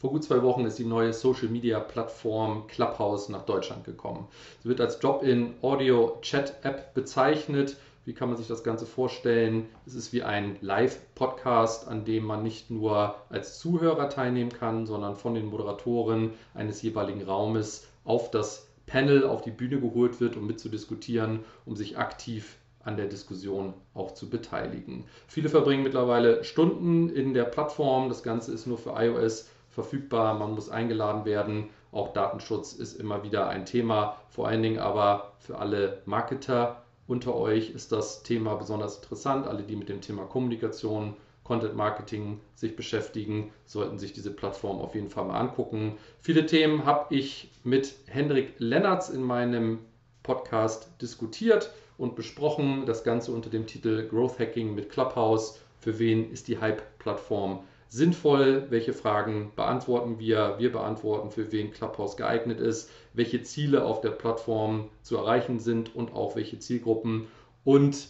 Vor 0.00 0.12
gut 0.12 0.24
zwei 0.24 0.42
Wochen 0.42 0.64
ist 0.64 0.78
die 0.78 0.86
neue 0.86 1.12
Social-Media-Plattform 1.12 2.68
Clubhouse 2.68 3.28
nach 3.28 3.44
Deutschland 3.44 3.84
gekommen. 3.84 4.28
Sie 4.62 4.68
wird 4.70 4.80
als 4.80 4.98
Drop-in-Audio-Chat-App 4.98 6.94
bezeichnet. 6.94 7.76
Wie 8.06 8.14
kann 8.14 8.30
man 8.30 8.38
sich 8.38 8.48
das 8.48 8.64
Ganze 8.64 8.86
vorstellen? 8.86 9.68
Es 9.84 9.94
ist 9.94 10.14
wie 10.14 10.22
ein 10.22 10.56
Live-Podcast, 10.62 11.86
an 11.86 12.06
dem 12.06 12.24
man 12.24 12.42
nicht 12.42 12.70
nur 12.70 13.16
als 13.28 13.58
Zuhörer 13.58 14.08
teilnehmen 14.08 14.50
kann, 14.50 14.86
sondern 14.86 15.16
von 15.16 15.34
den 15.34 15.44
Moderatoren 15.44 16.30
eines 16.54 16.80
jeweiligen 16.80 17.22
Raumes 17.22 17.86
auf 18.06 18.30
das 18.30 18.68
Panel, 18.86 19.26
auf 19.26 19.42
die 19.42 19.50
Bühne 19.50 19.82
geholt 19.82 20.18
wird, 20.18 20.34
um 20.34 20.46
mitzudiskutieren, 20.46 21.40
um 21.66 21.76
sich 21.76 21.98
aktiv 21.98 22.56
an 22.82 22.96
der 22.96 23.04
Diskussion 23.04 23.74
auch 23.92 24.14
zu 24.14 24.30
beteiligen. 24.30 25.04
Viele 25.28 25.50
verbringen 25.50 25.82
mittlerweile 25.82 26.42
Stunden 26.42 27.10
in 27.10 27.34
der 27.34 27.44
Plattform. 27.44 28.08
Das 28.08 28.22
Ganze 28.22 28.54
ist 28.54 28.66
nur 28.66 28.78
für 28.78 28.94
iOS 28.96 29.50
verfügbar. 29.82 30.34
Man 30.34 30.52
muss 30.54 30.68
eingeladen 30.68 31.24
werden. 31.24 31.70
Auch 31.92 32.12
Datenschutz 32.12 32.72
ist 32.72 33.00
immer 33.00 33.22
wieder 33.24 33.48
ein 33.48 33.64
Thema. 33.64 34.16
Vor 34.28 34.46
allen 34.46 34.62
Dingen 34.62 34.78
aber 34.78 35.32
für 35.38 35.58
alle 35.58 36.02
Marketer 36.04 36.82
unter 37.06 37.34
euch 37.34 37.70
ist 37.70 37.90
das 37.92 38.22
Thema 38.22 38.54
besonders 38.54 38.96
interessant. 38.96 39.46
Alle, 39.46 39.62
die 39.62 39.76
mit 39.76 39.88
dem 39.88 40.00
Thema 40.00 40.24
Kommunikation, 40.24 41.16
Content 41.42 41.74
Marketing 41.74 42.40
sich 42.54 42.76
beschäftigen, 42.76 43.52
sollten 43.66 43.98
sich 43.98 44.12
diese 44.12 44.30
Plattform 44.30 44.78
auf 44.78 44.94
jeden 44.94 45.08
Fall 45.08 45.24
mal 45.24 45.40
angucken. 45.40 45.96
Viele 46.20 46.46
Themen 46.46 46.84
habe 46.84 47.12
ich 47.12 47.50
mit 47.64 47.94
Hendrik 48.06 48.54
Lennertz 48.58 49.08
in 49.08 49.22
meinem 49.22 49.80
Podcast 50.22 50.90
diskutiert 51.02 51.72
und 51.98 52.14
besprochen. 52.14 52.84
Das 52.86 53.02
Ganze 53.02 53.32
unter 53.32 53.50
dem 53.50 53.66
Titel 53.66 54.06
Growth 54.06 54.38
Hacking 54.38 54.74
mit 54.74 54.90
Clubhouse. 54.90 55.58
Für 55.80 55.98
wen 55.98 56.30
ist 56.30 56.46
die 56.46 56.60
Hype-Plattform 56.60 57.64
sinnvoll? 57.90 58.66
Welche 58.70 58.94
Fragen 58.94 59.52
beantworten 59.56 60.18
wir? 60.18 60.54
Wir 60.58 60.72
beantworten, 60.72 61.30
für 61.30 61.52
wen 61.52 61.72
Clubhouse 61.72 62.16
geeignet 62.16 62.60
ist, 62.60 62.90
welche 63.12 63.42
Ziele 63.42 63.84
auf 63.84 64.00
der 64.00 64.10
Plattform 64.10 64.88
zu 65.02 65.16
erreichen 65.16 65.58
sind 65.58 65.94
und 65.94 66.14
auch 66.14 66.36
welche 66.36 66.58
Zielgruppen. 66.58 67.26
Und 67.64 68.08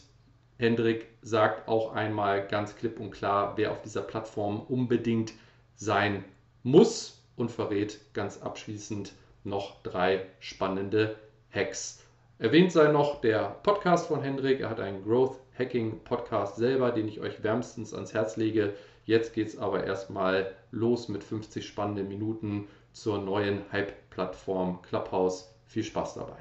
Hendrik 0.59 1.09
sagt 1.23 1.67
auch 1.69 1.95
einmal 1.95 2.47
ganz 2.47 2.77
klipp 2.77 3.01
und 3.01 3.11
klar, 3.11 3.55
wer 3.57 3.73
auf 3.73 3.81
dieser 3.81 4.03
Plattform 4.03 4.61
unbedingt 4.61 5.33
sein 5.75 6.25
muss 6.63 7.23
und 7.37 7.51
verrät 7.51 7.99
ganz 8.13 8.43
abschließend 8.43 9.15
noch 9.43 9.83
drei 9.83 10.27
spannende 10.39 11.17
Hacks. 11.51 12.05
Erwähnt 12.39 12.73
sei 12.73 12.93
noch 12.93 13.23
der 13.23 13.57
Podcast 13.63 14.09
von 14.09 14.23
Hendrik. 14.23 14.61
Er 14.61 14.71
hat 14.71 14.81
einen 14.81 15.03
Growth 15.03 15.39
Hacking 15.59 16.01
Podcast 16.05 16.57
selber, 16.57 16.91
den 16.91 17.09
ich 17.09 17.21
euch 17.21 17.43
wärmstens 17.43 17.93
ans 17.95 18.15
Herz 18.15 18.37
lege. 18.37 18.75
Jetzt 19.11 19.35
geht 19.35 19.49
es 19.49 19.59
aber 19.59 19.83
erstmal 19.83 20.55
los 20.71 21.09
mit 21.09 21.25
50 21.25 21.67
spannenden 21.67 22.07
Minuten 22.07 22.69
zur 22.93 23.19
neuen 23.21 23.65
Hype-Plattform 23.73 24.83
Clubhouse. 24.83 25.53
Viel 25.65 25.83
Spaß 25.83 26.15
dabei. 26.15 26.39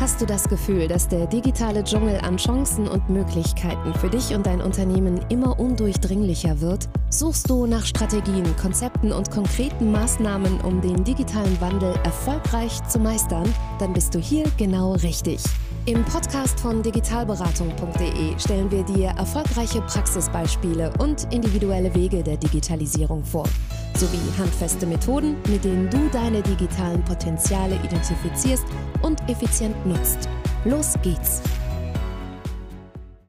Hast 0.00 0.18
du 0.18 0.24
das 0.24 0.48
Gefühl, 0.48 0.88
dass 0.88 1.08
der 1.08 1.26
digitale 1.26 1.84
Dschungel 1.84 2.16
an 2.20 2.38
Chancen 2.38 2.88
und 2.88 3.10
Möglichkeiten 3.10 3.92
für 3.92 4.08
dich 4.08 4.34
und 4.34 4.46
dein 4.46 4.62
Unternehmen 4.62 5.20
immer 5.28 5.60
undurchdringlicher 5.60 6.62
wird? 6.62 6.88
Suchst 7.10 7.50
du 7.50 7.66
nach 7.66 7.84
Strategien, 7.84 8.56
Konzepten 8.56 9.12
und 9.12 9.30
konkreten 9.30 9.92
Maßnahmen, 9.92 10.62
um 10.62 10.80
den 10.80 11.04
digitalen 11.04 11.60
Wandel 11.60 11.94
erfolgreich 12.02 12.82
zu 12.88 12.98
meistern? 12.98 13.54
Dann 13.78 13.92
bist 13.92 14.14
du 14.14 14.18
hier 14.18 14.44
genau 14.56 14.94
richtig. 14.94 15.42
Im 15.86 16.04
Podcast 16.04 16.60
von 16.60 16.82
digitalberatung.de 16.82 18.38
stellen 18.38 18.70
wir 18.70 18.82
dir 18.84 19.08
erfolgreiche 19.16 19.80
Praxisbeispiele 19.80 20.92
und 20.98 21.32
individuelle 21.32 21.94
Wege 21.94 22.22
der 22.22 22.36
Digitalisierung 22.36 23.24
vor 23.24 23.48
sowie 23.96 24.20
handfeste 24.38 24.84
Methoden, 24.84 25.36
mit 25.48 25.64
denen 25.64 25.88
du 25.88 26.10
deine 26.10 26.42
digitalen 26.42 27.02
Potenziale 27.04 27.76
identifizierst 27.76 28.64
und 29.00 29.26
effizient 29.30 29.74
nutzt. 29.86 30.28
Los 30.66 30.94
geht's! 31.02 31.40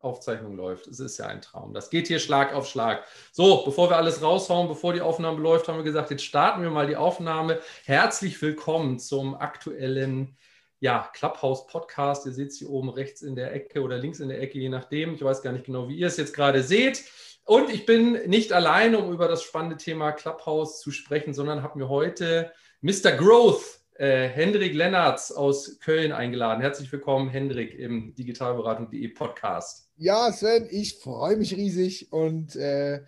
Aufzeichnung 0.02 0.58
läuft. 0.58 0.88
Es 0.88 1.00
ist 1.00 1.20
ja 1.20 1.28
ein 1.28 1.42
Traum. 1.42 1.74
Das 1.74 1.90
geht 1.90 2.08
hier 2.08 2.20
Schlag 2.20 2.54
auf 2.54 2.68
Schlag. 2.68 3.06
So, 3.32 3.64
bevor 3.64 3.90
wir 3.90 3.96
alles 3.96 4.22
raushauen, 4.22 4.68
bevor 4.68 4.92
die 4.92 5.02
Aufnahme 5.02 5.40
läuft, 5.40 5.70
haben 5.70 5.78
wir 5.78 5.84
gesagt, 5.86 6.12
jetzt 6.12 6.26
starten 6.26 6.64
wir 6.64 6.70
mal 6.70 6.88
die 6.88 6.98
Aufnahme. 6.98 7.60
Herzlich 7.86 8.42
willkommen 8.42 9.00
zum 9.00 9.36
aktuellen 9.36 10.36
ja, 10.82 11.10
Clubhouse 11.14 11.68
Podcast. 11.68 12.26
Ihr 12.26 12.34
seht 12.34 12.50
es 12.50 12.58
hier 12.58 12.70
oben 12.70 12.90
rechts 12.90 13.22
in 13.22 13.36
der 13.36 13.54
Ecke 13.54 13.82
oder 13.82 13.98
links 13.98 14.20
in 14.20 14.30
der 14.30 14.42
Ecke, 14.42 14.60
je 14.60 14.68
nachdem. 14.68 15.14
Ich 15.14 15.24
weiß 15.24 15.44
gar 15.44 15.54
nicht 15.54 15.66
genau, 15.66 15.88
wie 15.88 15.96
ihr 15.96 16.08
es 16.08 16.18
jetzt 16.18 16.34
gerade 16.34 16.64
seht. 16.64 17.06
Und 17.46 17.70
ich 17.70 17.86
bin 17.86 18.14
nicht 18.28 18.52
alleine, 18.52 18.98
um 18.98 19.14
über 19.14 19.28
das 19.28 19.44
spannende 19.44 19.78
Thema 19.78 20.12
Clubhouse 20.12 20.82
zu 20.82 20.92
sprechen, 20.92 21.34
sondern 21.34 21.62
habe 21.62 21.78
mir 21.78 21.88
heute 21.88 22.52
Mr. 22.82 23.12
Growth, 23.12 23.80
äh, 23.94 24.28
Hendrik 24.28 24.74
Lennartz 24.74 25.32
aus 25.32 25.80
Köln 25.80 26.12
eingeladen. 26.12 26.62
Herzlich 26.62 26.92
willkommen, 26.92 27.30
Hendrik, 27.30 27.76
im 27.76 28.16
digitalberatung.de 28.16 29.08
Podcast. 29.10 29.88
Ja, 29.98 30.32
Sven, 30.32 30.68
ich 30.72 30.98
freue 30.98 31.38
mich 31.38 31.56
riesig 31.56 32.12
und 32.12 32.56
äh, 32.56 33.02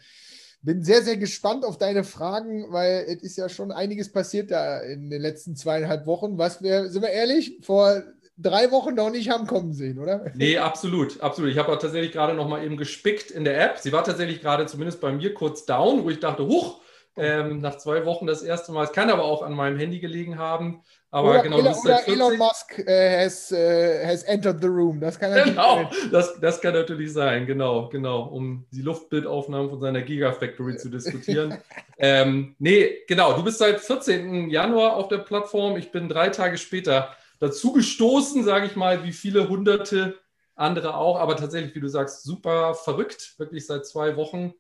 bin 0.64 0.82
sehr, 0.82 1.04
sehr 1.04 1.18
gespannt 1.18 1.66
auf 1.66 1.78
deine 1.78 2.04
Fragen, 2.04 2.72
weil 2.72 3.06
es 3.08 3.22
ist 3.22 3.38
ja 3.38 3.50
schon 3.50 3.72
einiges 3.72 4.12
passiert 4.12 4.50
da 4.50 4.80
in 4.80 5.10
den 5.10 5.22
letzten 5.22 5.56
zweieinhalb 5.56 6.06
Wochen. 6.06 6.38
Was 6.38 6.64
wir, 6.64 6.90
sind 6.90 7.02
wir 7.02 7.10
ehrlich, 7.10 7.60
vor 7.62 8.02
drei 8.38 8.72
Wochen 8.72 8.96
noch 8.96 9.12
nicht 9.12 9.30
haben 9.30 9.46
kommen 9.46 9.74
sehen, 9.74 10.00
oder? 10.00 10.32
Nee, 10.36 10.58
absolut, 10.58 11.22
absolut. 11.22 11.52
Ich 11.52 11.58
habe 11.58 11.72
auch 11.72 11.80
tatsächlich 11.80 12.14
gerade 12.14 12.34
noch 12.34 12.48
mal 12.48 12.64
eben 12.64 12.78
gespickt 12.78 13.30
in 13.30 13.44
der 13.44 13.62
App. 13.62 13.78
Sie 13.78 13.92
war 13.92 14.04
tatsächlich 14.04 14.42
gerade 14.42 14.66
zumindest 14.66 15.02
bei 15.02 15.12
mir 15.12 15.34
kurz 15.34 15.66
down, 15.66 16.04
wo 16.04 16.10
ich 16.10 16.20
dachte, 16.20 16.48
huch, 16.48 16.80
ähm, 17.16 17.60
nach 17.60 17.78
zwei 17.78 18.06
Wochen 18.06 18.26
das 18.26 18.42
erste 18.42 18.72
Mal. 18.72 18.86
Es 18.86 18.92
kann 18.92 19.10
aber 19.10 19.24
auch 19.24 19.44
an 19.44 19.54
meinem 19.54 19.78
Handy 19.78 20.00
gelegen 20.00 20.38
haben. 20.38 20.82
Aber 21.12 21.30
oder, 21.30 21.44
genau, 21.44 21.60
Elon, 21.60 21.76
oder 21.76 22.08
Elon 22.08 22.38
Musk 22.38 22.80
äh, 22.88 23.24
has, 23.24 23.52
äh, 23.52 24.04
has 24.04 24.24
entered 24.24 24.60
the 24.62 24.68
room. 24.68 25.00
Das 25.00 25.20
kann 25.20 25.32
genau, 25.44 25.88
das, 26.12 26.40
das 26.40 26.60
kann 26.60 26.74
natürlich 26.74 27.14
sein, 27.14 27.46
genau, 27.46 27.88
genau, 27.90 28.24
um 28.24 28.66
die 28.72 28.82
Luftbildaufnahmen 28.82 29.70
von 29.70 29.80
seiner 29.80 30.02
Gigafactory 30.02 30.78
zu 30.78 30.90
diskutieren. 30.90 31.60
ähm, 32.00 32.56
nee, 32.58 33.04
genau, 33.08 33.34
du 33.34 33.44
bist 33.44 33.60
seit 33.60 33.80
14. 33.80 34.50
Januar 34.50 34.96
auf 34.96 35.08
der 35.08 35.20
Plattform. 35.20 35.78
Ich 35.78 35.92
bin 35.92 36.10
drei 36.10 36.30
Tage 36.30 36.58
später 36.58 37.16
dazu 37.40 37.74
gestoßen, 37.74 38.44
sage 38.44 38.66
ich 38.66 38.76
mal, 38.76 39.04
wie 39.04 39.14
viele 39.14 39.50
hunderte 39.50 40.18
andere 40.56 40.96
auch. 40.96 41.20
Aber 41.20 41.36
tatsächlich, 41.36 41.76
wie 41.76 41.80
du 41.80 41.90
sagst, 41.90 42.24
super 42.24 42.74
verrückt, 42.74 43.36
wirklich 43.38 43.68
seit 43.68 43.86
zwei 43.86 44.16
Wochen 44.16 44.54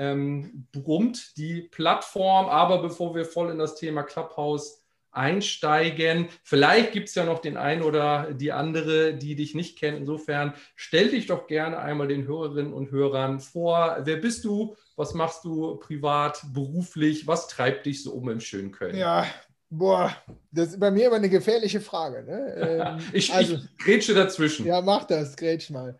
ähm, 0.00 0.66
brummt 0.72 1.36
die 1.36 1.60
Plattform. 1.60 2.46
Aber 2.46 2.80
bevor 2.80 3.14
wir 3.14 3.26
voll 3.26 3.50
in 3.50 3.58
das 3.58 3.76
Thema 3.76 4.02
Clubhouse 4.02 4.78
einsteigen, 5.12 6.28
vielleicht 6.42 6.92
gibt 6.92 7.08
es 7.08 7.14
ja 7.16 7.24
noch 7.24 7.40
den 7.40 7.56
einen 7.56 7.82
oder 7.82 8.32
die 8.32 8.52
andere, 8.52 9.14
die 9.14 9.34
dich 9.36 9.54
nicht 9.54 9.78
kennt. 9.78 9.98
Insofern 9.98 10.54
stell 10.74 11.10
dich 11.10 11.26
doch 11.26 11.46
gerne 11.46 11.78
einmal 11.78 12.08
den 12.08 12.26
Hörerinnen 12.26 12.72
und 12.72 12.90
Hörern 12.90 13.40
vor. 13.40 13.98
Wer 14.04 14.16
bist 14.16 14.44
du? 14.44 14.76
Was 14.96 15.12
machst 15.14 15.44
du 15.44 15.76
privat, 15.76 16.42
beruflich? 16.52 17.26
Was 17.26 17.48
treibt 17.48 17.86
dich 17.86 18.02
so 18.02 18.12
um 18.12 18.30
im 18.30 18.40
schönen 18.40 18.72
Köln? 18.72 18.96
Ja, 18.96 19.26
Boah, 19.72 20.12
das 20.50 20.70
ist 20.70 20.80
bei 20.80 20.90
mir 20.90 21.06
immer 21.06 21.16
eine 21.16 21.28
gefährliche 21.28 21.80
Frage. 21.80 22.24
Ne? 22.24 22.40
Ähm, 22.60 22.98
ich, 23.12 23.32
also, 23.32 23.54
ich 23.54 23.78
grätsche 23.78 24.14
dazwischen. 24.14 24.66
Ja, 24.66 24.80
mach 24.80 25.04
das, 25.04 25.36
grätsch 25.36 25.70
mal. 25.70 25.96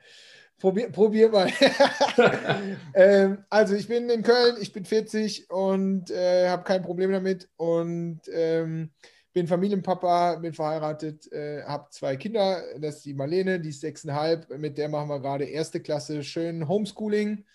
Probier, 0.60 0.93
probier 0.93 1.31
mal. 1.31 1.50
ähm, 2.94 3.38
also 3.48 3.75
ich 3.75 3.88
bin 3.88 4.10
in 4.10 4.22
Köln, 4.22 4.56
ich 4.60 4.72
bin 4.72 4.84
40 4.84 5.50
und 5.50 6.10
äh, 6.10 6.48
habe 6.48 6.65
kein 6.65 6.82
Problem 6.82 7.10
damit 7.10 7.48
und 7.56 8.21
ähm, 8.31 8.91
bin 9.32 9.47
Familienpapa, 9.47 10.37
bin 10.37 10.53
verheiratet, 10.53 11.32
äh, 11.32 11.62
habe 11.62 11.88
zwei 11.91 12.16
Kinder. 12.16 12.62
Das 12.78 12.97
ist 12.97 13.06
die 13.06 13.15
Marlene, 13.15 13.59
die 13.59 13.70
ist 13.70 13.81
sechseinhalb. 13.81 14.50
Mit 14.59 14.76
der 14.76 14.91
machen 14.91 15.09
wir 15.09 15.20
gerade 15.20 15.44
erste 15.44 15.81
Klasse 15.81 16.23
schön 16.23 16.69
Homeschooling. 16.69 17.46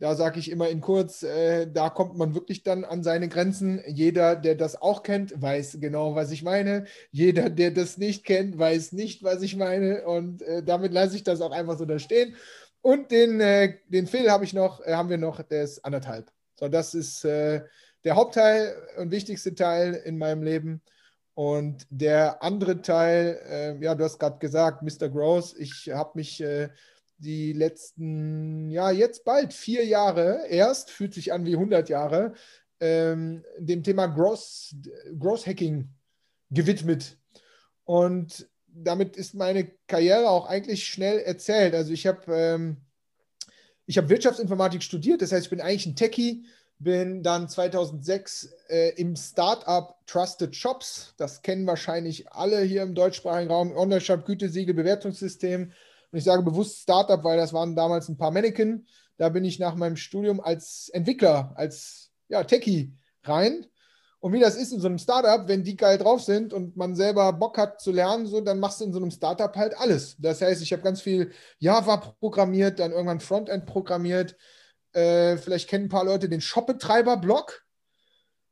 Da 0.00 0.14
sage 0.14 0.40
ich 0.40 0.50
immer 0.50 0.70
in 0.70 0.80
kurz, 0.80 1.22
äh, 1.22 1.66
da 1.70 1.90
kommt 1.90 2.16
man 2.16 2.34
wirklich 2.34 2.62
dann 2.62 2.84
an 2.86 3.02
seine 3.02 3.28
Grenzen. 3.28 3.82
Jeder, 3.86 4.34
der 4.34 4.54
das 4.54 4.80
auch 4.80 5.02
kennt, 5.02 5.40
weiß 5.40 5.76
genau, 5.78 6.14
was 6.14 6.30
ich 6.30 6.42
meine. 6.42 6.86
Jeder, 7.12 7.50
der 7.50 7.70
das 7.70 7.98
nicht 7.98 8.24
kennt, 8.24 8.58
weiß 8.58 8.92
nicht, 8.92 9.22
was 9.22 9.42
ich 9.42 9.56
meine. 9.56 10.06
Und 10.06 10.40
äh, 10.40 10.62
damit 10.62 10.94
lasse 10.94 11.16
ich 11.16 11.22
das 11.22 11.42
auch 11.42 11.52
einfach 11.52 11.76
so 11.76 11.84
da 11.84 11.98
stehen. 11.98 12.34
Und 12.80 13.10
den, 13.10 13.42
äh, 13.42 13.76
den 13.88 14.06
Phil 14.06 14.30
habe 14.30 14.44
ich 14.44 14.54
noch, 14.54 14.80
äh, 14.80 14.94
haben 14.94 15.10
wir 15.10 15.18
noch, 15.18 15.42
der 15.42 15.64
ist 15.64 15.84
anderthalb. 15.84 16.32
So, 16.58 16.68
das 16.68 16.94
ist 16.94 17.26
äh, 17.26 17.62
der 18.04 18.16
Hauptteil 18.16 18.74
und 18.96 19.10
wichtigste 19.10 19.54
Teil 19.54 19.92
in 19.92 20.16
meinem 20.16 20.42
Leben. 20.42 20.80
Und 21.34 21.86
der 21.90 22.42
andere 22.42 22.80
Teil, 22.80 23.38
äh, 23.50 23.84
ja, 23.84 23.94
du 23.94 24.04
hast 24.04 24.18
gerade 24.18 24.38
gesagt, 24.38 24.82
Mr. 24.82 25.10
Gross, 25.10 25.54
ich 25.58 25.90
habe 25.92 26.12
mich 26.14 26.42
die 27.20 27.52
letzten, 27.52 28.70
ja, 28.70 28.90
jetzt 28.90 29.24
bald 29.24 29.52
vier 29.52 29.84
Jahre 29.84 30.46
erst, 30.48 30.90
fühlt 30.90 31.14
sich 31.14 31.32
an 31.32 31.44
wie 31.44 31.54
100 31.54 31.88
Jahre, 31.88 32.34
ähm, 32.80 33.44
dem 33.58 33.82
Thema 33.82 34.06
Gross, 34.06 34.74
Hacking 35.46 35.88
gewidmet. 36.50 37.18
Und 37.84 38.48
damit 38.66 39.16
ist 39.16 39.34
meine 39.34 39.70
Karriere 39.86 40.28
auch 40.30 40.46
eigentlich 40.46 40.86
schnell 40.86 41.18
erzählt. 41.18 41.74
Also 41.74 41.92
ich 41.92 42.06
habe 42.06 42.32
ähm, 42.34 42.76
habe 43.96 44.08
Wirtschaftsinformatik 44.08 44.82
studiert, 44.82 45.22
das 45.22 45.32
heißt, 45.32 45.46
ich 45.46 45.50
bin 45.50 45.60
eigentlich 45.60 45.86
ein 45.86 45.96
Techie, 45.96 46.44
bin 46.78 47.22
dann 47.22 47.48
2006 47.48 48.48
äh, 48.68 48.90
im 48.96 49.16
Startup 49.16 49.94
Trusted 50.06 50.56
Shops, 50.56 51.14
das 51.16 51.42
kennen 51.42 51.66
wahrscheinlich 51.66 52.32
alle 52.32 52.60
hier 52.62 52.82
im 52.82 52.94
deutschsprachigen 52.94 53.50
Raum, 53.50 53.76
Online-Shop, 53.76 54.24
Gütesiegel, 54.24 54.74
Bewertungssystem. 54.74 55.72
Und 56.12 56.18
ich 56.18 56.24
sage 56.24 56.42
bewusst 56.42 56.80
Startup, 56.80 57.22
weil 57.22 57.36
das 57.36 57.52
waren 57.52 57.76
damals 57.76 58.08
ein 58.08 58.16
paar 58.16 58.30
Mannequin. 58.30 58.86
Da 59.16 59.28
bin 59.28 59.44
ich 59.44 59.58
nach 59.58 59.74
meinem 59.74 59.96
Studium 59.96 60.40
als 60.40 60.88
Entwickler, 60.92 61.52
als 61.54 62.10
ja, 62.28 62.42
Techie 62.44 62.92
rein. 63.22 63.66
Und 64.20 64.34
wie 64.34 64.40
das 64.40 64.54
ist 64.54 64.72
in 64.72 64.80
so 64.80 64.86
einem 64.86 64.98
Startup, 64.98 65.48
wenn 65.48 65.64
die 65.64 65.76
geil 65.76 65.96
drauf 65.96 66.22
sind 66.22 66.52
und 66.52 66.76
man 66.76 66.94
selber 66.94 67.32
Bock 67.32 67.56
hat 67.56 67.80
zu 67.80 67.90
lernen, 67.90 68.26
so, 68.26 68.40
dann 68.42 68.60
machst 68.60 68.80
du 68.80 68.84
in 68.84 68.92
so 68.92 68.98
einem 68.98 69.10
Startup 69.10 69.54
halt 69.56 69.78
alles. 69.78 70.16
Das 70.18 70.42
heißt, 70.42 70.62
ich 70.62 70.72
habe 70.72 70.82
ganz 70.82 71.00
viel 71.00 71.32
Java 71.58 71.96
programmiert, 71.96 72.78
dann 72.78 72.92
irgendwann 72.92 73.20
Frontend 73.20 73.64
programmiert. 73.64 74.36
Äh, 74.92 75.38
vielleicht 75.38 75.70
kennen 75.70 75.86
ein 75.86 75.90
paar 75.90 76.04
Leute 76.04 76.28
den 76.28 76.42
Shop-Betreiber-Blog. 76.42 77.62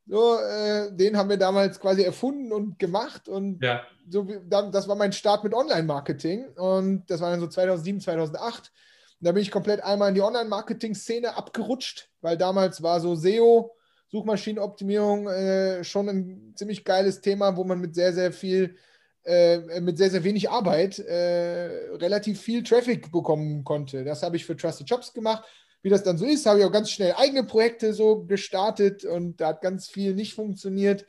So, 0.09 0.39
äh, 0.39 0.91
den 0.91 1.17
haben 1.17 1.29
wir 1.29 1.37
damals 1.37 1.79
quasi 1.79 2.03
erfunden 2.03 2.51
und 2.51 2.79
gemacht. 2.79 3.29
Und 3.29 3.63
ja. 3.63 3.83
so, 4.09 4.27
das 4.49 4.89
war 4.89 4.97
mein 4.97 5.13
Start 5.13 5.45
mit 5.45 5.55
Online-Marketing. 5.55 6.47
Und 6.57 7.05
das 7.09 7.21
war 7.21 7.31
dann 7.31 7.41
so 7.41 7.47
2007, 7.47 8.01
2008. 8.01 8.73
Und 9.21 9.27
da 9.27 9.33
bin 9.33 9.43
ich 9.43 9.51
komplett 9.51 9.83
einmal 9.85 10.09
in 10.09 10.15
die 10.15 10.23
Online-Marketing-Szene 10.23 11.37
abgerutscht, 11.37 12.09
weil 12.23 12.39
damals 12.39 12.83
war 12.83 13.01
so 13.01 13.15
SEO 13.15 13.75
Suchmaschinenoptimierung 14.11 15.29
äh, 15.29 15.85
schon 15.85 16.09
ein 16.09 16.53
ziemlich 16.57 16.85
geiles 16.85 17.21
Thema, 17.21 17.57
wo 17.57 17.65
man 17.65 17.79
mit 17.79 17.95
sehr, 17.95 18.13
sehr 18.13 18.33
viel, 18.33 18.77
äh, 19.25 19.81
mit 19.81 19.99
sehr, 19.99 20.11
sehr 20.11 20.25
wenig 20.25 20.49
Arbeit 20.49 20.99
äh, 20.99 21.67
relativ 21.97 22.41
viel 22.41 22.63
Traffic 22.63 23.13
bekommen 23.13 23.65
konnte. 23.65 24.05
Das 24.05 24.23
habe 24.23 24.37
ich 24.37 24.47
für 24.47 24.57
Trusted 24.57 24.89
Jobs 24.89 25.13
gemacht. 25.13 25.45
Wie 25.83 25.91
das 25.91 26.03
dann 26.03 26.19
so 26.19 26.25
ist, 26.25 26.47
habe 26.47 26.61
ich 26.61 26.65
auch 26.65 26.73
ganz 26.73 26.91
schnell 26.91 27.15
eigene 27.17 27.45
Projekte 27.45 27.93
so 27.95 28.25
gestartet 28.25 29.05
und 29.05 29.41
da 29.41 29.49
hat 29.49 29.63
ganz 29.63 29.89
viel 29.89 30.15
nicht 30.15 30.35
funktioniert, 30.35 31.07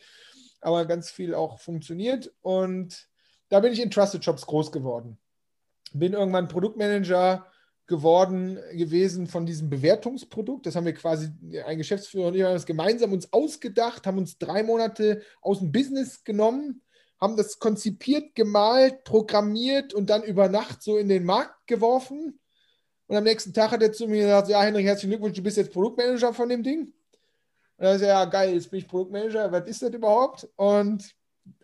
aber 0.61 0.85
ganz 0.85 1.09
viel 1.09 1.33
auch 1.33 1.59
funktioniert. 1.59 2.31
Und 2.41 3.07
da 3.49 3.59
bin 3.59 3.73
ich 3.73 3.81
in 3.81 3.89
Trusted 3.91 4.23
Jobs 4.23 4.45
groß 4.45 4.71
geworden. 4.71 5.17
Bin 5.93 6.13
irgendwann 6.13 6.47
Produktmanager 6.47 7.47
geworden 7.89 8.59
gewesen 8.73 9.27
von 9.27 9.45
diesem 9.45 9.69
Bewertungsprodukt. 9.69 10.65
Das 10.65 10.75
haben 10.75 10.85
wir 10.85 10.93
quasi, 10.93 11.31
ein 11.65 11.79
Geschäftsführer 11.79 12.27
und 12.27 12.35
ich 12.35 12.43
haben 12.43 12.53
das 12.53 12.67
gemeinsam 12.67 13.11
uns 13.11 13.33
ausgedacht, 13.33 14.07
haben 14.07 14.19
uns 14.19 14.37
drei 14.37 14.63
Monate 14.63 15.23
aus 15.41 15.59
dem 15.59 15.71
Business 15.71 16.23
genommen, 16.23 16.83
haben 17.19 17.35
das 17.35 17.59
konzipiert, 17.59 18.35
gemalt, 18.35 19.03
programmiert 19.03 19.93
und 19.93 20.09
dann 20.09 20.23
über 20.23 20.47
Nacht 20.47 20.83
so 20.83 20.97
in 20.97 21.09
den 21.09 21.25
Markt 21.25 21.67
geworfen. 21.67 22.39
Und 23.09 23.17
am 23.17 23.23
nächsten 23.23 23.53
Tag 23.53 23.71
hat 23.71 23.81
er 23.81 23.91
zu 23.91 24.07
mir 24.07 24.21
gesagt, 24.21 24.47
ja, 24.47 24.61
Henrik, 24.61 24.85
herzlichen 24.85 25.09
Glückwunsch, 25.09 25.35
du 25.35 25.43
bist 25.43 25.57
jetzt 25.57 25.73
Produktmanager 25.73 26.33
von 26.33 26.47
dem 26.47 26.63
Ding. 26.63 26.93
Und 27.77 27.85
er 27.85 27.99
sagt, 27.99 28.07
ja, 28.07 28.25
geil, 28.25 28.53
jetzt 28.53 28.71
bin 28.71 28.79
ich 28.79 28.87
Produktmanager, 28.87 29.51
was 29.51 29.67
ist 29.67 29.81
das 29.81 29.91
überhaupt? 29.91 30.47
Und 30.55 31.13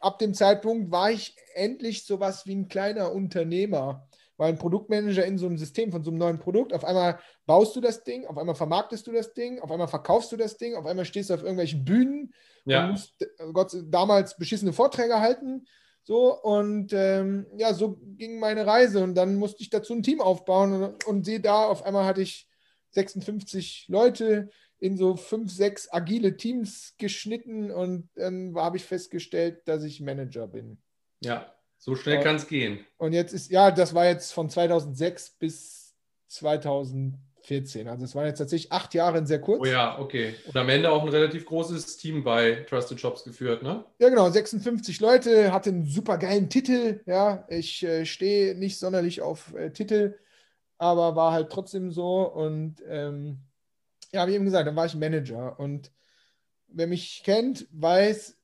ab 0.01 0.19
dem 0.19 0.33
Zeitpunkt 0.33 0.92
war 0.92 1.12
ich 1.12 1.36
endlich 1.53 2.06
sowas 2.06 2.45
wie 2.45 2.56
ein 2.56 2.68
kleiner 2.68 3.13
Unternehmer 3.13 4.06
weil 4.38 4.50
ein 4.50 4.57
Produktmanager 4.57 5.25
in 5.25 5.38
so 5.38 5.45
einem 5.45 5.57
System 5.57 5.92
von 5.92 6.03
so 6.03 6.12
einem 6.12 6.19
neuen 6.19 6.39
Produkt, 6.39 6.74
auf 6.74 6.83
einmal 6.83 7.19
baust 7.45 7.75
du 7.75 7.81
das 7.81 8.03
Ding, 8.03 8.25
auf 8.25 8.38
einmal 8.38 8.56
vermarktest 8.56 9.07
du 9.07 9.12
das 9.12 9.33
Ding, 9.33 9.59
auf 9.59 9.71
einmal 9.71 9.88
verkaufst 9.88 10.31
du 10.31 10.38
das 10.38 10.57
Ding, 10.57 10.75
auf 10.75 10.86
einmal 10.86 11.06
stehst 11.06 11.30
du 11.30 11.33
auf 11.33 11.41
irgendwelchen 11.41 11.86
Bühnen 11.86 12.33
ja. 12.65 12.86
und 12.86 12.91
musst 12.91 13.21
äh, 13.21 13.27
Gott, 13.53 13.75
damals 13.86 14.38
beschissene 14.38 14.74
Vorträge 14.74 15.19
halten. 15.19 15.65
So, 16.05 16.39
und 16.39 16.93
ähm, 16.93 17.47
ja, 17.57 17.73
so 17.73 17.97
ging 18.15 18.39
meine 18.39 18.67
Reise. 18.67 19.03
Und 19.03 19.15
dann 19.15 19.35
musste 19.35 19.63
ich 19.63 19.71
dazu 19.71 19.93
ein 19.93 20.03
Team 20.03 20.21
aufbauen 20.21 20.83
und, 20.83 21.03
und 21.05 21.25
sehe 21.25 21.39
da, 21.39 21.65
auf 21.65 21.83
einmal 21.83 22.05
hatte 22.05 22.21
ich 22.21 22.47
56 22.91 23.87
Leute 23.89 24.49
in 24.77 24.97
so 24.97 25.15
fünf, 25.15 25.51
sechs 25.51 25.91
agile 25.91 26.37
Teams 26.37 26.93
geschnitten 26.99 27.71
und 27.71 28.09
dann 28.15 28.53
habe 28.55 28.77
ich 28.77 28.85
festgestellt, 28.85 29.61
dass 29.65 29.83
ich 29.83 29.99
Manager 29.99 30.47
bin. 30.47 30.77
Ja, 31.21 31.51
so 31.79 31.95
schnell 31.95 32.19
kann 32.21 32.35
es 32.35 32.47
gehen. 32.47 32.85
Und 32.97 33.13
jetzt 33.13 33.33
ist, 33.33 33.49
ja, 33.49 33.71
das 33.71 33.95
war 33.95 34.05
jetzt 34.05 34.31
von 34.31 34.47
2006 34.47 35.31
bis 35.39 35.95
2014. 37.45 37.88
Also 37.88 38.06
es 38.06 38.15
waren 38.15 38.25
jetzt 38.25 38.39
tatsächlich 38.39 38.71
acht 38.71 38.94
Jahre 38.94 39.18
in 39.18 39.25
sehr 39.25 39.39
kurz. 39.39 39.62
Oh 39.62 39.65
ja, 39.65 40.00
okay. 40.00 40.36
Und 40.45 40.56
am 40.56 40.69
Ende 40.69 40.92
auch 40.92 41.03
ein 41.03 41.09
relativ 41.09 41.45
großes 41.45 41.97
Team 41.97 42.24
bei 42.24 42.65
Trusted 42.69 43.00
Shops 43.00 43.24
geführt, 43.24 43.63
ne? 43.63 43.86
Ja, 44.00 44.09
genau. 44.09 44.30
56 44.30 45.00
Leute, 45.00 45.51
hatte 45.53 45.69
einen 45.69 45.86
super 45.86 46.18
geilen 46.18 46.50
Titel. 46.50 47.01
Ja, 47.06 47.45
ich 47.50 47.83
äh, 47.83 48.06
stehe 48.06 48.56
nicht 48.56 48.77
sonderlich 48.80 49.21
auf 49.21 49.53
äh, 49.56 49.71
Titel, 49.71 50.18
aber 50.77 51.15
war 51.15 51.31
halt 51.31 51.51
trotzdem 51.51 51.92
so. 51.92 52.24
Und 52.24 52.83
ähm, 52.88 53.39
ja, 54.12 54.27
wie 54.27 54.33
eben 54.33 54.45
gesagt, 54.45 54.68
dann 54.68 54.75
war 54.75 54.86
ich 54.86 54.95
Manager. 54.95 55.59
Und 55.59 55.91
wer 56.68 56.88
mich 56.88 57.21
kennt, 57.24 57.68
weiß, 57.71 58.38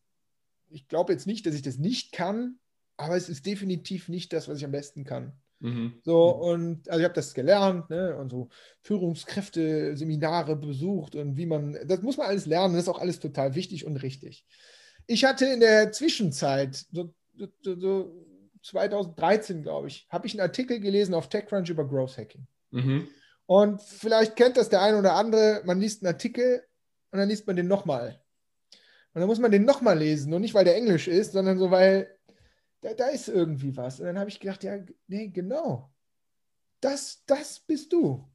ich 0.69 0.87
glaube 0.87 1.13
jetzt 1.13 1.27
nicht, 1.27 1.45
dass 1.45 1.55
ich 1.55 1.61
das 1.61 1.77
nicht 1.77 2.11
kann, 2.11 2.59
aber 2.97 3.15
es 3.15 3.29
ist 3.29 3.45
definitiv 3.45 4.09
nicht 4.09 4.31
das, 4.31 4.47
was 4.47 4.59
ich 4.59 4.65
am 4.65 4.71
besten 4.71 5.03
kann. 5.03 5.33
Mhm. 5.61 5.93
So, 6.03 6.35
mhm. 6.35 6.41
und 6.41 6.89
also 6.89 6.99
ich 6.99 7.05
habe 7.05 7.13
das 7.13 7.33
gelernt, 7.33 7.89
ne, 7.89 8.17
und 8.17 8.29
so 8.29 8.49
Führungskräfte-Seminare 8.81 10.55
besucht 10.55 11.15
und 11.15 11.37
wie 11.37 11.45
man, 11.45 11.77
das 11.85 12.01
muss 12.01 12.17
man 12.17 12.27
alles 12.27 12.47
lernen, 12.47 12.73
das 12.73 12.83
ist 12.83 12.89
auch 12.89 12.99
alles 12.99 13.19
total 13.19 13.55
wichtig 13.55 13.85
und 13.85 13.97
richtig. 13.97 14.45
Ich 15.07 15.23
hatte 15.23 15.45
in 15.45 15.59
der 15.59 15.91
Zwischenzeit, 15.91 16.75
so, 16.91 17.13
so, 17.61 17.79
so 17.79 18.25
2013, 18.63 19.63
glaube 19.63 19.87
ich, 19.87 20.07
habe 20.09 20.27
ich 20.27 20.33
einen 20.33 20.41
Artikel 20.41 20.79
gelesen 20.79 21.13
auf 21.13 21.29
TechCrunch 21.29 21.69
über 21.69 21.87
Growth 21.87 22.17
Hacking. 22.17 22.47
Mhm. 22.71 23.07
Und 23.45 23.81
vielleicht 23.81 24.35
kennt 24.35 24.57
das 24.57 24.69
der 24.69 24.81
eine 24.81 24.97
oder 24.97 25.13
andere, 25.13 25.61
man 25.65 25.79
liest 25.79 26.03
einen 26.03 26.13
Artikel 26.13 26.63
und 27.11 27.19
dann 27.19 27.29
liest 27.29 27.45
man 27.45 27.55
den 27.55 27.67
nochmal. 27.67 28.19
Und 29.13 29.19
dann 29.19 29.27
muss 29.27 29.39
man 29.39 29.51
den 29.51 29.65
nochmal 29.65 29.97
lesen. 29.97 30.33
Und 30.33 30.41
nicht, 30.41 30.53
weil 30.53 30.63
der 30.63 30.77
Englisch 30.77 31.07
ist, 31.07 31.33
sondern 31.33 31.57
so, 31.57 31.69
weil 31.69 32.17
da, 32.81 32.93
da 32.93 33.07
ist 33.07 33.29
irgendwie 33.29 33.75
was. 33.77 33.99
Und 33.99 34.07
dann 34.07 34.19
habe 34.19 34.29
ich 34.29 34.39
gedacht, 34.39 34.63
ja, 34.63 34.77
nee, 35.07 35.27
genau. 35.27 35.91
Das, 36.81 37.23
das 37.25 37.59
bist 37.59 37.93
du. 37.93 38.27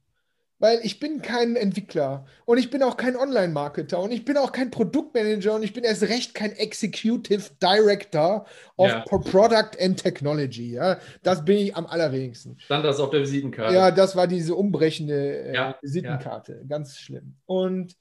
Weil 0.59 0.79
ich 0.81 0.99
bin 0.99 1.21
kein 1.21 1.55
Entwickler 1.55 2.25
und 2.45 2.57
ich 2.57 2.71
bin 2.71 2.81
auch 2.81 2.97
kein 2.97 3.15
Online-Marketer 3.15 3.99
und 3.99 4.11
ich 4.11 4.25
bin 4.25 4.37
auch 4.37 4.51
kein 4.51 4.71
Produktmanager 4.71 5.53
und 5.53 5.61
ich 5.61 5.71
bin 5.71 5.83
erst 5.83 6.01
recht 6.01 6.33
kein 6.33 6.51
Executive 6.53 7.51
Director 7.61 8.47
of 8.75 8.89
ja. 8.89 9.01
Product 9.01 9.79
and 9.79 10.01
Technology. 10.01 10.71
Ja, 10.71 10.99
das 11.21 11.45
bin 11.45 11.57
ich 11.57 11.75
am 11.75 11.85
allerwenigsten. 11.85 12.57
Stand 12.57 12.85
das 12.85 12.99
auf 12.99 13.11
der 13.11 13.19
Visitenkarte? 13.19 13.75
Ja, 13.75 13.91
das 13.91 14.15
war 14.15 14.25
diese 14.25 14.55
umbrechende 14.55 15.43
äh, 15.43 15.53
ja. 15.53 15.77
Visitenkarte. 15.79 16.65
Ganz 16.67 16.97
schlimm. 16.97 17.35
Und 17.45 17.95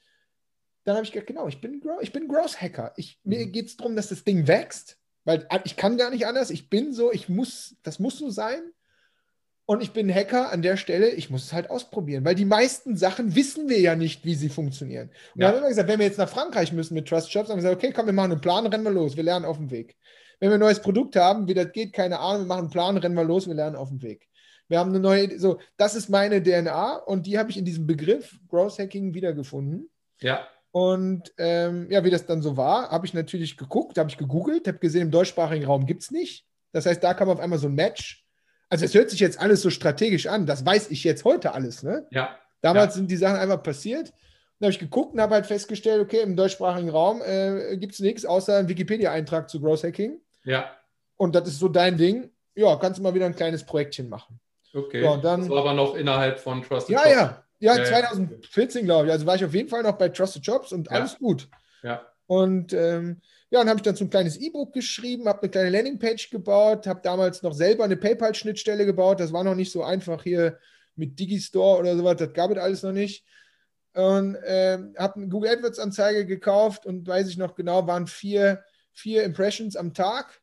dann 0.85 0.95
habe 0.95 1.05
ich 1.05 1.13
gedacht, 1.13 1.27
genau, 1.27 1.49
ich 1.49 1.61
bin, 1.61 1.83
ich 2.01 2.13
bin 2.13 2.27
Growth 2.27 2.63
Hacker. 2.63 2.95
Ich, 2.97 3.21
mhm. 3.23 3.37
Mir 3.37 3.47
geht 3.49 3.67
es 3.67 3.77
darum, 3.77 3.97
dass 3.97 4.09
das 4.09 4.25
Ding 4.25 4.47
wächst 4.47 4.99
weil 5.27 5.47
ich 5.65 5.77
kann 5.77 5.99
gar 5.99 6.11
nicht 6.11 6.27
anders. 6.27 6.51
Ich 6.51 6.71
bin 6.71 6.95
so, 6.95 7.13
ich 7.13 7.29
muss, 7.29 7.77
das 7.83 7.99
muss 7.99 8.19
so 8.19 8.31
sein. 8.31 8.63
Und 9.69 9.83
ich 9.83 9.93
bin 9.93 10.13
Hacker 10.15 10.53
an 10.53 10.63
der 10.63 10.77
Stelle, 10.77 11.11
ich 11.11 11.29
muss 11.29 11.47
es 11.47 11.53
halt 11.53 11.71
ausprobieren, 11.71 12.25
weil 12.25 12.37
die 12.37 12.45
meisten 12.45 12.97
Sachen 12.97 13.35
wissen 13.35 13.69
wir 13.69 13.81
ja 13.81 13.97
nicht, 13.97 14.25
wie 14.25 14.37
sie 14.37 14.49
funktionieren. 14.49 15.09
Und 15.35 15.43
ja. 15.43 15.49
dann 15.49 15.57
haben 15.57 15.63
wir 15.65 15.71
gesagt, 15.71 15.89
wenn 15.89 15.99
wir 15.99 16.07
jetzt 16.07 16.19
nach 16.19 16.29
Frankreich 16.29 16.73
müssen 16.73 16.95
mit 16.95 17.09
Trust 17.09 17.33
Shops, 17.33 17.49
haben 17.49 17.57
wir 17.57 17.63
gesagt, 17.63 17.77
okay, 17.77 17.93
komm, 17.93 18.07
wir 18.07 18.13
machen 18.13 18.31
einen 18.31 18.41
Plan, 18.41 18.65
rennen 18.65 18.85
wir 18.85 18.93
los, 18.93 19.17
wir 19.17 19.25
lernen 19.25 19.45
auf 19.45 19.57
dem 19.57 19.73
Weg. 19.73 19.97
Wenn 20.39 20.51
wir 20.51 20.55
ein 20.55 20.61
neues 20.61 20.81
Produkt 20.81 21.17
haben, 21.17 21.49
wie 21.49 21.55
das 21.55 21.73
geht, 21.73 21.93
keine 21.93 22.21
Ahnung, 22.21 22.43
wir 22.43 22.47
machen 22.47 22.61
einen 22.61 22.71
Plan, 22.71 22.97
rennen 22.97 23.17
wir 23.17 23.25
los, 23.25 23.49
wir 23.49 23.55
lernen 23.55 23.75
auf 23.75 23.89
dem 23.89 24.01
Weg. 24.03 24.29
Wir 24.69 24.79
haben 24.79 24.91
eine 24.91 25.01
neue, 25.01 25.37
so, 25.41 25.59
das 25.77 25.97
ist 25.97 26.09
meine 26.11 26.41
DNA 26.41 26.99
und 26.99 27.27
die 27.27 27.37
habe 27.37 27.51
ich 27.51 27.57
in 27.57 27.65
diesem 27.65 27.89
Begriff 27.89 28.39
Growth 28.49 28.79
Hacking 28.79 29.15
wiedergefunden. 29.15 29.91
Ja. 30.21 30.47
Und 30.77 31.33
ähm, 31.39 31.91
ja, 31.91 32.05
wie 32.05 32.11
das 32.11 32.27
dann 32.27 32.43
so 32.43 32.59
war, 32.59 32.91
habe 32.91 33.07
ich 33.07 33.15
natürlich 33.15 33.57
geguckt, 33.57 33.97
habe 33.97 34.11
ich 34.11 34.19
gegoogelt, 34.19 34.69
habe 34.69 34.77
gesehen, 34.77 35.01
im 35.01 35.11
deutschsprachigen 35.11 35.65
Raum 35.65 35.87
gibt 35.87 36.03
es 36.03 36.11
nicht. 36.11 36.45
Das 36.71 36.85
heißt, 36.85 37.03
da 37.03 37.15
kam 37.15 37.31
auf 37.31 37.41
einmal 37.41 37.59
so 37.59 37.67
ein 37.67 37.75
Match. 37.75 38.27
Also 38.69 38.85
es 38.85 38.93
hört 38.93 39.09
sich 39.09 39.21
jetzt 39.21 39.41
alles 39.41 39.63
so 39.63 39.71
strategisch 39.71 40.27
an, 40.27 40.45
das 40.45 40.67
weiß 40.67 40.91
ich 40.91 41.03
jetzt 41.03 41.25
heute 41.25 41.55
alles. 41.55 41.83
Ne? 41.83 42.07
Ja. 42.11 42.37
Damals 42.61 42.89
ja. 42.89 42.97
sind 42.99 43.11
die 43.11 43.17
Sachen 43.17 43.39
einfach 43.39 43.63
passiert. 43.63 44.13
Dann 44.59 44.67
habe 44.67 44.73
ich 44.73 44.79
geguckt 44.79 45.15
und 45.15 45.21
habe 45.23 45.37
halt 45.37 45.47
festgestellt, 45.47 46.03
okay, 46.03 46.21
im 46.21 46.37
deutschsprachigen 46.37 46.91
Raum 46.91 47.23
äh, 47.23 47.79
gibt 47.79 47.95
es 47.95 48.01
nichts 48.01 48.27
außer 48.27 48.59
einen 48.59 48.69
Wikipedia-Eintrag 48.69 49.49
zu 49.49 49.63
Growth 49.63 49.83
Hacking. 49.83 50.21
Ja. 50.45 50.77
Und 51.17 51.35
das 51.35 51.49
ist 51.49 51.59
so 51.59 51.69
dein 51.69 51.97
Ding. 51.97 52.29
Ja, 52.55 52.77
kannst 52.77 52.99
du 52.99 53.03
mal 53.03 53.15
wieder 53.15 53.25
ein 53.25 53.35
kleines 53.35 53.65
Projektchen 53.65 54.11
machen. 54.11 54.39
Okay. 54.75 55.03
So, 55.03 55.17
dann, 55.17 55.41
das 55.41 55.49
war 55.49 55.61
aber 55.61 55.73
noch 55.73 55.95
innerhalb 55.95 56.39
von 56.39 56.61
Trusted 56.61 56.93
Ja, 56.93 57.03
Shop. 57.03 57.13
ja. 57.13 57.46
Ja, 57.59 57.83
2014, 57.83 58.85
glaube 58.85 59.07
ich. 59.07 59.13
Also 59.13 59.27
war 59.27 59.37
ich 59.37 59.45
auf 59.45 59.55
jeden 59.55 59.69
Fall 59.69 59.83
noch 59.83 59.97
bei 59.97 60.09
Trusted 60.09 60.45
Jobs 60.45 60.73
und 60.73 60.91
alles 60.91 61.19
gut. 61.19 61.49
Ja. 61.83 62.07
Und 62.27 62.73
ähm, 62.73 63.21
ja, 63.51 63.61
dann 63.61 63.69
habe 63.69 63.79
ich 63.79 63.83
dann 63.83 63.97
so 63.97 64.05
ein 64.05 64.11
kleines 64.11 64.37
E-Book 64.37 64.73
geschrieben, 64.73 65.29
habe 65.29 65.43
eine 65.43 65.51
kleine 65.51 65.71
Landingpage 65.71 66.31
gebaut, 66.31 66.87
habe 66.87 67.01
damals 67.03 67.43
noch 67.43 67.55
selber 67.55 67.85
eine 67.85 67.97
PayPal-Schnittstelle 67.97 68.85
gebaut. 68.85 69.21
Das 69.21 69.33
war 69.33 69.45
noch 69.45 69.55
nicht 69.55 69.71
so 69.73 69.85
einfach 69.85 70.23
hier 70.23 70.59
mit 70.97 71.19
Digistore 71.19 71.79
oder 71.79 71.97
sowas, 71.97 72.17
das 72.17 72.33
gab 72.33 72.51
es 72.51 72.59
alles 72.59 72.83
noch 72.83 72.93
nicht. 72.93 73.25
Und 73.95 74.37
ähm, 74.45 74.95
habe 74.99 75.17
eine 75.17 75.29
Google 75.29 75.51
AdWords-Anzeige 75.53 76.27
gekauft 76.27 76.85
und 76.85 77.07
weiß 77.07 77.29
ich 77.29 77.39
noch 77.39 77.55
genau, 77.55 77.87
waren 77.87 78.07
vier, 78.07 78.63
vier 78.93 79.25
Impressions 79.25 79.77
am 79.77 79.95
Tag. 79.95 80.43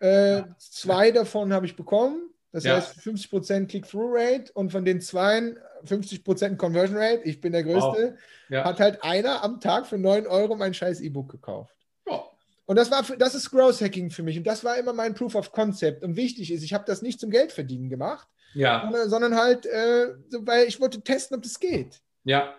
Äh, 0.00 0.38
ja. 0.38 0.56
Zwei 0.58 1.10
davon 1.10 1.52
habe 1.52 1.64
ich 1.64 1.76
bekommen. 1.76 2.30
Das 2.50 2.64
ja. 2.64 2.76
heißt 2.76 2.98
50% 2.98 3.66
Click-Through-Rate 3.66 4.52
und 4.52 4.72
von 4.72 4.84
den 4.84 5.00
zwei 5.00 5.54
50% 5.86 6.56
Conversion 6.56 6.96
Rate, 6.96 7.22
ich 7.24 7.40
bin 7.40 7.52
der 7.52 7.62
Größte, 7.62 8.12
wow. 8.12 8.20
ja. 8.48 8.64
hat 8.64 8.80
halt 8.80 9.02
einer 9.02 9.42
am 9.42 9.60
Tag 9.60 9.86
für 9.86 9.98
9 9.98 10.26
Euro 10.26 10.56
mein 10.56 10.74
scheiß 10.74 11.00
E-Book 11.00 11.30
gekauft. 11.30 11.74
Ja. 12.06 12.22
Und 12.66 12.76
das 12.76 12.90
war 12.90 13.04
für, 13.04 13.16
das 13.16 13.34
ist 13.34 13.50
Growth 13.50 13.80
Hacking 13.80 14.10
für 14.10 14.22
mich 14.22 14.36
und 14.38 14.46
das 14.46 14.64
war 14.64 14.76
immer 14.78 14.92
mein 14.92 15.14
Proof 15.14 15.34
of 15.34 15.52
Concept. 15.52 16.02
Und 16.02 16.16
wichtig 16.16 16.52
ist, 16.52 16.62
ich 16.62 16.72
habe 16.72 16.84
das 16.86 17.02
nicht 17.02 17.20
zum 17.20 17.30
Geld 17.30 17.52
verdienen 17.52 17.88
gemacht, 17.88 18.28
ja. 18.54 18.82
sondern, 18.82 19.10
sondern 19.10 19.36
halt, 19.36 19.66
äh, 19.66 20.14
weil 20.40 20.66
ich 20.66 20.80
wollte 20.80 21.02
testen, 21.02 21.36
ob 21.36 21.42
das 21.42 21.58
geht. 21.60 22.00
Ja. 22.24 22.54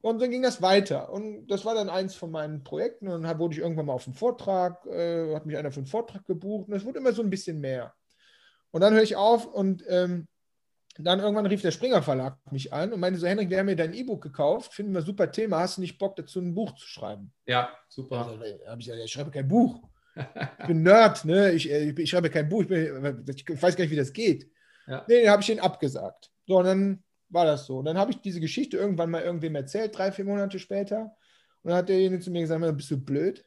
Und 0.00 0.22
dann 0.22 0.30
ging 0.30 0.42
das 0.42 0.62
weiter. 0.62 1.12
Und 1.12 1.48
das 1.48 1.64
war 1.64 1.74
dann 1.74 1.90
eins 1.90 2.14
von 2.14 2.30
meinen 2.30 2.62
Projekten. 2.62 3.08
Und 3.08 3.24
dann 3.24 3.38
wurde 3.38 3.54
ich 3.54 3.60
irgendwann 3.60 3.86
mal 3.86 3.94
auf 3.94 4.06
einen 4.06 4.14
Vortrag, 4.14 4.86
äh, 4.86 5.34
hat 5.34 5.44
mich 5.44 5.56
einer 5.56 5.72
für 5.72 5.80
einen 5.80 5.86
Vortrag 5.86 6.24
gebucht. 6.24 6.68
Und 6.68 6.74
es 6.74 6.84
wurde 6.84 6.98
immer 6.98 7.12
so 7.12 7.22
ein 7.22 7.30
bisschen 7.30 7.60
mehr. 7.60 7.94
Und 8.70 8.80
dann 8.80 8.94
höre 8.94 9.02
ich 9.02 9.16
auf 9.16 9.46
und 9.46 9.82
ähm, 9.88 10.28
dann 11.06 11.20
irgendwann 11.20 11.46
rief 11.46 11.62
der 11.62 11.70
Springer 11.70 12.02
Verlag 12.02 12.38
mich 12.50 12.72
an 12.72 12.92
und 12.92 13.00
meinte 13.00 13.20
so, 13.20 13.26
Henrik, 13.26 13.50
wir 13.50 13.58
haben 13.58 13.66
mir 13.66 13.76
dein 13.76 13.94
E-Book 13.94 14.22
gekauft, 14.22 14.74
finden 14.74 14.92
wir 14.92 15.02
super 15.02 15.30
Thema, 15.30 15.60
hast 15.60 15.76
du 15.76 15.80
nicht 15.80 15.98
Bock 15.98 16.16
dazu 16.16 16.40
ein 16.40 16.54
Buch 16.54 16.74
zu 16.74 16.86
schreiben? 16.86 17.32
Ja, 17.46 17.70
super. 17.88 18.26
Also, 18.26 18.32
habe 18.32 18.80
ich 18.80 18.86
gesagt, 18.86 19.04
ich 19.04 19.12
schreibe 19.12 19.30
kein 19.30 19.46
Buch. 19.46 19.80
Ich 20.60 20.66
bin 20.66 20.82
Nerd, 20.82 21.24
ne? 21.24 21.52
ich, 21.52 21.70
äh, 21.70 21.90
ich, 21.90 21.98
ich 21.98 22.10
schreibe 22.10 22.30
kein 22.30 22.48
Buch, 22.48 22.62
ich, 22.62 22.68
bin, 22.68 23.24
ich, 23.28 23.62
weiß 23.62 23.76
gar 23.76 23.84
nicht, 23.84 23.92
wie 23.92 23.96
das 23.96 24.12
geht. 24.12 24.50
Ja. 24.88 25.04
Nee, 25.06 25.20
den 25.20 25.30
habe 25.30 25.40
ich 25.40 25.46
den 25.46 25.60
abgesagt. 25.60 26.32
So, 26.46 26.58
und 26.58 26.64
dann 26.64 27.04
war 27.28 27.44
das 27.44 27.66
so. 27.66 27.78
Und 27.78 27.84
dann 27.84 27.98
habe 27.98 28.10
ich 28.10 28.20
diese 28.20 28.40
Geschichte 28.40 28.76
irgendwann 28.76 29.10
mal 29.10 29.22
irgendwem 29.22 29.54
erzählt, 29.54 29.96
drei, 29.96 30.10
vier 30.10 30.24
Monate 30.24 30.58
später. 30.58 31.14
Und 31.62 31.70
dann 31.70 31.74
hat 31.74 31.88
derjenige 31.88 32.22
zu 32.22 32.32
mir 32.32 32.40
gesagt, 32.40 32.76
bist 32.76 32.90
du 32.90 32.98
blöd? 32.98 33.44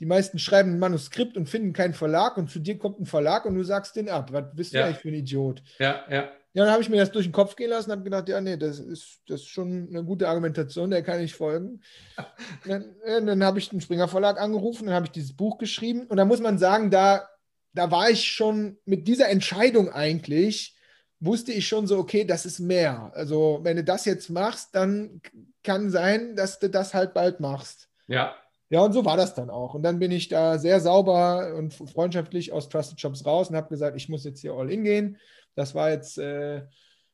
Die 0.00 0.06
meisten 0.06 0.38
schreiben 0.38 0.72
ein 0.72 0.78
Manuskript 0.78 1.36
und 1.36 1.48
finden 1.48 1.74
keinen 1.74 1.92
Verlag 1.92 2.38
und 2.38 2.50
zu 2.50 2.58
dir 2.58 2.78
kommt 2.78 3.00
ein 3.00 3.06
Verlag 3.06 3.44
und 3.44 3.54
du 3.54 3.62
sagst 3.62 3.96
den 3.96 4.08
ab. 4.08 4.32
Was 4.32 4.46
bist 4.54 4.72
du 4.72 4.78
ja. 4.78 4.86
eigentlich 4.86 4.98
für 4.98 5.08
ein 5.08 5.14
Idiot? 5.14 5.62
Ja, 5.78 6.04
ja. 6.10 6.30
Ja, 6.52 6.64
dann 6.64 6.72
habe 6.72 6.82
ich 6.82 6.88
mir 6.88 6.96
das 6.96 7.12
durch 7.12 7.26
den 7.26 7.32
Kopf 7.32 7.54
gehen 7.54 7.70
lassen 7.70 7.90
und 7.90 7.96
habe 7.96 8.04
gedacht, 8.04 8.28
ja, 8.28 8.40
nee, 8.40 8.56
das 8.56 8.80
ist, 8.80 9.20
das 9.28 9.42
ist 9.42 9.48
schon 9.48 9.88
eine 9.88 10.02
gute 10.02 10.28
Argumentation, 10.28 10.90
der 10.90 11.02
kann 11.02 11.20
ich 11.20 11.34
folgen. 11.34 11.80
dann, 12.66 13.26
dann 13.26 13.44
habe 13.44 13.60
ich 13.60 13.68
den 13.68 13.80
Springer 13.80 14.08
Verlag 14.08 14.40
angerufen, 14.40 14.86
dann 14.86 14.94
habe 14.94 15.06
ich 15.06 15.12
dieses 15.12 15.36
Buch 15.36 15.58
geschrieben 15.58 16.06
und 16.08 16.16
da 16.16 16.24
muss 16.24 16.40
man 16.40 16.58
sagen, 16.58 16.90
da, 16.90 17.28
da 17.72 17.90
war 17.92 18.10
ich 18.10 18.24
schon 18.24 18.78
mit 18.84 19.06
dieser 19.06 19.28
Entscheidung 19.28 19.90
eigentlich, 19.90 20.76
wusste 21.20 21.52
ich 21.52 21.68
schon 21.68 21.86
so, 21.86 21.98
okay, 21.98 22.24
das 22.24 22.46
ist 22.46 22.58
mehr. 22.58 23.12
Also 23.14 23.60
wenn 23.62 23.76
du 23.76 23.84
das 23.84 24.04
jetzt 24.04 24.28
machst, 24.30 24.74
dann 24.74 25.20
kann 25.62 25.90
sein, 25.90 26.34
dass 26.34 26.58
du 26.58 26.68
das 26.68 26.94
halt 26.94 27.14
bald 27.14 27.38
machst. 27.38 27.88
Ja. 28.08 28.34
Ja, 28.72 28.82
und 28.82 28.92
so 28.92 29.04
war 29.04 29.16
das 29.16 29.34
dann 29.34 29.50
auch. 29.50 29.74
Und 29.74 29.82
dann 29.82 29.98
bin 29.98 30.12
ich 30.12 30.28
da 30.28 30.56
sehr 30.56 30.80
sauber 30.80 31.54
und 31.56 31.74
freundschaftlich 31.74 32.52
aus 32.52 32.68
Trusted 32.68 33.00
Shops 33.00 33.26
raus 33.26 33.50
und 33.50 33.56
habe 33.56 33.68
gesagt, 33.68 33.96
ich 33.96 34.08
muss 34.08 34.24
jetzt 34.24 34.40
hier 34.40 34.54
all 34.54 34.70
in 34.70 34.84
gehen. 34.84 35.18
Das 35.54 35.74
war 35.74 35.90
jetzt, 35.90 36.18
äh, 36.18 36.62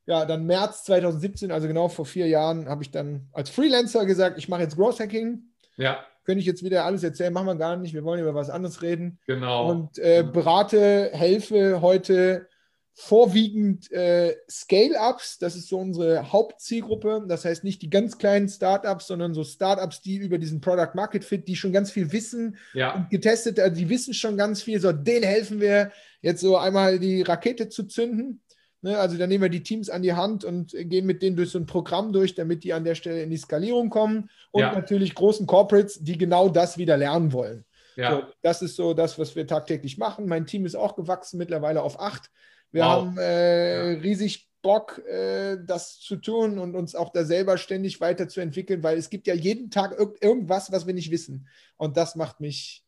ja, 0.06 0.24
dann 0.24 0.46
März 0.46 0.84
2017, 0.84 1.50
also 1.50 1.66
genau 1.66 1.88
vor 1.88 2.06
vier 2.06 2.28
Jahren, 2.28 2.68
habe 2.68 2.82
ich 2.82 2.90
dann 2.90 3.28
als 3.32 3.50
Freelancer 3.50 4.06
gesagt, 4.06 4.38
ich 4.38 4.48
mache 4.48 4.62
jetzt 4.62 4.76
Growth 4.76 5.00
Hacking. 5.00 5.42
Ja. 5.76 6.04
Könnte 6.24 6.40
ich 6.40 6.46
jetzt 6.46 6.64
wieder 6.64 6.84
alles 6.84 7.04
erzählen, 7.04 7.32
machen 7.32 7.46
wir 7.46 7.54
gar 7.56 7.76
nicht. 7.76 7.94
Wir 7.94 8.04
wollen 8.04 8.20
über 8.20 8.34
was 8.34 8.50
anderes 8.50 8.82
reden. 8.82 9.18
Genau. 9.26 9.70
Und 9.70 9.98
äh, 9.98 10.24
berate, 10.24 11.10
helfe 11.12 11.80
heute 11.80 12.48
vorwiegend 12.98 13.92
äh, 13.92 14.36
Scale-Ups, 14.50 15.38
das 15.38 15.54
ist 15.54 15.68
so 15.68 15.78
unsere 15.78 16.32
Hauptzielgruppe. 16.32 17.26
Das 17.28 17.44
heißt 17.44 17.62
nicht 17.62 17.82
die 17.82 17.90
ganz 17.90 18.16
kleinen 18.16 18.48
Startups, 18.48 19.06
sondern 19.06 19.34
so 19.34 19.44
Startups, 19.44 20.00
die 20.00 20.16
über 20.16 20.38
diesen 20.38 20.62
Product 20.62 20.94
Market 20.94 21.22
Fit, 21.22 21.46
die 21.46 21.56
schon 21.56 21.74
ganz 21.74 21.90
viel 21.90 22.10
wissen 22.12 22.56
ja. 22.72 22.94
und 22.94 23.10
getestet, 23.10 23.60
also 23.60 23.76
die 23.76 23.90
wissen 23.90 24.14
schon 24.14 24.38
ganz 24.38 24.62
viel. 24.62 24.80
So, 24.80 24.92
denen 24.92 25.24
helfen 25.24 25.60
wir 25.60 25.92
jetzt 26.22 26.40
so 26.40 26.56
einmal 26.56 26.98
die 26.98 27.20
Rakete 27.20 27.68
zu 27.68 27.84
zünden. 27.84 28.40
Ne? 28.80 28.96
Also 28.96 29.18
dann 29.18 29.28
nehmen 29.28 29.42
wir 29.42 29.50
die 29.50 29.62
Teams 29.62 29.90
an 29.90 30.00
die 30.00 30.14
Hand 30.14 30.44
und 30.44 30.72
gehen 30.74 31.04
mit 31.04 31.20
denen 31.20 31.36
durch 31.36 31.50
so 31.50 31.58
ein 31.58 31.66
Programm 31.66 32.14
durch, 32.14 32.34
damit 32.34 32.64
die 32.64 32.72
an 32.72 32.84
der 32.84 32.94
Stelle 32.94 33.22
in 33.22 33.28
die 33.28 33.36
Skalierung 33.36 33.90
kommen. 33.90 34.30
Und 34.52 34.62
ja. 34.62 34.72
natürlich 34.72 35.14
großen 35.14 35.46
Corporates, 35.46 36.02
die 36.02 36.16
genau 36.16 36.48
das 36.48 36.78
wieder 36.78 36.96
lernen 36.96 37.34
wollen. 37.34 37.66
Ja. 37.96 38.10
So, 38.10 38.22
das 38.40 38.62
ist 38.62 38.76
so 38.76 38.94
das, 38.94 39.18
was 39.18 39.36
wir 39.36 39.46
tagtäglich 39.46 39.98
machen. 39.98 40.26
Mein 40.26 40.46
Team 40.46 40.64
ist 40.64 40.76
auch 40.76 40.96
gewachsen, 40.96 41.36
mittlerweile 41.36 41.82
auf 41.82 42.00
acht. 42.00 42.30
Wir 42.76 42.82
wow. 42.82 42.90
haben 42.90 43.16
äh, 43.16 43.94
ja. 43.94 44.00
riesig 44.00 44.50
Bock, 44.60 44.98
äh, 45.08 45.56
das 45.64 45.98
zu 45.98 46.16
tun 46.16 46.58
und 46.58 46.74
uns 46.74 46.94
auch 46.94 47.10
da 47.10 47.24
selber 47.24 47.56
ständig 47.56 48.02
weiterzuentwickeln, 48.02 48.82
weil 48.82 48.98
es 48.98 49.08
gibt 49.08 49.26
ja 49.26 49.34
jeden 49.34 49.70
Tag 49.70 49.98
irg 49.98 50.22
irgendwas, 50.22 50.70
was 50.70 50.86
wir 50.86 50.92
nicht 50.92 51.10
wissen. 51.10 51.48
Und 51.78 51.96
das 51.96 52.16
macht 52.16 52.40
mich 52.40 52.84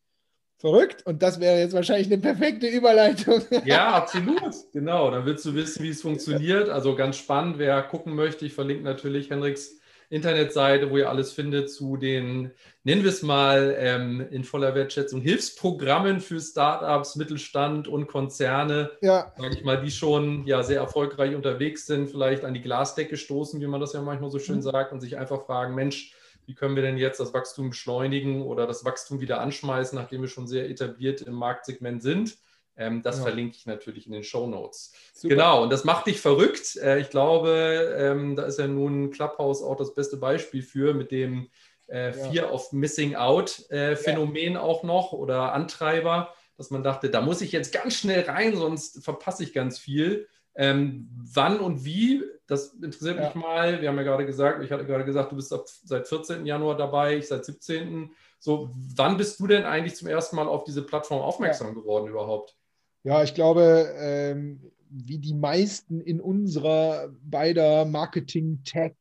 verrückt. 0.57 1.07
Und 1.07 1.23
das 1.23 1.39
wäre 1.39 1.57
jetzt 1.57 1.73
wahrscheinlich 1.73 2.05
eine 2.05 2.21
perfekte 2.21 2.67
Überleitung. 2.67 3.41
Ja, 3.65 3.95
absolut. 3.95 4.53
Genau. 4.73 5.09
Dann 5.09 5.25
willst 5.25 5.43
du 5.45 5.55
wissen, 5.55 5.83
wie 5.83 5.89
es 5.89 6.03
funktioniert. 6.03 6.69
Also 6.69 6.95
ganz 6.95 7.17
spannend. 7.17 7.57
Wer 7.57 7.81
gucken 7.81 8.13
möchte, 8.13 8.45
ich 8.45 8.53
verlinke 8.53 8.83
natürlich 8.83 9.31
Henriks 9.31 9.79
Internetseite, 10.09 10.89
wo 10.89 10.97
ihr 10.97 11.09
alles 11.09 11.31
findet 11.31 11.69
zu 11.69 11.95
den, 11.95 12.51
nennen 12.83 13.03
wir 13.03 13.09
es 13.09 13.21
mal 13.21 13.75
ähm, 13.77 14.25
in 14.31 14.43
voller 14.43 14.73
Wertschätzung, 14.73 15.21
Hilfsprogrammen 15.21 16.19
für 16.19 16.39
Startups, 16.39 17.15
Mittelstand 17.15 17.87
und 17.87 18.07
Konzerne, 18.07 18.91
ja. 19.01 19.31
sage 19.37 19.55
ich 19.55 19.63
mal, 19.63 19.79
die 19.79 19.91
schon 19.91 20.45
ja 20.47 20.63
sehr 20.63 20.79
erfolgreich 20.79 21.35
unterwegs 21.35 21.85
sind, 21.85 22.09
vielleicht 22.09 22.43
an 22.43 22.55
die 22.55 22.61
Glasdecke 22.61 23.17
stoßen, 23.17 23.61
wie 23.61 23.67
man 23.67 23.79
das 23.79 23.93
ja 23.93 24.01
manchmal 24.01 24.31
so 24.31 24.39
schön 24.39 24.57
mhm. 24.57 24.63
sagt, 24.63 24.91
und 24.91 24.99
sich 24.99 25.17
einfach 25.17 25.45
fragen, 25.45 25.75
Mensch, 25.75 26.15
wie 26.47 26.55
können 26.55 26.75
wir 26.75 26.81
denn 26.81 26.97
jetzt 26.97 27.19
das 27.19 27.31
Wachstum 27.35 27.69
beschleunigen 27.69 28.41
oder 28.41 28.65
das 28.65 28.83
Wachstum 28.83 29.21
wieder 29.21 29.39
anschmeißen, 29.39 29.95
nachdem 29.95 30.21
wir 30.21 30.29
schon 30.29 30.47
sehr 30.47 30.67
etabliert 30.67 31.21
im 31.21 31.35
Marktsegment 31.35 32.01
sind? 32.01 32.37
Ähm, 32.79 33.01
das 33.03 33.17
ja. 33.17 33.23
verlinke 33.23 33.57
ich 33.57 33.65
natürlich 33.65 34.07
in 34.07 34.13
den 34.13 34.23
Show 34.23 34.47
Notes. 34.47 34.93
Genau, 35.21 35.63
und 35.63 35.69
das 35.69 35.83
macht 35.83 36.07
dich 36.07 36.21
verrückt. 36.21 36.77
Äh, 36.77 36.99
ich 37.01 37.09
glaube, 37.09 37.93
ähm, 37.99 38.37
da 38.37 38.43
ist 38.43 38.57
ja 38.57 38.67
nun 38.67 39.11
Clubhouse 39.11 39.61
auch 39.61 39.75
das 39.75 39.93
beste 39.93 40.15
Beispiel 40.15 40.63
für, 40.63 40.93
mit 40.93 41.11
dem 41.11 41.49
äh, 41.87 42.13
Fear 42.13 42.33
ja. 42.33 42.51
of 42.51 42.71
Missing 42.71 43.15
Out 43.15 43.69
äh, 43.69 43.97
Phänomen 43.97 44.53
ja. 44.53 44.61
auch 44.61 44.83
noch 44.83 45.11
oder 45.11 45.51
Antreiber, 45.51 46.33
dass 46.55 46.71
man 46.71 46.81
dachte, 46.81 47.09
da 47.09 47.19
muss 47.19 47.41
ich 47.41 47.51
jetzt 47.51 47.73
ganz 47.73 47.95
schnell 47.95 48.21
rein, 48.21 48.55
sonst 48.55 49.03
verpasse 49.03 49.43
ich 49.43 49.51
ganz 49.51 49.77
viel. 49.77 50.29
Ähm, 50.55 51.09
wann 51.33 51.59
und 51.59 51.83
wie, 51.83 52.23
das 52.47 52.73
interessiert 52.75 53.19
mich 53.19 53.35
mal. 53.35 53.81
Wir 53.81 53.89
haben 53.89 53.97
ja 53.97 54.03
gerade 54.03 54.25
gesagt, 54.25 54.63
ich 54.63 54.71
hatte 54.71 54.85
gerade 54.85 55.03
gesagt, 55.03 55.33
du 55.33 55.35
bist 55.35 55.51
ab, 55.51 55.65
seit 55.67 56.07
14. 56.07 56.45
Januar 56.45 56.77
dabei, 56.77 57.17
ich 57.17 57.27
seit 57.27 57.43
17. 57.43 58.11
So, 58.39 58.71
wann 58.95 59.17
bist 59.17 59.41
du 59.41 59.47
denn 59.47 59.65
eigentlich 59.65 59.95
zum 59.95 60.07
ersten 60.07 60.37
Mal 60.37 60.47
auf 60.47 60.63
diese 60.63 60.81
Plattform 60.81 61.21
aufmerksam 61.21 61.75
geworden 61.75 62.07
überhaupt? 62.07 62.55
Ja, 63.03 63.23
ich 63.23 63.33
glaube, 63.33 63.93
ähm, 63.97 64.71
wie 64.89 65.19
die 65.19 65.33
meisten 65.33 66.01
in 66.01 66.19
unserer 66.19 67.09
beider 67.23 67.85
Marketing-Tech 67.85 68.95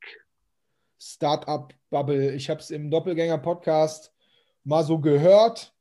Startup-Bubble, 1.00 2.33
ich 2.35 2.50
habe 2.50 2.61
es 2.61 2.71
im 2.71 2.90
Doppelgänger-Podcast 2.90 4.12
mal 4.64 4.85
so 4.85 4.99
gehört, 4.99 5.73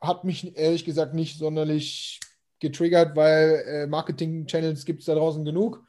hat 0.00 0.24
mich 0.24 0.56
ehrlich 0.56 0.84
gesagt 0.84 1.14
nicht 1.14 1.38
sonderlich 1.38 2.20
getriggert, 2.60 3.16
weil 3.16 3.64
äh, 3.66 3.86
Marketing-Channels 3.86 4.84
gibt 4.84 5.00
es 5.00 5.06
da 5.06 5.14
draußen 5.14 5.44
genug 5.44 5.84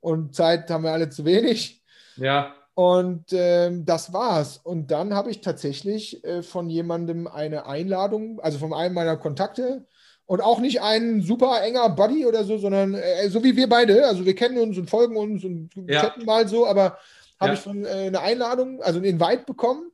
und 0.00 0.34
Zeit 0.34 0.70
haben 0.70 0.84
wir 0.84 0.92
alle 0.92 1.08
zu 1.08 1.24
wenig. 1.24 1.82
Ja. 2.16 2.54
Und 2.74 3.26
ähm, 3.32 3.84
das 3.84 4.12
war's. 4.12 4.58
Und 4.58 4.90
dann 4.90 5.14
habe 5.14 5.30
ich 5.30 5.40
tatsächlich 5.40 6.24
äh, 6.24 6.42
von 6.42 6.70
jemandem 6.70 7.26
eine 7.26 7.66
Einladung, 7.66 8.40
also 8.40 8.58
von 8.58 8.72
einem 8.72 8.94
meiner 8.94 9.16
Kontakte, 9.16 9.86
und 10.30 10.40
auch 10.42 10.60
nicht 10.60 10.80
ein 10.80 11.22
super 11.22 11.60
enger 11.60 11.88
Buddy 11.88 12.24
oder 12.24 12.44
so, 12.44 12.56
sondern 12.56 12.94
äh, 12.94 13.28
so 13.28 13.42
wie 13.42 13.56
wir 13.56 13.68
beide. 13.68 14.06
Also 14.06 14.24
wir 14.24 14.36
kennen 14.36 14.58
uns 14.58 14.78
und 14.78 14.88
folgen 14.88 15.16
uns 15.16 15.42
und 15.42 15.70
ja. 15.88 16.02
chatten 16.02 16.24
mal 16.24 16.46
so, 16.46 16.68
aber 16.68 16.98
habe 17.40 17.48
ja. 17.48 17.52
ich 17.54 17.58
von 17.58 17.84
äh, 17.84 17.88
eine 17.88 18.20
Einladung, 18.20 18.80
also 18.80 19.00
einen 19.00 19.06
Invite 19.06 19.42
bekommen. 19.44 19.90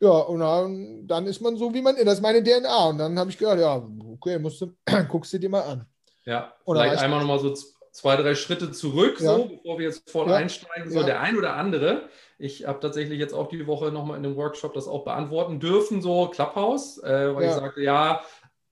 Ja, 0.00 0.10
und 0.10 0.40
dann, 0.40 1.06
dann, 1.06 1.26
ist 1.26 1.40
man 1.40 1.56
so, 1.56 1.72
wie 1.72 1.80
man 1.80 1.96
ist. 1.96 2.06
Das 2.06 2.16
ist 2.16 2.20
meine 2.20 2.42
DNA. 2.44 2.84
Und 2.88 2.98
dann 2.98 3.18
habe 3.18 3.30
ich 3.30 3.38
gehört, 3.38 3.58
ja, 3.58 3.82
okay, 4.12 4.38
musst 4.38 4.60
du, 4.60 4.74
guckst 5.08 5.32
du 5.32 5.38
dir 5.38 5.48
mal 5.48 5.62
an. 5.62 5.86
Ja, 6.26 6.52
und 6.64 6.76
vielleicht 6.76 7.02
einmal 7.02 7.20
nochmal 7.20 7.38
so 7.38 7.54
zwei, 7.90 8.16
drei 8.16 8.34
Schritte 8.34 8.70
zurück, 8.70 9.18
ja. 9.18 9.34
so, 9.34 9.44
bevor 9.46 9.78
wir 9.78 9.86
jetzt 9.86 10.10
voll 10.10 10.28
ja. 10.28 10.36
einsteigen. 10.36 10.90
So, 10.90 11.04
der 11.04 11.20
ein 11.20 11.38
oder 11.38 11.54
andere. 11.54 12.08
Ich 12.38 12.66
habe 12.66 12.80
tatsächlich 12.80 13.18
jetzt 13.18 13.32
auch 13.32 13.48
die 13.48 13.66
Woche 13.66 13.92
nochmal 13.92 14.18
in 14.18 14.26
einem 14.26 14.36
Workshop 14.36 14.74
das 14.74 14.88
auch 14.88 15.04
beantworten 15.04 15.58
dürfen, 15.58 16.02
so 16.02 16.28
Clubhouse, 16.28 16.98
äh, 17.02 17.34
weil 17.34 17.46
ich 17.46 17.52
sagte, 17.52 17.80
ja, 17.80 18.22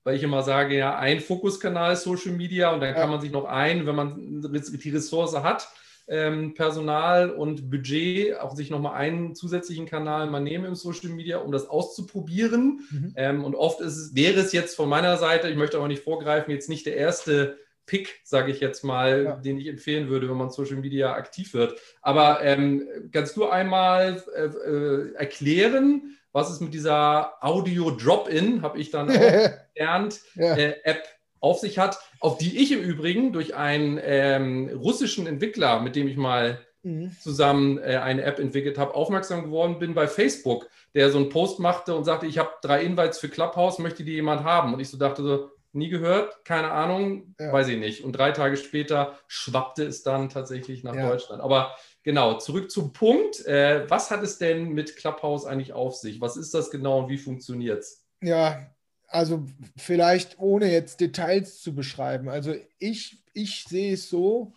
weil 0.03 0.15
ich 0.15 0.23
immer 0.23 0.43
sage, 0.43 0.77
ja, 0.77 0.97
ein 0.97 1.19
Fokuskanal 1.19 1.93
ist 1.93 2.03
Social 2.03 2.31
Media 2.31 2.71
und 2.71 2.79
dann 2.79 2.95
kann 2.95 3.09
man 3.09 3.21
sich 3.21 3.31
noch 3.31 3.45
ein, 3.45 3.85
wenn 3.85 3.95
man 3.95 4.41
die 4.41 4.89
Ressource 4.89 5.35
hat, 5.35 5.67
ähm, 6.07 6.53
Personal 6.55 7.29
und 7.29 7.69
Budget, 7.69 8.37
auch 8.39 8.55
sich 8.55 8.69
nochmal 8.69 8.95
einen 8.95 9.35
zusätzlichen 9.35 9.85
Kanal 9.85 10.29
mal 10.29 10.39
nehmen 10.39 10.65
im 10.65 10.75
Social 10.75 11.09
Media, 11.09 11.37
um 11.37 11.51
das 11.51 11.69
auszuprobieren. 11.69 12.81
Mhm. 12.89 13.13
Ähm, 13.15 13.45
und 13.45 13.55
oft 13.55 13.81
ist 13.81 13.97
es, 13.97 14.15
wäre 14.15 14.39
es 14.39 14.51
jetzt 14.51 14.75
von 14.75 14.89
meiner 14.89 15.17
Seite, 15.17 15.49
ich 15.49 15.55
möchte 15.55 15.77
aber 15.77 15.87
nicht 15.87 16.03
vorgreifen, 16.03 16.51
jetzt 16.51 16.69
nicht 16.69 16.85
der 16.85 16.97
erste 16.97 17.57
Pick, 17.85 18.21
sage 18.23 18.51
ich 18.51 18.59
jetzt 18.59 18.83
mal, 18.83 19.23
ja. 19.23 19.35
den 19.37 19.57
ich 19.57 19.67
empfehlen 19.67 20.09
würde, 20.09 20.29
wenn 20.29 20.37
man 20.37 20.49
Social 20.49 20.77
Media 20.77 21.13
aktiv 21.13 21.53
wird. 21.53 21.79
Aber 22.01 22.41
ähm, 22.43 22.87
kannst 23.11 23.35
du 23.37 23.47
einmal 23.47 24.23
äh, 24.35 24.45
äh, 24.45 25.13
erklären, 25.13 26.17
was 26.33 26.51
ist 26.51 26.61
mit 26.61 26.73
dieser 26.73 27.33
Audio-Drop-In, 27.41 28.61
habe 28.61 28.79
ich 28.79 28.91
dann 28.91 29.09
auch 29.11 29.51
gelernt, 29.73 30.21
ja. 30.35 30.55
äh, 30.55 30.75
App 30.83 31.03
auf 31.39 31.59
sich 31.59 31.79
hat, 31.79 31.99
auf 32.19 32.37
die 32.37 32.61
ich 32.61 32.71
im 32.71 32.81
Übrigen 32.81 33.33
durch 33.33 33.55
einen 33.55 33.99
ähm, 34.01 34.69
russischen 34.75 35.25
Entwickler, 35.27 35.81
mit 35.81 35.95
dem 35.95 36.07
ich 36.07 36.15
mal 36.15 36.59
mhm. 36.83 37.15
zusammen 37.19 37.79
äh, 37.79 37.97
eine 37.97 38.23
App 38.23 38.39
entwickelt 38.39 38.77
habe, 38.77 38.93
aufmerksam 38.93 39.43
geworden 39.43 39.79
bin 39.79 39.93
bei 39.93 40.07
Facebook, 40.07 40.69
der 40.93 41.09
so 41.09 41.17
einen 41.17 41.29
Post 41.29 41.59
machte 41.59 41.95
und 41.95 42.03
sagte, 42.03 42.27
ich 42.27 42.37
habe 42.37 42.51
drei 42.61 42.83
Invites 42.83 43.17
für 43.17 43.29
Clubhouse, 43.29 43.79
möchte 43.79 44.03
die 44.03 44.13
jemand 44.13 44.43
haben? 44.43 44.73
Und 44.73 44.79
ich 44.79 44.89
so 44.89 44.97
dachte 44.97 45.23
so, 45.23 45.49
nie 45.73 45.89
gehört, 45.89 46.43
keine 46.45 46.71
Ahnung, 46.71 47.35
ja. 47.39 47.51
weiß 47.51 47.69
ich 47.69 47.79
nicht. 47.79 48.03
Und 48.03 48.13
drei 48.13 48.31
Tage 48.31 48.57
später 48.57 49.17
schwappte 49.27 49.83
es 49.83 50.03
dann 50.03 50.29
tatsächlich 50.29 50.83
nach 50.83 50.95
ja. 50.95 51.09
Deutschland. 51.09 51.41
Aber 51.41 51.75
genau, 52.03 52.37
zurück 52.37 52.71
zum 52.71 52.93
Punkt. 52.93 53.45
Äh, 53.45 53.89
was 53.89 54.11
hat 54.11 54.23
es 54.23 54.37
denn 54.37 54.69
mit 54.69 54.95
Clubhouse 54.95 55.45
eigentlich 55.45 55.73
auf 55.73 55.95
sich? 55.95 56.21
Was 56.21 56.37
ist 56.37 56.53
das 56.53 56.71
genau 56.71 57.03
und 57.03 57.09
wie 57.09 57.17
funktioniert 57.17 57.79
es? 57.79 58.05
Ja, 58.21 58.71
also 59.07 59.45
vielleicht 59.77 60.39
ohne 60.39 60.71
jetzt 60.71 61.01
Details 61.01 61.59
zu 61.59 61.75
beschreiben. 61.75 62.29
Also 62.29 62.55
ich, 62.79 63.23
ich 63.33 63.65
sehe 63.65 63.93
es 63.93 64.09
so, 64.09 64.53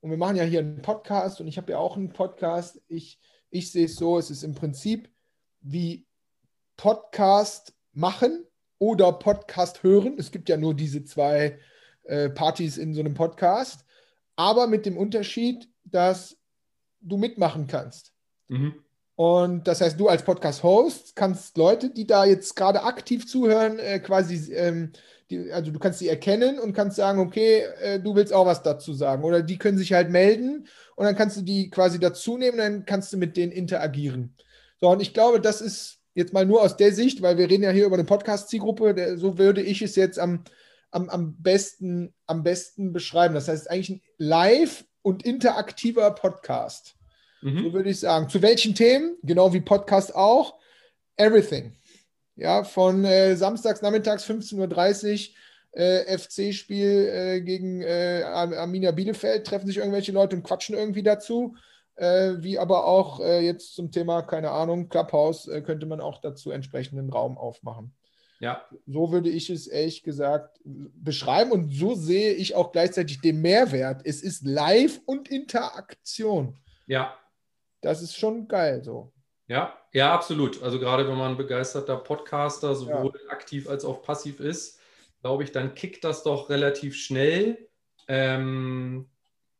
und 0.00 0.10
wir 0.10 0.16
machen 0.16 0.36
ja 0.36 0.44
hier 0.44 0.60
einen 0.60 0.82
Podcast 0.82 1.40
und 1.40 1.48
ich 1.48 1.56
habe 1.56 1.72
ja 1.72 1.78
auch 1.78 1.96
einen 1.96 2.12
Podcast. 2.12 2.80
Ich, 2.86 3.18
ich 3.50 3.72
sehe 3.72 3.86
es 3.86 3.96
so, 3.96 4.18
es 4.18 4.30
ist 4.30 4.44
im 4.44 4.54
Prinzip 4.54 5.10
wie 5.60 6.06
Podcast 6.76 7.74
machen 7.92 8.46
oder 8.78 9.12
Podcast 9.12 9.82
hören. 9.82 10.14
Es 10.18 10.30
gibt 10.30 10.48
ja 10.48 10.56
nur 10.56 10.74
diese 10.74 11.04
zwei 11.04 11.58
äh, 12.04 12.30
Partys 12.30 12.78
in 12.78 12.94
so 12.94 13.00
einem 13.00 13.14
Podcast, 13.14 13.84
aber 14.36 14.68
mit 14.68 14.86
dem 14.86 14.96
Unterschied, 14.96 15.68
dass 15.84 16.37
du 17.00 17.16
mitmachen 17.16 17.66
kannst. 17.66 18.12
Mhm. 18.48 18.74
Und 19.18 19.66
das 19.66 19.80
heißt, 19.80 19.98
du 19.98 20.08
als 20.08 20.22
Podcast-Host 20.22 21.16
kannst 21.16 21.56
Leute, 21.56 21.90
die 21.90 22.06
da 22.06 22.24
jetzt 22.24 22.54
gerade 22.54 22.84
aktiv 22.84 23.26
zuhören, 23.26 23.80
äh, 23.80 23.98
quasi, 23.98 24.54
ähm, 24.54 24.92
die, 25.28 25.50
also 25.50 25.72
du 25.72 25.80
kannst 25.80 25.98
sie 25.98 26.08
erkennen 26.08 26.60
und 26.60 26.72
kannst 26.72 26.96
sagen, 26.96 27.18
okay, 27.18 27.64
äh, 27.82 27.98
du 27.98 28.14
willst 28.14 28.32
auch 28.32 28.46
was 28.46 28.62
dazu 28.62 28.92
sagen. 28.92 29.24
Oder 29.24 29.42
die 29.42 29.58
können 29.58 29.76
sich 29.76 29.92
halt 29.92 30.10
melden 30.10 30.68
und 30.94 31.04
dann 31.04 31.16
kannst 31.16 31.36
du 31.36 31.42
die 31.42 31.68
quasi 31.68 31.98
dazu 31.98 32.38
nehmen, 32.38 32.58
dann 32.58 32.84
kannst 32.84 33.12
du 33.12 33.16
mit 33.16 33.36
denen 33.36 33.50
interagieren. 33.50 34.36
So, 34.80 34.88
und 34.88 35.02
ich 35.02 35.12
glaube, 35.12 35.40
das 35.40 35.60
ist 35.60 35.98
jetzt 36.14 36.32
mal 36.32 36.46
nur 36.46 36.62
aus 36.62 36.76
der 36.76 36.92
Sicht, 36.92 37.20
weil 37.20 37.38
wir 37.38 37.50
reden 37.50 37.64
ja 37.64 37.70
hier 37.70 37.86
über 37.86 37.96
eine 37.96 38.04
Podcast-Zielgruppe, 38.04 39.18
so 39.18 39.36
würde 39.36 39.62
ich 39.62 39.82
es 39.82 39.96
jetzt 39.96 40.20
am, 40.20 40.44
am, 40.92 41.08
am, 41.08 41.42
besten, 41.42 42.14
am 42.26 42.44
besten 42.44 42.92
beschreiben. 42.92 43.34
Das 43.34 43.48
heißt, 43.48 43.68
eigentlich 43.68 43.90
ein 43.90 44.02
live 44.16 44.84
und 45.02 45.24
interaktiver 45.24 46.10
Podcast. 46.12 46.96
Mhm. 47.42 47.64
So 47.64 47.72
würde 47.72 47.90
ich 47.90 48.00
sagen. 48.00 48.28
Zu 48.28 48.42
welchen 48.42 48.74
Themen? 48.74 49.16
Genau 49.22 49.52
wie 49.52 49.60
Podcast 49.60 50.14
auch. 50.14 50.54
Everything. 51.16 51.76
Ja, 52.36 52.64
von 52.64 53.04
äh, 53.04 53.36
samstags 53.36 53.82
nachmittags 53.82 54.24
15.30 54.24 55.30
Uhr 55.30 55.80
äh, 55.80 56.18
FC-Spiel 56.18 57.08
äh, 57.08 57.40
gegen 57.40 57.82
äh, 57.82 58.22
Arminia 58.24 58.92
Bielefeld, 58.92 59.46
treffen 59.46 59.66
sich 59.66 59.78
irgendwelche 59.78 60.12
Leute 60.12 60.36
und 60.36 60.42
quatschen 60.44 60.76
irgendwie 60.76 61.02
dazu 61.02 61.54
äh, 61.98 62.36
wie 62.42 62.58
aber 62.58 62.86
auch 62.86 63.20
äh, 63.20 63.40
jetzt 63.40 63.74
zum 63.74 63.90
Thema, 63.90 64.22
keine 64.22 64.50
Ahnung, 64.50 64.88
Clubhouse, 64.88 65.48
äh, 65.48 65.60
könnte 65.62 65.86
man 65.86 66.00
auch 66.00 66.20
dazu 66.20 66.50
entsprechenden 66.50 67.10
Raum 67.10 67.36
aufmachen. 67.36 67.92
Ja. 68.40 68.64
So 68.86 69.10
würde 69.10 69.30
ich 69.30 69.50
es 69.50 69.66
ehrlich 69.66 70.02
gesagt 70.02 70.60
beschreiben 70.64 71.50
und 71.50 71.72
so 71.72 71.94
sehe 71.94 72.34
ich 72.34 72.54
auch 72.54 72.72
gleichzeitig 72.72 73.20
den 73.20 73.40
Mehrwert. 73.40 74.02
Es 74.04 74.22
ist 74.22 74.44
Live 74.44 75.00
und 75.06 75.28
Interaktion. 75.28 76.56
Ja. 76.86 77.18
Das 77.80 78.02
ist 78.02 78.16
schon 78.16 78.48
geil 78.48 78.82
so. 78.84 79.12
Ja, 79.48 79.76
ja, 79.92 80.12
absolut. 80.12 80.62
Also 80.62 80.78
gerade 80.78 81.08
wenn 81.08 81.16
man 81.16 81.32
ein 81.32 81.36
begeisterter 81.36 81.96
Podcaster 81.96 82.74
sowohl 82.74 83.12
ja. 83.24 83.32
aktiv 83.32 83.68
als 83.68 83.84
auch 83.84 84.02
passiv 84.02 84.40
ist, 84.40 84.78
glaube 85.20 85.42
ich, 85.42 85.52
dann 85.52 85.74
kickt 85.74 86.04
das 86.04 86.22
doch 86.22 86.50
relativ 86.50 86.96
schnell. 86.96 87.68
Ähm, 88.06 89.08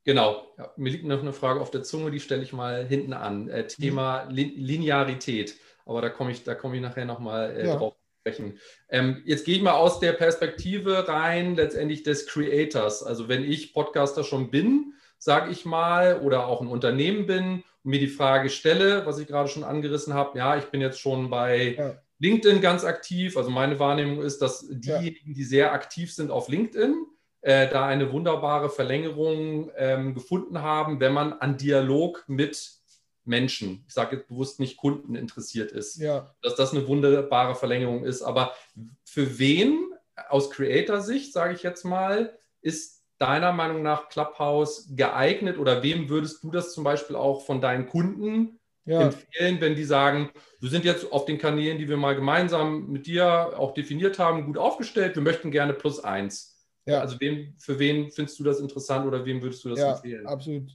Genau, 0.09 0.55
ja, 0.57 0.73
mir 0.77 0.91
liegt 0.91 1.05
noch 1.05 1.21
eine 1.21 1.35
Frage 1.35 1.61
auf 1.61 1.71
der 1.71 1.83
Zunge, 1.83 2.11
die 2.11 2.19
stelle 2.19 2.43
ich 2.43 2.55
mal 2.55 2.87
hinten 2.87 3.13
an. 3.13 3.51
Äh, 3.51 3.67
Thema 3.67 4.25
mhm. 4.25 4.31
Lin 4.31 4.53
Linearität, 4.57 5.57
aber 5.85 6.01
da 6.01 6.09
komme 6.09 6.31
ich, 6.31 6.45
da 6.45 6.55
ich 6.55 6.81
nachher 6.81 7.05
nochmal 7.05 7.55
äh, 7.55 7.67
ja. 7.67 7.77
drauf 7.77 7.95
sprechen. 8.21 8.59
Ähm, 8.89 9.23
jetzt 9.25 9.45
gehe 9.45 9.57
ich 9.57 9.63
mal 9.63 9.73
aus 9.73 10.01
der 10.01 10.13
Perspektive 10.13 11.09
rein, 11.09 11.55
letztendlich 11.55 12.03
des 12.03 12.27
Creators. 12.27 13.03
Also 13.03 13.29
wenn 13.29 13.45
ich 13.45 13.73
Podcaster 13.73 14.25
schon 14.25 14.51
bin, 14.51 14.95
sage 15.19 15.51
ich 15.51 15.65
mal, 15.65 16.21
oder 16.21 16.47
auch 16.47 16.61
ein 16.61 16.69
Unternehmen 16.69 17.27
bin 17.27 17.65
und 17.83 17.91
mir 17.91 18.01
die 18.01 18.07
Frage 18.09 18.51
stelle, 18.51 19.05
was 19.07 19.19
ich 19.19 19.27
gerade 19.27 19.49
schon 19.49 19.65
angerissen 19.65 20.15
habe, 20.15 20.39
ja, 20.39 20.57
ich 20.57 20.67
bin 20.67 20.81
jetzt 20.81 21.01
schon 21.01 21.31
bei 21.31 21.75
ja. 21.77 21.95
LinkedIn 22.21 22.61
ganz 22.61 22.85
aktiv. 22.85 23.37
Also 23.37 23.51
meine 23.51 23.79
Wahrnehmung 23.79 24.23
ist, 24.23 24.43
dass 24.43 24.67
diejenigen, 24.69 25.35
die 25.35 25.45
sehr 25.45 25.73
aktiv 25.73 26.13
sind 26.15 26.31
auf 26.31 26.49
LinkedIn, 26.49 27.07
äh, 27.41 27.69
da 27.69 27.87
eine 27.87 28.13
wunderbare 28.13 28.69
Verlängerung 28.69 29.71
ähm, 29.77 30.15
gefunden 30.15 30.63
haben, 30.63 31.01
wenn 31.01 31.13
man 31.13 31.33
an 31.33 31.57
Dialog 31.57 32.25
mit 32.27 32.78
Menschen, 33.29 33.85
ich 33.87 33.95
sage 33.95 34.17
jetzt 34.17 34.29
bewusst 34.29 34.61
nicht 34.61 34.77
Kunden 34.77 35.15
interessiert 35.15 35.71
ist, 35.73 35.97
ja. 35.97 36.35
dass 36.43 36.57
das 36.57 36.73
eine 36.73 36.87
wunderbare 36.89 37.55
Verlängerung 37.55 38.05
ist. 38.05 38.23
Aber 38.23 38.55
für 39.05 39.39
wen 39.39 39.93
aus 40.29 40.51
Creator-Sicht, 40.51 41.33
sage 41.33 41.55
ich 41.55 41.63
jetzt 41.63 41.85
mal, 41.85 42.37
ist 42.61 43.05
deiner 43.19 43.53
Meinung 43.53 43.83
nach 43.83 44.09
Clubhouse 44.09 44.89
geeignet 44.95 45.59
oder 45.59 45.83
wem 45.83 46.09
würdest 46.09 46.43
du 46.43 46.51
das 46.51 46.73
zum 46.73 46.85
Beispiel 46.85 47.17
auch 47.17 47.45
von 47.45 47.61
deinen 47.61 47.87
Kunden 47.87 48.59
ja. 48.85 49.03
empfehlen, 49.03 49.61
wenn 49.61 49.75
die 49.75 49.85
sagen, 49.85 50.31
wir 50.61 50.71
sind 50.71 50.85
jetzt 50.85 51.13
auf 51.13 51.25
den 51.25 51.39
Kanälen, 51.39 51.79
die 51.79 51.89
wir 51.89 51.97
mal 51.97 52.15
gemeinsam 52.15 52.89
mit 52.89 53.07
dir 53.07 53.59
auch 53.59 53.75
definiert 53.75 54.19
haben, 54.19 54.47
gut 54.47 54.57
aufgestellt, 54.57 55.17
wir 55.17 55.23
möchten 55.23 55.51
gerne 55.51 55.75
plus 55.75 56.03
eins. 56.03 56.57
Ja. 56.87 57.01
Also 57.01 57.21
wem, 57.21 57.55
für 57.59 57.79
wen 57.79 58.11
findest 58.11 58.39
du 58.39 58.45
das 58.45 58.61
interessant 58.61 59.07
oder 59.07 59.25
wem 59.27 59.43
würdest 59.43 59.65
du 59.65 59.69
das 59.69 59.79
ja, 59.79 59.93
empfehlen? 59.93 60.27
Absolut. 60.27 60.71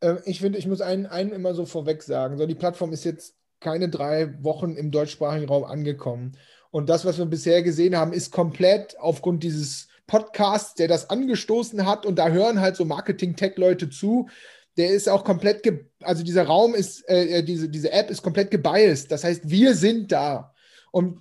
Ähm, 0.00 0.18
ich 0.24 0.40
finde, 0.40 0.58
ich 0.58 0.66
muss 0.66 0.80
einen, 0.80 1.06
einen 1.06 1.32
immer 1.32 1.54
so 1.54 1.66
vorweg 1.66 2.02
sagen. 2.02 2.38
So, 2.38 2.46
die 2.46 2.54
Plattform 2.54 2.92
ist 2.92 3.04
jetzt 3.04 3.34
keine 3.60 3.88
drei 3.88 4.42
Wochen 4.42 4.76
im 4.76 4.90
deutschsprachigen 4.90 5.48
Raum 5.48 5.64
angekommen. 5.64 6.36
Und 6.70 6.88
das, 6.88 7.04
was 7.04 7.18
wir 7.18 7.26
bisher 7.26 7.62
gesehen 7.62 7.96
haben, 7.96 8.12
ist 8.12 8.30
komplett 8.30 8.98
aufgrund 8.98 9.42
dieses 9.42 9.88
Podcasts, 10.06 10.74
der 10.74 10.88
das 10.88 11.10
angestoßen 11.10 11.86
hat. 11.86 12.06
Und 12.06 12.18
da 12.18 12.28
hören 12.28 12.60
halt 12.60 12.76
so 12.76 12.84
Marketing-Tech-Leute 12.84 13.90
zu. 13.90 14.28
Der 14.76 14.90
ist 14.90 15.08
auch 15.08 15.24
komplett, 15.24 15.62
also 16.02 16.22
dieser 16.22 16.44
Raum 16.44 16.74
ist, 16.74 17.08
äh, 17.08 17.38
äh, 17.38 17.42
diese, 17.42 17.68
diese 17.68 17.92
App 17.92 18.10
ist 18.10 18.22
komplett 18.22 18.50
gebiased. 18.50 19.10
Das 19.10 19.24
heißt, 19.24 19.48
wir 19.48 19.74
sind 19.74 20.12
da. 20.12 20.54
Und 20.92 21.20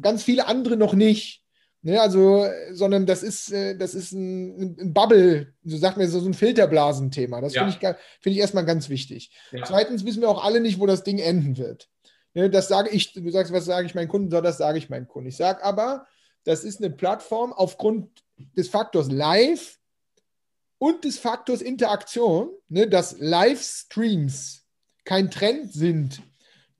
ganz 0.00 0.22
viele 0.22 0.46
andere 0.46 0.76
noch 0.76 0.94
nicht. 0.94 1.42
Ne, 1.82 2.00
also, 2.00 2.44
sondern 2.72 3.06
das 3.06 3.22
ist, 3.22 3.52
äh, 3.52 3.76
das 3.76 3.94
ist 3.94 4.10
ein, 4.12 4.76
ein 4.80 4.92
Bubble, 4.92 5.54
so 5.62 5.76
sagt 5.76 5.96
man 5.96 6.08
so 6.08 6.18
ein 6.26 6.34
Filterblasenthema. 6.34 7.40
Das 7.40 7.54
ja. 7.54 7.70
finde 7.70 7.76
ich, 7.76 7.96
find 8.20 8.34
ich 8.34 8.40
erstmal 8.40 8.64
ganz 8.64 8.88
wichtig. 8.88 9.30
Ja. 9.52 9.62
Zweitens 9.64 10.04
wissen 10.04 10.20
wir 10.20 10.28
auch 10.28 10.44
alle 10.44 10.60
nicht, 10.60 10.80
wo 10.80 10.86
das 10.86 11.04
Ding 11.04 11.18
enden 11.18 11.56
wird. 11.56 11.88
Ne, 12.34 12.50
das 12.50 12.68
sage 12.68 12.90
ich, 12.90 13.12
du 13.12 13.30
sagst, 13.30 13.52
was 13.52 13.64
sage 13.64 13.86
ich 13.86 13.94
meinen 13.94 14.08
Kunden? 14.08 14.30
So, 14.30 14.40
das 14.40 14.58
sage 14.58 14.78
ich 14.78 14.90
meinen 14.90 15.06
Kunden. 15.06 15.28
Ich 15.28 15.36
sage 15.36 15.62
aber, 15.62 16.06
das 16.44 16.64
ist 16.64 16.82
eine 16.82 16.90
Plattform 16.90 17.52
aufgrund 17.52 18.24
des 18.56 18.68
Faktors 18.68 19.10
Live 19.10 19.78
und 20.78 21.04
des 21.04 21.18
Faktors 21.18 21.62
Interaktion, 21.62 22.50
ne, 22.68 22.88
dass 22.88 23.16
Livestreams 23.18 24.66
kein 25.04 25.30
Trend 25.30 25.72
sind, 25.72 26.22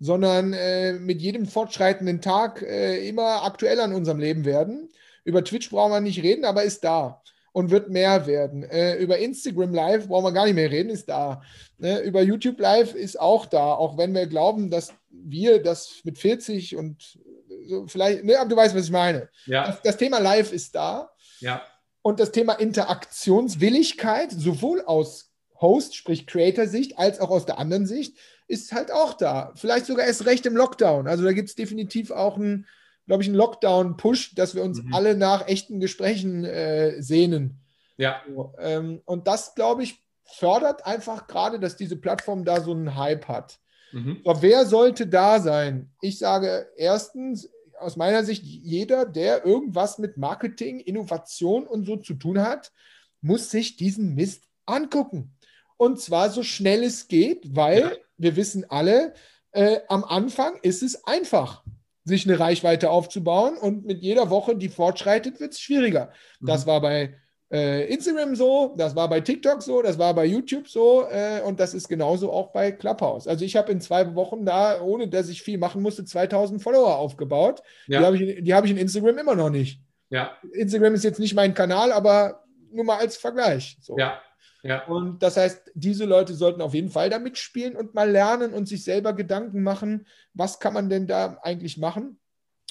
sondern 0.01 0.53
äh, 0.53 0.95
mit 0.95 1.21
jedem 1.21 1.47
fortschreitenden 1.47 2.21
Tag 2.21 2.63
äh, 2.63 3.09
immer 3.09 3.45
aktueller 3.45 3.85
in 3.85 3.95
unserem 3.95 4.19
Leben 4.19 4.45
werden. 4.45 4.89
Über 5.25 5.45
Twitch 5.45 5.71
brauchen 5.71 5.93
wir 5.93 6.01
nicht 6.01 6.23
reden, 6.23 6.45
aber 6.45 6.63
ist 6.63 6.85
da 6.85 7.23
und 7.53 7.71
wird 7.71 7.91
mehr 7.91 8.27
werden. 8.27 8.63
Äh, 8.63 8.97
über 8.97 9.19
Instagram 9.19 9.75
Live 9.75 10.09
brauchen 10.09 10.25
wir 10.25 10.33
gar 10.33 10.45
nicht 10.45 10.55
mehr 10.55 10.71
reden, 10.71 10.91
ist 10.91 11.09
da. 11.09 11.43
Ne? 11.79 12.01
Über 12.01 12.23
YouTube 12.23 12.61
Live 12.61 12.95
ist 12.95 13.19
auch 13.19 13.47
da, 13.47 13.73
auch 13.73 13.99
wenn 13.99 14.15
wir 14.15 14.27
glauben, 14.27 14.71
dass 14.71 14.93
wir 15.11 15.63
das 15.63 16.01
mit 16.05 16.19
40 16.19 16.77
und 16.77 17.19
so 17.67 17.87
vielleicht, 17.87 18.25
ne, 18.25 18.39
aber 18.39 18.49
du 18.49 18.57
weißt, 18.57 18.75
was 18.75 18.85
ich 18.85 18.91
meine. 18.91 19.29
Ja. 19.47 19.67
Das, 19.67 19.83
das 19.83 19.97
Thema 19.97 20.19
Live 20.19 20.53
ist 20.53 20.75
da. 20.75 21.11
Ja. 21.41 21.63
Und 22.03 22.21
das 22.21 22.33
Thema 22.33 22.55
Interaktionswilligkeit, 22.55 24.31
sowohl 24.31 24.83
aus 24.85 25.33
Host, 25.61 25.97
sprich 25.97 26.27
Creator-Sicht, 26.27 26.99
als 26.99 27.21
auch 27.21 27.31
aus 27.31 27.45
der 27.45 27.59
anderen 27.59 27.87
Sicht, 27.87 28.17
ist 28.49 28.73
halt 28.73 28.91
auch 28.91 29.15
da. 29.15 29.53
Vielleicht 29.55 29.87
sogar 29.87 30.07
erst 30.07 30.27
recht 30.27 30.47
im 30.47 30.57
Lockdown. 30.57 31.07
Also 31.07 31.23
da 31.23 31.33
gibt 31.33 31.51
es 31.51 31.55
definitiv 31.55 32.11
auch 32.11 32.37
einen, 32.37 32.67
glaube 33.07 33.23
ich, 33.23 33.29
einen 33.29 33.37
Lockdown-Push, 33.37 34.35
dass 34.35 34.55
wir 34.55 34.63
uns 34.63 34.83
mhm. 34.83 34.95
alle 34.95 35.17
nach 35.17 35.47
echten 35.47 35.81
Gesprächen 35.81 36.45
äh, 36.45 37.01
sehnen. 37.01 37.61
Ja. 37.99 38.23
So, 38.27 38.55
ähm, 38.59 39.03
und 39.05 39.27
das, 39.27 39.55
glaube 39.55 39.83
ich, 39.83 40.03
fördert 40.25 40.87
einfach 40.87 41.27
gerade, 41.27 41.61
dass 41.61 41.77
diese 41.77 41.97
Plattform 41.97 42.45
da 42.45 42.61
so 42.61 42.73
einen 42.73 42.97
Hype 42.97 43.29
hat. 43.29 43.59
Mhm. 43.93 44.23
So, 44.25 44.43
wer 44.43 44.67
sollte 44.67 45.07
da 45.07 45.41
sein? 45.41 45.91
Ich 46.01 46.19
sage 46.19 46.69
erstens, 46.77 47.51
aus 47.79 47.97
meiner 47.97 48.25
Sicht, 48.25 48.43
jeder, 48.43 49.05
der 49.05 49.45
irgendwas 49.45 49.99
mit 49.99 50.17
Marketing, 50.17 50.81
Innovation 50.81 51.67
und 51.67 51.85
so 51.85 51.97
zu 51.97 52.15
tun 52.15 52.41
hat, 52.41 52.73
muss 53.21 53.51
sich 53.51 53.77
diesen 53.77 54.15
Mist 54.15 54.45
angucken. 54.67 55.35
Und 55.77 56.01
zwar 56.01 56.31
so 56.31 56.43
schnell 56.43 56.83
es 56.83 57.09
geht, 57.09 57.55
weil 57.55 57.81
ja 57.81 57.91
wir 58.19 58.37
wissen 58.37 58.67
alle, 58.69 59.15
äh, 59.53 59.81
am 59.89 60.05
Anfang 60.05 60.59
ist 60.63 60.83
es 60.83 61.05
einfach, 61.05 61.65
sich 62.05 62.27
eine 62.27 62.39
Reichweite 62.39 62.91
aufzubauen 62.91 63.57
und 63.57 63.87
mit 63.87 64.03
jeder 64.03 64.31
Woche, 64.31 64.57
die 64.57 64.69
fortschreitet, 64.69 65.41
wird 65.41 65.53
es 65.53 65.61
schwieriger. 65.61 66.11
Mhm. 66.41 66.47
Das 66.47 66.67
war 66.67 66.81
bei 66.81 67.15
äh, 67.51 67.93
Instagram 67.93 68.35
so, 68.35 68.75
das 68.77 68.95
war 68.95 69.09
bei 69.09 69.21
TikTok 69.21 69.63
so, 69.63 69.81
das 69.81 69.99
war 69.99 70.15
bei 70.15 70.27
YouTube 70.27 70.69
so 70.69 71.07
äh, 71.11 71.41
und 71.43 71.61
das 71.61 71.73
ist 71.75 71.89
genauso 71.89 72.31
auch 72.33 72.53
bei 72.53 72.73
Clubhouse. 72.73 73.27
Also 73.27 73.45
ich 73.45 73.57
habe 73.57 73.73
in 73.73 73.81
zwei 73.81 74.15
Wochen 74.15 74.45
da, 74.45 74.81
ohne 74.83 75.09
dass 75.09 75.29
ich 75.29 75.43
viel 75.43 75.59
machen 75.59 75.81
musste, 75.81 76.05
2000 76.05 76.63
Follower 76.63 76.97
aufgebaut. 76.97 77.63
Ja. 77.87 78.01
Die 78.01 78.07
habe 78.07 78.17
ich, 78.19 78.53
hab 78.53 78.65
ich 78.65 78.71
in 78.71 78.77
Instagram 78.77 79.19
immer 79.19 79.35
noch 79.35 79.51
nicht. 79.51 79.81
Ja. 80.11 80.37
Instagram 80.53 80.95
ist 80.95 81.05
jetzt 81.05 81.21
nicht 81.21 81.35
mein 81.35 81.55
Kanal, 81.55 81.93
aber 81.93 82.45
nur 82.71 82.85
mal 82.85 82.99
als 82.99 83.17
Vergleich. 83.17 83.79
So. 83.81 83.97
Ja. 83.97 84.21
Ja. 84.63 84.85
Und 84.87 85.23
das 85.23 85.37
heißt, 85.37 85.71
diese 85.75 86.05
Leute 86.05 86.35
sollten 86.35 86.61
auf 86.61 86.75
jeden 86.75 86.91
Fall 86.91 87.11
da 87.11 87.19
mitspielen 87.19 87.77
und 87.77 87.95
mal 87.95 88.11
lernen 88.11 88.53
und 88.53 88.67
sich 88.67 88.83
selber 88.83 89.13
Gedanken 89.13 89.63
machen, 89.63 90.07
was 90.35 90.59
kann 90.59 90.75
man 90.75 90.89
denn 90.89 91.07
da 91.07 91.39
eigentlich 91.43 91.79
machen? 91.79 92.19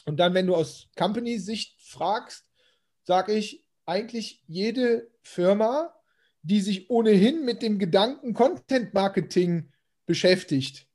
Und 0.05 0.17
dann, 0.17 0.33
wenn 0.33 0.47
du 0.47 0.55
aus 0.55 0.89
Company-Sicht 0.97 1.75
fragst, 1.81 2.45
sage 3.03 3.33
ich, 3.33 3.63
eigentlich 3.85 4.43
jede 4.47 5.09
Firma, 5.21 5.93
die 6.41 6.61
sich 6.61 6.89
ohnehin 6.89 7.45
mit 7.45 7.61
dem 7.61 7.79
Gedanken 7.79 8.33
Content 8.33 8.93
Marketing 8.93 9.71
beschäftigt. 10.05 10.87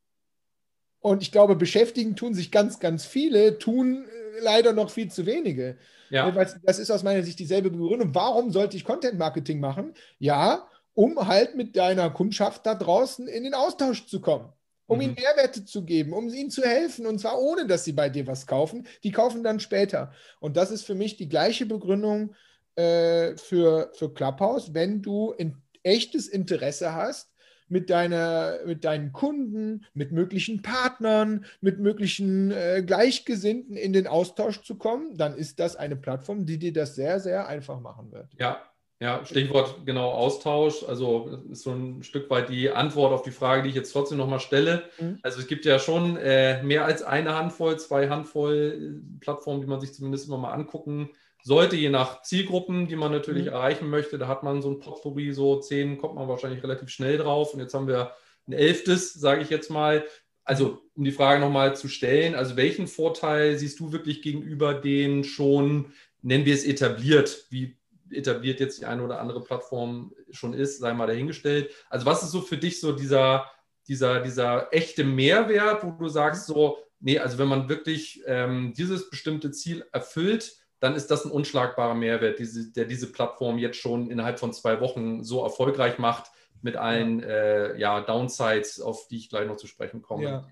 Und 1.01 1.23
ich 1.23 1.33
glaube, 1.33 1.57
beschäftigen 1.57 2.17
tun 2.17 2.33
sich 2.33 2.51
ganz, 2.51 2.79
ganz 2.81 3.05
viele, 3.05 3.59
tun 3.59 4.05
äh, 4.05 4.41
leider 4.41 4.73
noch 4.73 4.91
viel 4.91 5.11
zu 5.11 5.27
wenige. 5.27 5.77
Ja. 6.11 6.31
Das 6.31 6.79
ist 6.79 6.91
aus 6.91 7.03
meiner 7.03 7.23
Sicht 7.23 7.39
dieselbe 7.39 7.71
Begründung. 7.71 8.15
Warum 8.15 8.51
sollte 8.51 8.77
ich 8.77 8.85
Content 8.85 9.19
Marketing 9.19 9.61
machen? 9.61 9.95
Ja, 10.19 10.69
um 10.95 11.27
halt 11.27 11.55
mit 11.55 11.77
deiner 11.77 12.11
Kundschaft 12.11 12.67
da 12.67 12.75
draußen 12.75 13.27
in 13.29 13.45
den 13.45 13.55
Austausch 13.55 14.07
zu 14.07 14.21
kommen. 14.21 14.53
Um 14.87 14.99
mhm. 14.99 15.03
ihnen 15.03 15.15
Mehrwerte 15.15 15.65
zu 15.65 15.85
geben, 15.85 16.13
um 16.13 16.29
ihnen 16.29 16.51
zu 16.51 16.63
helfen 16.63 17.07
und 17.07 17.19
zwar 17.19 17.41
ohne, 17.41 17.67
dass 17.67 17.85
sie 17.85 17.93
bei 17.93 18.09
dir 18.09 18.27
was 18.27 18.47
kaufen. 18.47 18.87
Die 19.05 19.13
kaufen 19.13 19.43
dann 19.43 19.61
später. 19.61 20.13
Und 20.41 20.57
das 20.57 20.71
ist 20.71 20.85
für 20.85 20.95
mich 20.95 21.17
die 21.17 21.29
gleiche 21.29 21.67
Begründung 21.67 22.35
äh, 22.75 23.37
für, 23.37 23.91
für 23.95 24.13
Clubhouse, 24.13 24.75
wenn 24.75 25.03
du 25.03 25.35
ein 25.39 25.63
echtes 25.83 26.29
Interesse 26.29 26.95
hast, 26.95 27.33
mit, 27.73 27.89
deiner, 27.89 28.59
mit 28.67 28.85
deinen 28.85 29.13
Kunden, 29.13 29.87
mit 29.95 30.13
möglichen 30.13 30.61
Partnern, 30.61 31.47
mit 31.63 31.81
möglichen 31.81 32.51
äh, 32.51 32.83
Gleichgesinnten 32.87 33.77
in 33.77 33.95
den 33.95 34.07
Austausch 34.07 34.63
zu 34.63 34.77
kommen, 34.77 35.17
dann 35.17 35.35
ist 35.35 35.59
das 35.59 35.75
eine 35.75 35.97
Plattform, 35.97 36.45
die 36.45 36.59
dir 36.59 36.75
das 36.75 36.95
sehr, 36.95 37.19
sehr 37.19 37.49
einfach 37.49 37.81
machen 37.81 38.13
wird. 38.13 38.29
Ja, 38.39 38.63
ja, 39.03 39.25
Stichwort 39.25 39.85
genau 39.85 40.11
Austausch. 40.13 40.85
Also 40.85 41.41
ist 41.51 41.63
so 41.63 41.73
ein 41.73 42.05
Stück 42.05 42.31
weit 42.31 42.49
die 42.49 42.71
Antwort 42.71 43.13
auf 43.13 43.23
die 43.23 43.33
Frage, 43.33 43.65
die 43.65 43.71
ich 43.71 43.75
jetzt 43.75 43.91
trotzdem 43.91 44.17
nochmal 44.17 44.39
stelle. 44.39 44.85
Mhm. 45.01 45.19
Also 45.23 45.41
es 45.41 45.49
gibt 45.49 45.65
ja 45.65 45.81
schon 45.81 46.17
äh, 46.19 46.63
mehr 46.63 46.85
als 46.85 47.03
eine 47.03 47.35
Handvoll, 47.35 47.81
zwei 47.81 48.09
Handvoll 48.09 49.03
äh, 49.03 49.19
Plattformen, 49.19 49.61
die 49.61 49.67
man 49.67 49.81
sich 49.81 49.93
zumindest 49.93 50.29
immer 50.29 50.39
mal 50.39 50.53
angucken 50.53 51.11
sollte, 51.43 51.75
je 51.75 51.91
nach 51.91 52.23
Zielgruppen, 52.23 52.87
die 52.87 52.95
man 52.95 53.11
natürlich 53.11 53.47
mhm. 53.47 53.55
erreichen 53.55 53.91
möchte. 53.91 54.19
Da 54.19 54.29
hat 54.29 54.45
man 54.45 54.63
so 54.63 54.71
ein 54.71 54.79
Potpourri, 54.79 55.33
so 55.33 55.59
zehn 55.59 55.99
kommt 55.99 56.15
man 56.15 56.29
wahrscheinlich 56.29 56.63
relativ 56.63 56.89
schnell 56.89 57.19
drauf. 57.19 57.55
Und 57.55 57.59
jetzt 57.59 57.75
haben 57.75 57.89
wir 57.89 58.13
ein 58.47 58.53
elftes, 58.53 59.15
sage 59.15 59.43
ich 59.43 59.51
jetzt 59.51 59.69
mal. 59.69 60.05
Also, 60.45 60.81
um 60.95 61.03
die 61.03 61.11
Frage 61.11 61.41
nochmal 61.41 61.75
zu 61.75 61.89
stellen, 61.89 62.37
also 62.37 62.57
welchen 62.57 62.87
Vorteil 62.87 63.59
siehst 63.59 63.81
du 63.81 63.91
wirklich 63.91 64.23
gegenüber 64.23 64.75
den 64.75 65.25
schon, 65.25 65.93
nennen 66.21 66.45
wir 66.45 66.55
es 66.55 66.65
etabliert, 66.65 67.47
wie 67.51 67.77
etabliert 68.15 68.61
jetzt 68.61 68.81
die 68.81 68.87
eine 68.87 69.03
oder 69.03 69.21
andere 69.21 69.43
Plattform 69.43 70.15
schon 70.31 70.55
ist, 70.55 70.79
sei 70.79 70.93
mal 70.93 71.07
dahingestellt. 71.07 71.73
Also, 71.91 72.07
was 72.07 72.23
ist 72.23 72.31
so 72.31 72.41
für 72.41 72.59
dich 72.59 72.81
so 72.81 72.93
dieser, 72.93 73.51
dieser, 73.89 74.21
dieser 74.21 74.73
echte 74.73 75.05
Mehrwert, 75.05 75.85
wo 75.85 75.91
du 75.91 76.09
sagst, 76.09 76.47
so, 76.47 76.79
nee, 77.01 77.19
also 77.19 77.39
wenn 77.39 77.49
man 77.49 77.69
wirklich 77.69 78.23
ähm, 78.27 78.73
dieses 78.77 79.11
bestimmte 79.11 79.51
Ziel 79.51 79.85
erfüllt, 79.93 80.57
dann 80.81 80.97
ist 80.97 81.13
das 81.13 81.25
ein 81.25 81.31
unschlagbarer 81.31 81.95
Mehrwert, 81.95 82.39
diese, 82.39 82.73
der 82.73 82.87
diese 82.87 83.13
Plattform 83.13 83.59
jetzt 83.59 83.77
schon 83.77 84.11
innerhalb 84.11 84.41
von 84.41 84.53
zwei 84.53 84.81
Wochen 84.81 85.23
so 85.23 85.43
erfolgreich 85.43 85.99
macht, 85.99 86.33
mit 86.61 86.77
allen 86.77 87.21
ja. 87.21 87.27
Äh, 87.27 87.81
ja, 87.81 88.01
Downsides, 88.01 88.81
auf 88.81 89.09
die 89.09 89.19
ich 89.19 89.29
gleich 89.29 89.47
noch 89.47 89.57
zu 89.57 89.67
sprechen 89.67 90.03
komme. 90.03 90.25
Ja. 90.25 90.49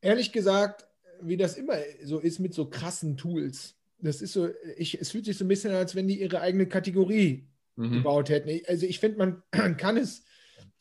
Ehrlich 0.00 0.32
gesagt, 0.32 0.88
wie 1.20 1.36
das 1.36 1.56
immer 1.56 1.76
so 2.04 2.18
ist 2.18 2.38
mit 2.38 2.54
so 2.54 2.68
krassen 2.68 3.16
Tools, 3.16 3.77
das 4.00 4.22
ist 4.22 4.32
so, 4.32 4.48
ich, 4.76 5.00
es 5.00 5.10
fühlt 5.10 5.24
sich 5.24 5.36
so 5.36 5.44
ein 5.44 5.48
bisschen 5.48 5.70
an, 5.70 5.78
als 5.78 5.94
wenn 5.94 6.08
die 6.08 6.20
ihre 6.20 6.40
eigene 6.40 6.66
Kategorie 6.66 7.48
mhm. 7.76 7.92
gebaut 7.92 8.28
hätten. 8.28 8.60
Also 8.66 8.86
ich 8.86 8.98
finde, 9.00 9.18
man 9.18 9.42
kann 9.76 9.96
es, 9.96 10.24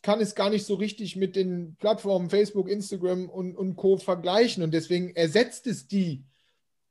kann 0.02 0.20
es 0.22 0.36
gar 0.36 0.50
nicht 0.50 0.66
so 0.66 0.76
richtig 0.76 1.16
mit 1.16 1.36
den 1.36 1.76
Plattformen 1.78 2.30
Facebook, 2.30 2.70
Instagram 2.70 3.30
und, 3.30 3.56
und 3.56 3.76
Co. 3.76 3.98
vergleichen 3.98 4.64
und 4.64 4.74
deswegen 4.74 5.16
ersetzt 5.16 5.68
es 5.68 5.88
die 5.88 6.26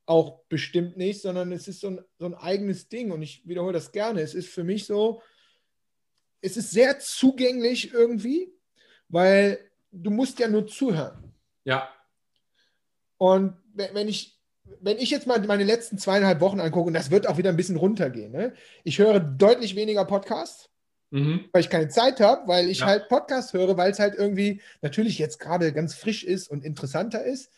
auch 0.06 0.44
bestimmt 0.48 0.96
nicht, 0.96 1.20
sondern 1.20 1.50
es 1.52 1.66
ist 1.66 1.80
so 1.80 1.88
ein, 1.88 2.00
so 2.18 2.26
ein 2.26 2.34
eigenes 2.34 2.88
Ding 2.88 3.10
und 3.10 3.22
ich 3.22 3.46
wiederhole 3.46 3.72
das 3.72 3.90
gerne. 3.92 4.20
Es 4.20 4.34
ist 4.34 4.48
für 4.48 4.64
mich 4.64 4.86
so, 4.86 5.20
es 6.40 6.56
ist 6.56 6.70
sehr 6.70 7.00
zugänglich 7.00 7.92
irgendwie, 7.92 8.52
weil 9.08 9.58
du 9.90 10.10
musst 10.10 10.38
ja 10.38 10.48
nur 10.48 10.66
zuhören. 10.66 11.32
Ja. 11.64 11.92
Und 13.18 13.56
wenn 13.74 14.08
ich, 14.08 14.35
wenn 14.80 14.98
ich 14.98 15.10
jetzt 15.10 15.26
mal 15.26 15.40
meine 15.40 15.64
letzten 15.64 15.98
zweieinhalb 15.98 16.40
Wochen 16.40 16.60
angucke, 16.60 16.88
und 16.88 16.94
das 16.94 17.10
wird 17.10 17.28
auch 17.28 17.38
wieder 17.38 17.50
ein 17.50 17.56
bisschen 17.56 17.76
runtergehen, 17.76 18.32
ne? 18.32 18.52
ich 18.84 18.98
höre 18.98 19.20
deutlich 19.20 19.76
weniger 19.76 20.04
Podcasts, 20.04 20.70
mhm. 21.10 21.48
weil 21.52 21.62
ich 21.62 21.70
keine 21.70 21.88
Zeit 21.88 22.20
habe, 22.20 22.46
weil 22.46 22.68
ich 22.68 22.80
ja. 22.80 22.86
halt 22.86 23.08
Podcasts 23.08 23.52
höre, 23.52 23.76
weil 23.76 23.90
es 23.90 23.98
halt 23.98 24.14
irgendwie 24.14 24.60
natürlich 24.82 25.18
jetzt 25.18 25.38
gerade 25.38 25.72
ganz 25.72 25.94
frisch 25.94 26.24
ist 26.24 26.50
und 26.50 26.64
interessanter 26.64 27.24
ist. 27.24 27.50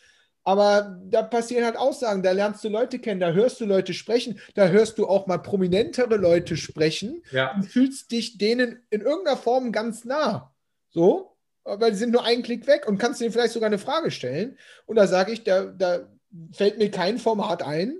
Aber 0.43 0.99
da 1.05 1.21
passieren 1.21 1.65
halt 1.65 1.77
Aussagen, 1.77 2.23
da 2.23 2.31
lernst 2.31 2.63
du 2.63 2.69
Leute 2.69 2.97
kennen, 2.97 3.19
da 3.19 3.31
hörst 3.31 3.59
du 3.59 3.65
Leute 3.65 3.93
sprechen, 3.93 4.39
da 4.55 4.67
hörst 4.67 4.97
du 4.97 5.05
auch 5.05 5.27
mal 5.27 5.37
prominentere 5.37 6.15
Leute 6.15 6.57
sprechen 6.57 7.21
ja. 7.31 7.53
und 7.53 7.63
fühlst 7.63 8.11
dich 8.11 8.37
denen 8.37 8.81
in 8.89 9.01
irgendeiner 9.01 9.37
Form 9.37 9.71
ganz 9.71 10.05
nah. 10.05 10.51
So, 10.89 11.35
weil 11.65 11.91
die 11.91 11.97
sind 11.97 12.11
nur 12.11 12.25
einen 12.25 12.41
Klick 12.41 12.65
weg 12.65 12.87
und 12.87 12.97
kannst 12.97 13.21
denen 13.21 13.31
vielleicht 13.31 13.53
sogar 13.53 13.67
eine 13.67 13.77
Frage 13.77 14.11
stellen. 14.11 14.57
Und 14.85 14.95
da 14.95 15.05
sage 15.07 15.33
ich, 15.33 15.43
da, 15.43 15.65
da 15.65 16.07
fällt 16.51 16.77
mir 16.77 16.91
kein 16.91 17.17
Format 17.17 17.63
ein, 17.63 17.99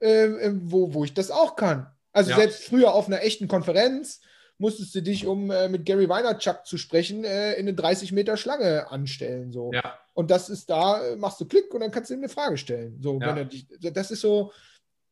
äh, 0.00 0.50
wo, 0.54 0.94
wo 0.94 1.04
ich 1.04 1.14
das 1.14 1.30
auch 1.30 1.56
kann. 1.56 1.86
Also 2.12 2.30
ja. 2.30 2.36
selbst 2.36 2.64
früher 2.64 2.94
auf 2.94 3.06
einer 3.06 3.22
echten 3.22 3.48
Konferenz 3.48 4.20
musstest 4.58 4.94
du 4.94 5.02
dich, 5.02 5.26
um 5.26 5.50
äh, 5.50 5.68
mit 5.68 5.86
Gary 5.86 6.08
Vaynerchuk 6.08 6.66
zu 6.66 6.78
sprechen, 6.78 7.24
äh, 7.24 7.52
in 7.54 7.68
eine 7.68 7.74
30 7.74 8.12
Meter 8.12 8.36
Schlange 8.36 8.90
anstellen. 8.90 9.52
So. 9.52 9.72
Ja. 9.72 9.98
Und 10.14 10.30
das 10.30 10.48
ist 10.48 10.68
da, 10.68 11.00
äh, 11.04 11.16
machst 11.16 11.40
du 11.40 11.46
Klick 11.46 11.72
und 11.72 11.80
dann 11.80 11.92
kannst 11.92 12.10
du 12.10 12.14
ihm 12.14 12.20
eine 12.20 12.28
Frage 12.28 12.58
stellen. 12.58 13.00
So, 13.00 13.20
ja. 13.20 13.44
dich, 13.44 13.68
das 13.80 14.10
ist 14.10 14.20
so, 14.20 14.52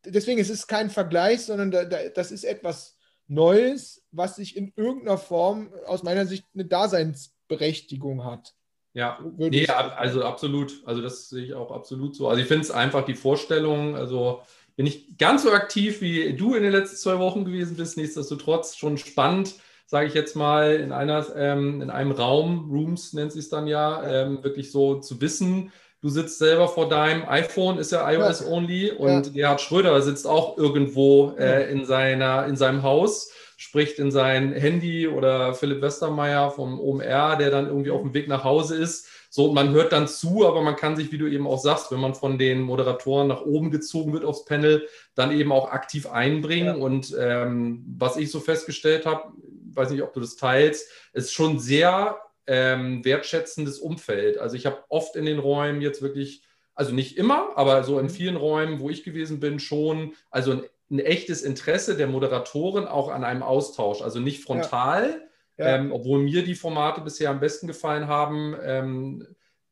deswegen 0.04 0.40
ist 0.40 0.50
es 0.50 0.66
kein 0.66 0.90
Vergleich, 0.90 1.44
sondern 1.44 1.70
da, 1.70 1.84
da, 1.84 2.08
das 2.08 2.32
ist 2.32 2.44
etwas 2.44 2.98
Neues, 3.28 4.02
was 4.10 4.36
sich 4.36 4.56
in 4.56 4.72
irgendeiner 4.76 5.18
Form 5.18 5.72
aus 5.86 6.02
meiner 6.02 6.26
Sicht 6.26 6.44
eine 6.54 6.64
Daseinsberechtigung 6.64 8.24
hat. 8.24 8.54
Ja, 8.96 9.18
nee, 9.36 9.66
also 9.66 10.24
absolut. 10.24 10.80
Also 10.86 11.02
das 11.02 11.28
sehe 11.28 11.44
ich 11.44 11.52
auch 11.52 11.70
absolut 11.70 12.16
so. 12.16 12.28
Also 12.28 12.40
ich 12.40 12.48
finde 12.48 12.62
es 12.62 12.70
einfach 12.70 13.04
die 13.04 13.14
Vorstellung, 13.14 13.94
also 13.94 14.40
bin 14.74 14.86
ich 14.86 15.18
ganz 15.18 15.42
so 15.42 15.52
aktiv, 15.52 16.00
wie 16.00 16.32
du 16.32 16.54
in 16.54 16.62
den 16.62 16.72
letzten 16.72 16.96
zwei 16.96 17.18
Wochen 17.18 17.44
gewesen 17.44 17.76
bist. 17.76 17.98
Nichtsdestotrotz 17.98 18.74
schon 18.74 18.96
spannend, 18.96 19.56
sage 19.84 20.06
ich 20.06 20.14
jetzt 20.14 20.34
mal, 20.34 20.76
in, 20.76 20.92
einer, 20.92 21.26
ähm, 21.36 21.82
in 21.82 21.90
einem 21.90 22.12
Raum, 22.12 22.70
Rooms 22.70 23.12
nennt 23.12 23.32
sich 23.32 23.44
es 23.44 23.50
dann 23.50 23.66
ja, 23.66 24.02
ähm, 24.02 24.42
wirklich 24.42 24.72
so 24.72 24.98
zu 24.98 25.20
wissen, 25.20 25.72
du 26.00 26.08
sitzt 26.08 26.38
selber 26.38 26.66
vor 26.66 26.88
deinem 26.88 27.28
iPhone, 27.28 27.76
ist 27.76 27.92
ja 27.92 28.10
iOS-only, 28.10 28.92
und 28.92 29.26
ja. 29.26 29.32
Gerhard 29.32 29.60
Schröder 29.60 30.00
sitzt 30.00 30.26
auch 30.26 30.56
irgendwo 30.56 31.34
äh, 31.38 31.70
in, 31.70 31.84
seiner, 31.84 32.46
in 32.46 32.56
seinem 32.56 32.82
Haus, 32.82 33.30
spricht 33.56 33.98
in 33.98 34.10
sein 34.10 34.52
Handy 34.52 35.08
oder 35.08 35.54
Philipp 35.54 35.82
Westermeier 35.82 36.50
vom 36.50 36.78
OMR, 36.78 37.36
der 37.36 37.50
dann 37.50 37.66
irgendwie 37.66 37.90
auf 37.90 38.02
dem 38.02 38.14
Weg 38.14 38.28
nach 38.28 38.44
Hause 38.44 38.76
ist 38.76 39.08
so, 39.36 39.52
man 39.52 39.72
hört 39.72 39.92
dann 39.92 40.08
zu, 40.08 40.46
aber 40.46 40.62
man 40.62 40.76
kann 40.76 40.96
sich, 40.96 41.12
wie 41.12 41.18
du 41.18 41.26
eben 41.26 41.46
auch 41.46 41.58
sagst, 41.58 41.92
wenn 41.92 42.00
man 42.00 42.14
von 42.14 42.38
den 42.38 42.62
Moderatoren 42.62 43.28
nach 43.28 43.42
oben 43.42 43.70
gezogen 43.70 44.14
wird 44.14 44.24
aufs 44.24 44.46
Panel, 44.46 44.88
dann 45.14 45.30
eben 45.30 45.52
auch 45.52 45.70
aktiv 45.70 46.06
einbringen. 46.06 46.78
Ja. 46.78 46.82
Und 46.82 47.14
ähm, 47.18 47.84
was 47.98 48.16
ich 48.16 48.30
so 48.30 48.40
festgestellt 48.40 49.04
habe, 49.04 49.32
weiß 49.72 49.90
nicht, 49.90 50.02
ob 50.02 50.14
du 50.14 50.20
das 50.20 50.36
teilst, 50.36 50.90
ist 51.12 51.34
schon 51.34 51.58
sehr 51.58 52.18
ähm, 52.46 53.04
wertschätzendes 53.04 53.78
Umfeld. 53.78 54.38
Also 54.38 54.56
ich 54.56 54.64
habe 54.64 54.82
oft 54.88 55.16
in 55.16 55.26
den 55.26 55.38
Räumen 55.38 55.82
jetzt 55.82 56.00
wirklich, 56.00 56.42
also 56.74 56.94
nicht 56.94 57.18
immer, 57.18 57.50
aber 57.56 57.84
so 57.84 57.98
in 57.98 58.06
mhm. 58.06 58.10
vielen 58.10 58.36
Räumen, 58.36 58.80
wo 58.80 58.88
ich 58.88 59.04
gewesen 59.04 59.38
bin, 59.38 59.58
schon, 59.58 60.14
also 60.30 60.52
ein, 60.52 60.62
ein 60.90 60.98
echtes 60.98 61.42
Interesse 61.42 61.96
der 61.96 62.06
Moderatoren 62.06 62.86
auch 62.86 63.08
an 63.08 63.24
einem 63.24 63.42
Austausch. 63.42 64.02
Also 64.02 64.20
nicht 64.20 64.44
frontal. 64.44 65.08
Ja 65.08 65.26
ja. 65.58 65.76
Ähm, 65.76 65.92
obwohl 65.92 66.22
mir 66.22 66.44
die 66.44 66.54
Formate 66.54 67.00
bisher 67.00 67.30
am 67.30 67.40
besten 67.40 67.66
gefallen 67.66 68.08
haben, 68.08 68.54
ähm, 68.62 69.26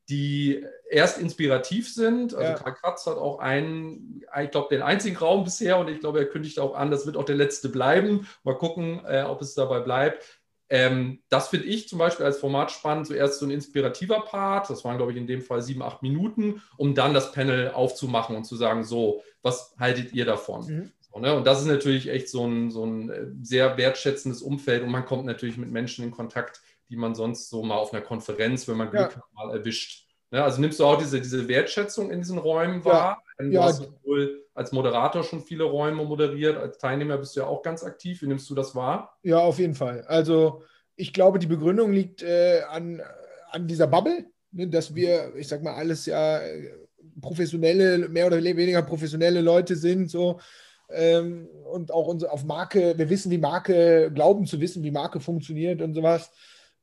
die 0.09 0.63
erst 0.89 1.19
inspirativ 1.19 1.91
sind. 1.91 2.33
Also 2.33 2.51
ja. 2.51 2.57
Karl 2.57 2.73
Kratz 2.73 3.05
hat 3.05 3.17
auch 3.17 3.39
einen, 3.39 4.23
ich 4.41 4.51
glaube, 4.51 4.67
den 4.69 4.83
einzigen 4.83 5.17
Raum 5.17 5.43
bisher 5.43 5.77
und 5.77 5.87
ich 5.87 5.99
glaube, 5.99 6.19
er 6.19 6.25
kündigt 6.25 6.59
auch 6.59 6.75
an, 6.75 6.91
das 6.91 7.05
wird 7.05 7.17
auch 7.17 7.23
der 7.23 7.35
letzte 7.35 7.69
bleiben. 7.69 8.27
Mal 8.43 8.57
gucken, 8.57 9.01
äh, 9.05 9.23
ob 9.23 9.41
es 9.41 9.55
dabei 9.55 9.79
bleibt. 9.79 10.41
Ähm, 10.67 11.21
das 11.29 11.49
finde 11.49 11.67
ich 11.67 11.87
zum 11.87 11.99
Beispiel 11.99 12.25
als 12.25 12.39
Format 12.39 12.71
spannend. 12.71 13.07
Zuerst 13.07 13.39
so 13.39 13.45
ein 13.45 13.51
inspirativer 13.51 14.21
Part, 14.21 14.69
das 14.69 14.83
waren, 14.83 14.97
glaube 14.97 15.11
ich, 15.11 15.17
in 15.17 15.27
dem 15.27 15.41
Fall 15.41 15.61
sieben, 15.61 15.83
acht 15.83 16.01
Minuten, 16.01 16.61
um 16.77 16.95
dann 16.95 17.13
das 17.13 17.31
Panel 17.31 17.71
aufzumachen 17.71 18.35
und 18.35 18.45
zu 18.45 18.55
sagen, 18.55 18.83
so, 18.83 19.23
was 19.43 19.75
haltet 19.79 20.13
ihr 20.13 20.25
davon? 20.25 20.65
Mhm. 20.65 20.91
Ne? 21.19 21.33
Und 21.35 21.45
das 21.47 21.61
ist 21.61 21.67
natürlich 21.67 22.09
echt 22.09 22.29
so 22.29 22.45
ein, 22.45 22.71
so 22.71 22.85
ein 22.85 23.09
äh, 23.09 23.27
sehr 23.41 23.77
wertschätzendes 23.77 24.41
Umfeld 24.41 24.83
und 24.83 24.89
man 24.89 25.05
kommt 25.05 25.25
natürlich 25.25 25.57
mit 25.57 25.71
Menschen 25.71 26.03
in 26.05 26.11
Kontakt, 26.11 26.61
die 26.89 26.97
man 26.97 27.15
sonst 27.15 27.49
so 27.49 27.63
mal 27.63 27.75
auf 27.75 27.93
einer 27.93 28.01
Konferenz, 28.01 28.67
wenn 28.67 28.77
man 28.77 28.89
Glück 28.89 29.11
ja. 29.11 29.15
hat, 29.15 29.33
mal 29.33 29.51
erwischt. 29.51 30.07
Ne? 30.31 30.43
Also 30.43 30.61
nimmst 30.61 30.79
du 30.79 30.85
auch 30.85 30.97
diese, 30.97 31.19
diese 31.21 31.47
Wertschätzung 31.47 32.11
in 32.11 32.19
diesen 32.19 32.37
Räumen 32.37 32.83
wahr? 32.85 33.23
Du 33.37 33.45
ja. 33.45 33.63
hast 33.63 33.87
wohl 34.03 34.45
als 34.53 34.71
Moderator 34.71 35.23
schon 35.23 35.41
viele 35.41 35.65
Räume 35.65 36.03
moderiert, 36.03 36.57
als 36.57 36.77
Teilnehmer 36.77 37.17
bist 37.17 37.35
du 37.35 37.41
ja 37.41 37.47
auch 37.47 37.61
ganz 37.61 37.83
aktiv. 37.83 38.21
Wie 38.21 38.27
nimmst 38.27 38.49
du 38.49 38.55
das 38.55 38.75
wahr? 38.75 39.17
Ja, 39.23 39.39
auf 39.39 39.59
jeden 39.59 39.75
Fall. 39.75 40.03
Also 40.07 40.63
ich 40.95 41.13
glaube, 41.13 41.39
die 41.39 41.47
Begründung 41.47 41.91
liegt 41.91 42.23
äh, 42.23 42.61
an, 42.69 43.01
an 43.51 43.67
dieser 43.67 43.87
Bubble, 43.87 44.25
ne, 44.51 44.67
dass 44.67 44.95
wir, 44.95 45.35
ich 45.35 45.47
sag 45.47 45.61
mal, 45.61 45.75
alles 45.75 46.05
ja 46.05 46.39
äh, 46.39 46.71
professionelle, 47.21 48.09
mehr 48.09 48.27
oder 48.27 48.41
weniger 48.41 48.81
professionelle 48.81 49.41
Leute 49.41 49.75
sind, 49.75 50.09
so. 50.09 50.39
Ähm, 50.89 51.47
und 51.71 51.91
auch 51.91 52.07
unsere, 52.07 52.31
auf 52.31 52.43
Marke, 52.43 52.97
wir 52.97 53.09
wissen, 53.09 53.31
wie 53.31 53.37
Marke, 53.37 54.11
glauben 54.13 54.45
zu 54.45 54.59
wissen, 54.59 54.83
wie 54.83 54.91
Marke 54.91 55.19
funktioniert 55.19 55.81
und 55.81 55.93
sowas. 55.93 56.31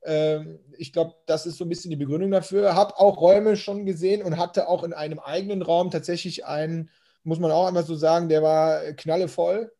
Ähm, 0.05 0.59
ich 0.77 0.93
glaube, 0.93 1.15
das 1.27 1.47
ist 1.47 1.59
so 1.59 1.65
ein 1.65 1.69
bisschen 1.69 1.91
die 1.91 1.97
Begründung 1.97 2.31
dafür. 2.31 2.75
Habe 2.75 2.99
auch 2.99 3.21
Räume 3.21 3.57
schon 3.57 3.87
gesehen 3.87 4.23
und 4.23 4.37
hatte 4.37 4.69
auch 4.69 4.83
in 4.83 4.93
einem 4.93 5.19
eigenen 5.19 5.62
Raum 5.62 5.91
tatsächlich 5.91 6.45
einen, 6.45 6.91
muss 7.23 7.38
man 7.38 7.53
auch 7.53 7.67
einmal 7.67 7.85
so 7.85 7.95
sagen, 7.95 8.29
der 8.29 8.43
war 8.43 8.81
knallevoll. 8.95 9.73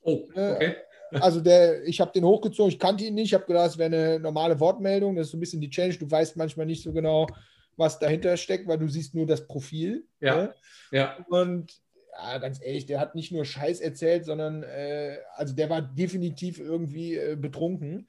Oh, 0.00 0.28
ne? 0.34 0.54
okay. 0.54 0.76
Also 1.12 1.40
der, 1.40 1.84
ich 1.86 2.00
habe 2.00 2.10
den 2.10 2.24
hochgezogen, 2.24 2.72
ich 2.72 2.80
kannte 2.80 3.04
ihn 3.04 3.14
nicht, 3.14 3.26
ich 3.26 3.34
habe 3.34 3.46
gedacht, 3.46 3.70
es 3.70 3.78
wäre 3.78 3.94
eine 3.94 4.18
normale 4.18 4.58
Wortmeldung, 4.58 5.14
das 5.14 5.26
ist 5.26 5.30
so 5.30 5.36
ein 5.36 5.40
bisschen 5.40 5.60
die 5.60 5.70
Change, 5.70 5.98
du 5.98 6.10
weißt 6.10 6.36
manchmal 6.36 6.66
nicht 6.66 6.82
so 6.82 6.92
genau, 6.92 7.28
was 7.76 8.00
dahinter 8.00 8.36
steckt, 8.36 8.66
weil 8.66 8.78
du 8.78 8.88
siehst 8.88 9.14
nur 9.14 9.24
das 9.24 9.46
Profil. 9.46 10.04
Ja. 10.18 10.36
Ne? 10.36 10.54
ja. 10.90 11.16
Und 11.28 11.80
ja, 12.18 12.38
ganz 12.38 12.60
ehrlich, 12.62 12.86
der 12.86 13.00
hat 13.00 13.14
nicht 13.14 13.32
nur 13.32 13.44
Scheiß 13.44 13.80
erzählt, 13.80 14.24
sondern 14.24 14.62
äh, 14.62 15.18
also 15.34 15.54
der 15.54 15.70
war 15.70 15.82
definitiv 15.82 16.58
irgendwie 16.58 17.16
äh, 17.16 17.36
betrunken 17.36 18.08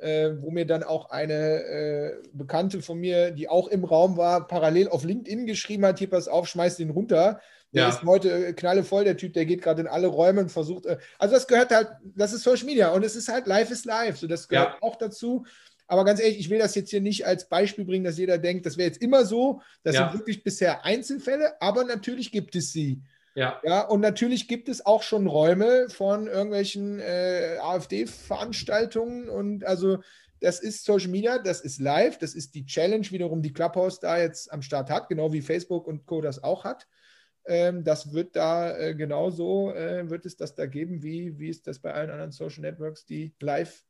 äh, 0.00 0.30
wo 0.40 0.50
mir 0.50 0.66
dann 0.66 0.82
auch 0.82 1.10
eine 1.10 1.62
äh, 1.62 2.12
Bekannte 2.32 2.82
von 2.82 2.98
mir, 2.98 3.30
die 3.30 3.48
auch 3.48 3.68
im 3.68 3.84
Raum 3.84 4.16
war, 4.16 4.46
parallel 4.46 4.88
auf 4.88 5.04
LinkedIn 5.04 5.46
geschrieben 5.46 5.84
hat, 5.84 5.98
hier 5.98 6.10
pass 6.10 6.28
auf, 6.28 6.48
schmeiß 6.48 6.76
den 6.76 6.90
runter. 6.90 7.40
Der 7.72 7.82
ja. 7.84 7.88
ist 7.90 8.02
heute 8.02 8.46
äh, 8.46 8.52
knallevoll, 8.52 9.04
der 9.04 9.16
Typ, 9.16 9.34
der 9.34 9.46
geht 9.46 9.62
gerade 9.62 9.82
in 9.82 9.86
alle 9.86 10.08
Räume 10.08 10.40
und 10.40 10.50
versucht, 10.50 10.86
äh, 10.86 10.98
also 11.18 11.34
das 11.34 11.46
gehört 11.46 11.70
halt, 11.70 11.88
das 12.02 12.32
ist 12.32 12.42
Social 12.42 12.66
Media 12.66 12.90
und 12.90 13.04
es 13.04 13.14
ist 13.14 13.28
halt 13.28 13.46
Live 13.46 13.70
is 13.70 13.84
Live, 13.84 14.18
so 14.18 14.26
das 14.26 14.48
gehört 14.48 14.74
ja. 14.74 14.78
auch 14.80 14.96
dazu. 14.96 15.44
Aber 15.86 16.04
ganz 16.04 16.20
ehrlich, 16.20 16.38
ich 16.38 16.50
will 16.50 16.58
das 16.58 16.74
jetzt 16.76 16.90
hier 16.90 17.00
nicht 17.00 17.26
als 17.26 17.48
Beispiel 17.48 17.84
bringen, 17.84 18.04
dass 18.04 18.16
jeder 18.16 18.38
denkt, 18.38 18.64
das 18.64 18.76
wäre 18.76 18.86
jetzt 18.88 19.02
immer 19.02 19.24
so. 19.24 19.60
Das 19.82 19.96
ja. 19.96 20.08
sind 20.08 20.20
wirklich 20.20 20.44
bisher 20.44 20.84
Einzelfälle, 20.84 21.60
aber 21.60 21.82
natürlich 21.82 22.30
gibt 22.30 22.54
es 22.54 22.72
sie. 22.72 23.02
Ja. 23.34 23.60
ja. 23.62 23.82
Und 23.82 24.00
natürlich 24.00 24.48
gibt 24.48 24.68
es 24.68 24.84
auch 24.84 25.02
schon 25.02 25.26
Räume 25.26 25.88
von 25.88 26.26
irgendwelchen 26.26 27.00
äh, 27.00 27.58
AfD-Veranstaltungen 27.60 29.28
und 29.28 29.64
also 29.64 29.98
das 30.40 30.60
ist 30.60 30.84
Social 30.84 31.10
Media, 31.10 31.38
das 31.38 31.60
ist 31.60 31.80
live, 31.80 32.18
das 32.18 32.34
ist 32.34 32.54
die 32.54 32.64
Challenge 32.64 33.06
wiederum, 33.10 33.42
die 33.42 33.52
Clubhouse 33.52 34.00
da 34.00 34.18
jetzt 34.18 34.50
am 34.52 34.62
Start 34.62 34.88
hat, 34.90 35.08
genau 35.08 35.32
wie 35.32 35.42
Facebook 35.42 35.86
und 35.86 36.06
Co. 36.06 36.22
das 36.22 36.42
auch 36.42 36.64
hat. 36.64 36.88
Ähm, 37.46 37.84
das 37.84 38.12
wird 38.12 38.36
da 38.36 38.76
äh, 38.76 38.94
genauso, 38.94 39.72
äh, 39.74 40.08
wird 40.08 40.24
es 40.24 40.36
das 40.36 40.54
da 40.54 40.66
geben, 40.66 41.02
wie, 41.02 41.38
wie 41.38 41.50
es 41.50 41.62
das 41.62 41.78
bei 41.78 41.92
allen 41.92 42.10
anderen 42.10 42.32
Social 42.32 42.62
Networks, 42.62 43.04
die 43.04 43.34
live 43.40 43.84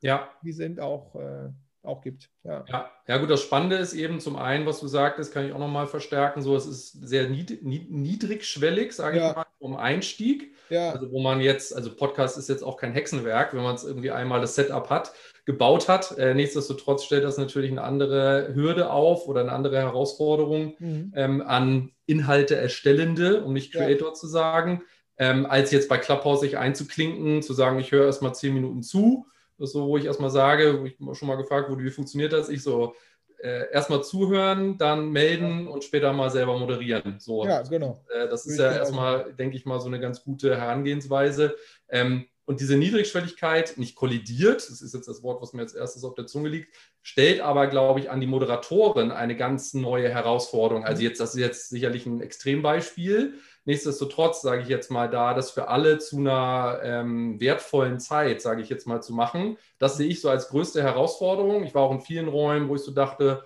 ja. 0.00 0.30
die 0.42 0.52
sind, 0.52 0.80
auch 0.80 1.14
äh, 1.16 1.48
auch 1.86 2.02
gibt. 2.02 2.30
Ja. 2.44 2.64
ja. 2.68 2.90
Ja, 3.08 3.18
gut, 3.18 3.30
das 3.30 3.42
Spannende 3.42 3.76
ist 3.76 3.94
eben 3.94 4.20
zum 4.20 4.36
einen, 4.36 4.66
was 4.66 4.80
du 4.80 4.88
sagtest, 4.88 5.32
kann 5.32 5.46
ich 5.46 5.52
auch 5.52 5.58
nochmal 5.58 5.86
verstärken, 5.86 6.42
so 6.42 6.56
es 6.56 6.66
ist 6.66 6.92
sehr 6.92 7.28
nied, 7.28 7.62
niedrigschwellig, 7.62 8.92
sage 8.92 9.18
ja. 9.18 9.30
ich 9.30 9.36
mal, 9.36 9.46
vom 9.58 9.76
Einstieg. 9.76 10.52
Ja. 10.68 10.90
Also 10.90 11.12
wo 11.12 11.20
man 11.20 11.40
jetzt, 11.40 11.74
also 11.74 11.94
Podcast 11.94 12.36
ist 12.36 12.48
jetzt 12.48 12.64
auch 12.64 12.76
kein 12.76 12.92
Hexenwerk, 12.92 13.54
wenn 13.54 13.62
man 13.62 13.76
es 13.76 13.84
irgendwie 13.84 14.10
einmal 14.10 14.40
das 14.40 14.56
Setup 14.56 14.90
hat, 14.90 15.12
gebaut 15.44 15.88
hat. 15.88 16.18
Äh, 16.18 16.34
nichtsdestotrotz 16.34 17.04
stellt 17.04 17.22
das 17.22 17.38
natürlich 17.38 17.70
eine 17.70 17.82
andere 17.82 18.52
Hürde 18.54 18.90
auf 18.90 19.28
oder 19.28 19.42
eine 19.42 19.52
andere 19.52 19.78
Herausforderung 19.78 20.74
mhm. 20.78 21.12
ähm, 21.14 21.42
an 21.42 21.92
Inhalte 22.06 22.56
erstellende, 22.56 23.44
um 23.44 23.52
nicht 23.52 23.72
Creator 23.72 24.08
ja. 24.08 24.14
zu 24.14 24.26
sagen, 24.26 24.82
ähm, 25.18 25.46
als 25.46 25.70
jetzt 25.70 25.88
bei 25.88 25.98
Clubhouse 25.98 26.40
sich 26.40 26.58
einzuklinken, 26.58 27.42
zu 27.42 27.54
sagen, 27.54 27.78
ich 27.78 27.92
höre 27.92 28.06
erstmal 28.06 28.34
zehn 28.34 28.52
Minuten 28.52 28.82
zu 28.82 29.26
das 29.58 29.72
so, 29.72 29.86
wo 29.86 29.96
ich 29.96 30.04
erstmal 30.04 30.30
sage, 30.30 30.80
wo 30.80 30.84
ich 30.84 30.96
schon 31.18 31.28
mal 31.28 31.36
gefragt 31.36 31.70
wurde, 31.70 31.84
wie 31.84 31.90
funktioniert 31.90 32.32
das? 32.32 32.48
Ich 32.48 32.62
so, 32.62 32.94
äh, 33.38 33.70
erstmal 33.70 34.02
zuhören, 34.02 34.78
dann 34.78 35.10
melden 35.10 35.68
und 35.68 35.84
später 35.84 36.12
mal 36.12 36.30
selber 36.30 36.58
moderieren. 36.58 37.16
So, 37.18 37.44
ja, 37.44 37.62
genau. 37.62 38.04
Äh, 38.08 38.28
das 38.28 38.46
ist 38.46 38.58
ja 38.58 38.72
erstmal, 38.72 39.32
denke 39.34 39.56
ich 39.56 39.66
mal, 39.66 39.80
so 39.80 39.86
eine 39.86 40.00
ganz 40.00 40.22
gute 40.24 40.56
Herangehensweise. 40.56 41.56
Ähm, 41.88 42.26
und 42.46 42.60
diese 42.60 42.76
Niedrigschwelligkeit 42.76 43.76
nicht 43.76 43.96
kollidiert, 43.96 44.68
das 44.70 44.80
ist 44.80 44.94
jetzt 44.94 45.08
das 45.08 45.22
Wort, 45.24 45.42
was 45.42 45.52
mir 45.52 45.62
als 45.62 45.74
erstes 45.74 46.04
auf 46.04 46.14
der 46.14 46.26
Zunge 46.26 46.48
liegt, 46.48 46.74
stellt 47.02 47.40
aber, 47.40 47.66
glaube 47.66 47.98
ich, 48.00 48.08
an 48.10 48.20
die 48.20 48.28
Moderatoren 48.28 49.10
eine 49.10 49.36
ganz 49.36 49.74
neue 49.74 50.08
Herausforderung. 50.08 50.84
Also 50.84 51.02
jetzt, 51.02 51.20
das 51.20 51.34
ist 51.34 51.40
jetzt 51.40 51.68
sicherlich 51.70 52.06
ein 52.06 52.20
Extrembeispiel, 52.20 53.34
Nichtsdestotrotz 53.66 54.42
sage 54.42 54.62
ich 54.62 54.68
jetzt 54.68 54.90
mal 54.92 55.10
da, 55.10 55.34
das 55.34 55.50
für 55.50 55.68
alle 55.68 55.98
zu 55.98 56.18
einer 56.18 56.80
ähm, 56.82 57.40
wertvollen 57.40 57.98
Zeit, 57.98 58.40
sage 58.40 58.62
ich 58.62 58.68
jetzt 58.68 58.86
mal, 58.86 59.02
zu 59.02 59.12
machen. 59.12 59.58
Das 59.78 59.96
sehe 59.96 60.08
ich 60.08 60.20
so 60.20 60.30
als 60.30 60.48
größte 60.48 60.82
Herausforderung. 60.82 61.64
Ich 61.64 61.74
war 61.74 61.82
auch 61.82 61.92
in 61.92 62.00
vielen 62.00 62.28
Räumen, 62.28 62.68
wo 62.68 62.76
ich 62.76 62.82
so 62.82 62.92
dachte, 62.92 63.44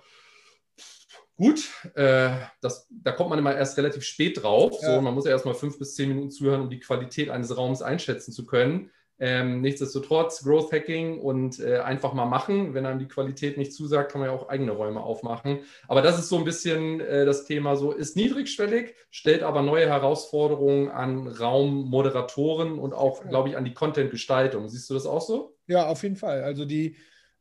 gut, 1.37 1.67
äh, 1.95 2.29
das, 2.61 2.87
da 2.91 3.11
kommt 3.11 3.31
man 3.31 3.39
immer 3.39 3.55
erst 3.55 3.75
relativ 3.77 4.03
spät 4.03 4.43
drauf. 4.43 4.77
Ja. 4.81 4.95
So, 4.95 5.01
man 5.01 5.15
muss 5.15 5.25
ja 5.25 5.31
erst 5.31 5.45
mal 5.45 5.55
fünf 5.55 5.79
bis 5.79 5.95
zehn 5.95 6.09
Minuten 6.09 6.29
zuhören, 6.29 6.61
um 6.61 6.69
die 6.69 6.79
Qualität 6.79 7.31
eines 7.31 7.57
Raums 7.57 7.81
einschätzen 7.81 8.31
zu 8.31 8.45
können. 8.45 8.91
Ähm, 9.23 9.61
nichtsdestotrotz, 9.61 10.43
Growth 10.43 10.71
Hacking 10.71 11.19
und 11.19 11.59
äh, 11.59 11.77
einfach 11.77 12.13
mal 12.13 12.25
machen. 12.25 12.73
Wenn 12.73 12.87
einem 12.87 12.97
die 12.97 13.07
Qualität 13.07 13.55
nicht 13.55 13.71
zusagt, 13.71 14.11
kann 14.11 14.19
man 14.19 14.31
ja 14.31 14.35
auch 14.35 14.49
eigene 14.49 14.71
Räume 14.71 14.99
aufmachen. 14.99 15.59
Aber 15.87 16.01
das 16.01 16.17
ist 16.17 16.27
so 16.27 16.39
ein 16.39 16.43
bisschen 16.43 16.99
äh, 17.01 17.23
das 17.23 17.45
Thema, 17.45 17.75
so 17.75 17.91
ist 17.91 18.15
niedrigschwellig, 18.15 18.95
stellt 19.11 19.43
aber 19.43 19.61
neue 19.61 19.87
Herausforderungen 19.87 20.89
an 20.89 21.27
Raummoderatoren 21.27 22.79
und 22.79 22.93
auch, 22.93 23.23
glaube 23.29 23.49
ich, 23.49 23.57
an 23.57 23.63
die 23.63 23.75
Content-Gestaltung. 23.75 24.67
Siehst 24.69 24.89
du 24.89 24.95
das 24.95 25.05
auch 25.05 25.21
so? 25.21 25.55
Ja, 25.67 25.85
auf 25.85 26.01
jeden 26.01 26.15
Fall. 26.15 26.41
Also 26.41 26.65
die, 26.65 26.95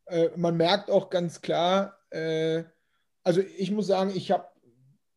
äh, 0.04 0.28
man 0.36 0.58
merkt 0.58 0.90
auch 0.90 1.08
ganz 1.08 1.40
klar, 1.40 1.96
äh, 2.10 2.62
also 3.22 3.40
ich 3.56 3.70
muss 3.70 3.86
sagen, 3.86 4.12
ich 4.14 4.30
habe 4.30 4.44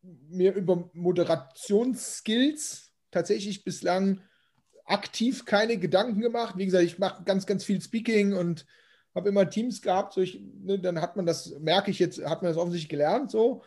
mir 0.02 0.54
über 0.54 0.88
Moderationsskills 0.94 2.90
tatsächlich 3.10 3.64
bislang 3.64 4.22
aktiv 4.84 5.44
keine 5.44 5.78
Gedanken 5.78 6.20
gemacht. 6.20 6.56
Wie 6.56 6.66
gesagt, 6.66 6.84
ich 6.84 6.98
mache 6.98 7.24
ganz, 7.24 7.46
ganz 7.46 7.64
viel 7.64 7.80
Speaking 7.80 8.34
und 8.34 8.66
habe 9.14 9.28
immer 9.28 9.48
Teams 9.48 9.80
gehabt. 9.82 10.12
So 10.14 10.20
ich, 10.20 10.40
ne, 10.62 10.78
dann 10.78 11.00
hat 11.00 11.16
man 11.16 11.26
das, 11.26 11.54
merke 11.60 11.90
ich 11.90 11.98
jetzt, 11.98 12.24
hat 12.24 12.42
man 12.42 12.50
das 12.50 12.58
offensichtlich 12.58 12.88
gelernt 12.88 13.30
so. 13.30 13.62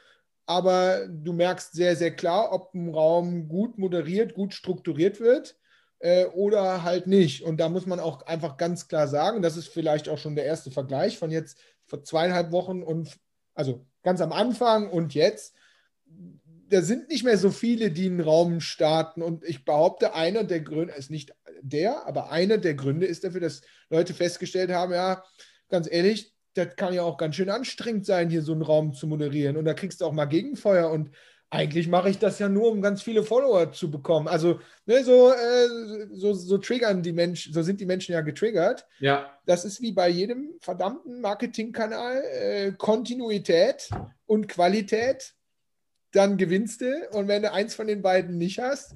Aber 0.45 1.07
du 1.07 1.33
merkst 1.33 1.73
sehr, 1.73 1.95
sehr 1.95 2.15
klar, 2.15 2.53
ob 2.53 2.73
ein 2.73 2.93
Raum 2.93 3.49
gut 3.49 3.77
moderiert, 3.77 4.33
gut 4.33 4.53
strukturiert 4.53 5.19
wird 5.19 5.57
äh, 5.99 6.25
oder 6.27 6.83
halt 6.83 7.07
nicht. 7.07 7.43
Und 7.43 7.59
da 7.59 7.69
muss 7.69 7.85
man 7.85 7.99
auch 7.99 8.25
einfach 8.25 8.57
ganz 8.57 8.87
klar 8.87 9.07
sagen, 9.07 9.41
das 9.41 9.57
ist 9.57 9.67
vielleicht 9.67 10.07
auch 10.07 10.17
schon 10.17 10.35
der 10.35 10.45
erste 10.45 10.71
Vergleich 10.71 11.17
von 11.17 11.31
jetzt 11.31 11.59
vor 11.85 12.03
zweieinhalb 12.03 12.51
Wochen 12.51 12.83
und 12.83 13.17
also 13.55 13.85
ganz 14.03 14.21
am 14.21 14.31
Anfang 14.31 14.89
und 14.89 15.13
jetzt 15.13 15.55
da 16.69 16.81
sind 16.81 17.09
nicht 17.09 17.23
mehr 17.23 17.37
so 17.37 17.49
viele, 17.49 17.91
die 17.91 18.07
einen 18.07 18.21
Raum 18.21 18.59
starten. 18.59 19.21
Und 19.21 19.43
ich 19.43 19.65
behaupte, 19.65 20.13
einer 20.13 20.43
der 20.43 20.61
Gründe, 20.61 20.93
ist 20.93 21.11
nicht 21.11 21.33
der, 21.61 22.05
aber 22.05 22.31
einer 22.31 22.57
der 22.57 22.75
Gründe 22.75 23.05
ist 23.05 23.23
dafür, 23.23 23.41
dass 23.41 23.61
Leute 23.89 24.13
festgestellt 24.13 24.71
haben, 24.71 24.93
ja, 24.93 25.23
ganz 25.69 25.87
ehrlich, 25.89 26.33
das 26.53 26.75
kann 26.75 26.93
ja 26.93 27.03
auch 27.03 27.17
ganz 27.17 27.35
schön 27.35 27.49
anstrengend 27.49 28.05
sein, 28.05 28.29
hier 28.29 28.41
so 28.41 28.51
einen 28.51 28.63
Raum 28.63 28.93
zu 28.93 29.07
moderieren. 29.07 29.57
Und 29.57 29.65
da 29.65 29.73
kriegst 29.73 30.01
du 30.01 30.05
auch 30.05 30.11
mal 30.11 30.25
Gegenfeuer. 30.25 30.89
Und 30.89 31.11
eigentlich 31.49 31.87
mache 31.87 32.09
ich 32.09 32.17
das 32.17 32.39
ja 32.39 32.49
nur, 32.49 32.71
um 32.71 32.81
ganz 32.81 33.01
viele 33.01 33.23
Follower 33.23 33.71
zu 33.71 33.89
bekommen. 33.89 34.27
Also 34.27 34.59
ne, 34.85 35.03
so, 35.03 35.31
äh, 35.31 36.07
so, 36.11 36.33
so 36.33 36.57
triggern 36.57 37.03
die 37.03 37.13
Menschen, 37.13 37.53
so 37.53 37.61
sind 37.61 37.79
die 37.79 37.85
Menschen 37.85 38.13
ja 38.13 38.21
getriggert. 38.21 38.85
Ja. 38.99 39.31
Das 39.45 39.63
ist 39.63 39.81
wie 39.81 39.91
bei 39.91 40.09
jedem 40.09 40.55
verdammten 40.59 41.21
Marketingkanal. 41.21 42.23
Äh, 42.23 42.71
Kontinuität 42.77 43.89
und 44.25 44.47
Qualität 44.47 45.35
dann 46.17 46.37
gewinnst 46.37 46.81
du. 46.81 47.07
Und 47.11 47.27
wenn 47.27 47.43
du 47.43 47.51
eins 47.51 47.75
von 47.75 47.87
den 47.87 48.01
beiden 48.01 48.37
nicht 48.37 48.59
hast, 48.59 48.95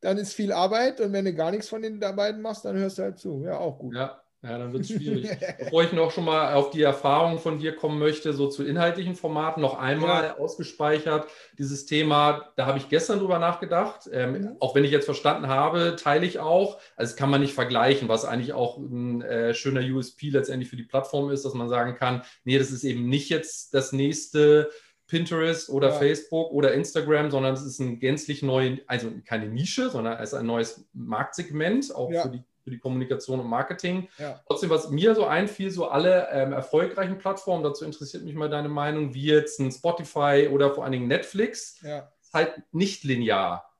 dann 0.00 0.16
ist 0.16 0.32
viel 0.32 0.52
Arbeit. 0.52 1.00
Und 1.00 1.12
wenn 1.12 1.24
du 1.24 1.34
gar 1.34 1.50
nichts 1.50 1.68
von 1.68 1.82
den 1.82 1.98
beiden 1.98 2.40
machst, 2.40 2.64
dann 2.64 2.76
hörst 2.76 2.98
du 2.98 3.02
halt 3.02 3.18
zu. 3.18 3.42
Ja, 3.44 3.58
auch 3.58 3.78
gut. 3.78 3.94
Ja, 3.94 4.22
Ja, 4.42 4.58
dann 4.58 4.72
wird 4.72 4.84
es 4.84 4.90
schwierig. 4.92 5.28
Bevor 5.58 5.82
ich 5.82 5.92
noch 5.92 6.12
schon 6.12 6.24
mal 6.24 6.54
auf 6.54 6.70
die 6.70 6.82
Erfahrung 6.82 7.38
von 7.38 7.58
dir 7.58 7.74
kommen 7.74 7.98
möchte, 7.98 8.32
so 8.32 8.48
zu 8.48 8.64
inhaltlichen 8.64 9.16
Formaten, 9.16 9.60
noch 9.60 9.76
einmal 9.76 10.24
ja. 10.24 10.38
ausgespeichert, 10.38 11.26
dieses 11.58 11.86
Thema, 11.86 12.52
da 12.54 12.66
habe 12.66 12.78
ich 12.78 12.88
gestern 12.88 13.18
drüber 13.18 13.40
nachgedacht. 13.40 14.08
Ähm, 14.12 14.32
mhm. 14.32 14.56
Auch 14.60 14.76
wenn 14.76 14.84
ich 14.84 14.92
jetzt 14.92 15.06
verstanden 15.06 15.48
habe, 15.48 15.96
teile 15.96 16.26
ich 16.26 16.38
auch. 16.38 16.78
Also 16.94 17.10
das 17.10 17.16
kann 17.16 17.30
man 17.30 17.40
nicht 17.40 17.54
vergleichen, 17.54 18.08
was 18.08 18.24
eigentlich 18.24 18.52
auch 18.52 18.76
ein 18.76 19.22
äh, 19.22 19.52
schöner 19.52 19.80
USP 19.80 20.28
letztendlich 20.28 20.70
für 20.70 20.76
die 20.76 20.84
Plattform 20.84 21.30
ist, 21.30 21.44
dass 21.44 21.54
man 21.54 21.68
sagen 21.68 21.96
kann, 21.96 22.22
nee, 22.44 22.58
das 22.58 22.70
ist 22.70 22.84
eben 22.84 23.08
nicht 23.08 23.30
jetzt 23.30 23.74
das 23.74 23.90
nächste 23.90 24.70
Pinterest 25.06 25.68
oder 25.68 25.90
ja. 25.90 25.94
Facebook 25.94 26.50
oder 26.50 26.74
Instagram, 26.74 27.30
sondern 27.30 27.54
es 27.54 27.62
ist 27.62 27.78
ein 27.78 28.00
gänzlich 28.00 28.42
neues, 28.42 28.78
also 28.86 29.10
keine 29.24 29.46
Nische, 29.48 29.90
sondern 29.90 30.18
es 30.18 30.32
ist 30.32 30.38
ein 30.38 30.46
neues 30.46 30.84
Marktsegment, 30.92 31.94
auch 31.94 32.10
ja. 32.10 32.22
für, 32.22 32.30
die, 32.30 32.42
für 32.64 32.70
die 32.70 32.78
Kommunikation 32.78 33.40
und 33.40 33.48
Marketing. 33.48 34.08
Ja. 34.18 34.40
Trotzdem, 34.48 34.70
was 34.70 34.90
mir 34.90 35.14
so 35.14 35.24
einfiel, 35.26 35.70
so 35.70 35.88
alle 35.88 36.28
ähm, 36.32 36.52
erfolgreichen 36.52 37.18
Plattformen, 37.18 37.62
dazu 37.62 37.84
interessiert 37.84 38.24
mich 38.24 38.34
mal 38.34 38.50
deine 38.50 38.68
Meinung, 38.68 39.14
wie 39.14 39.26
jetzt 39.26 39.60
ein 39.60 39.70
Spotify 39.70 40.48
oder 40.50 40.74
vor 40.74 40.84
allen 40.84 40.92
Dingen 40.92 41.08
Netflix, 41.08 41.80
ist 41.82 42.34
halt 42.34 42.62
nicht 42.72 43.04
linear. 43.04 43.70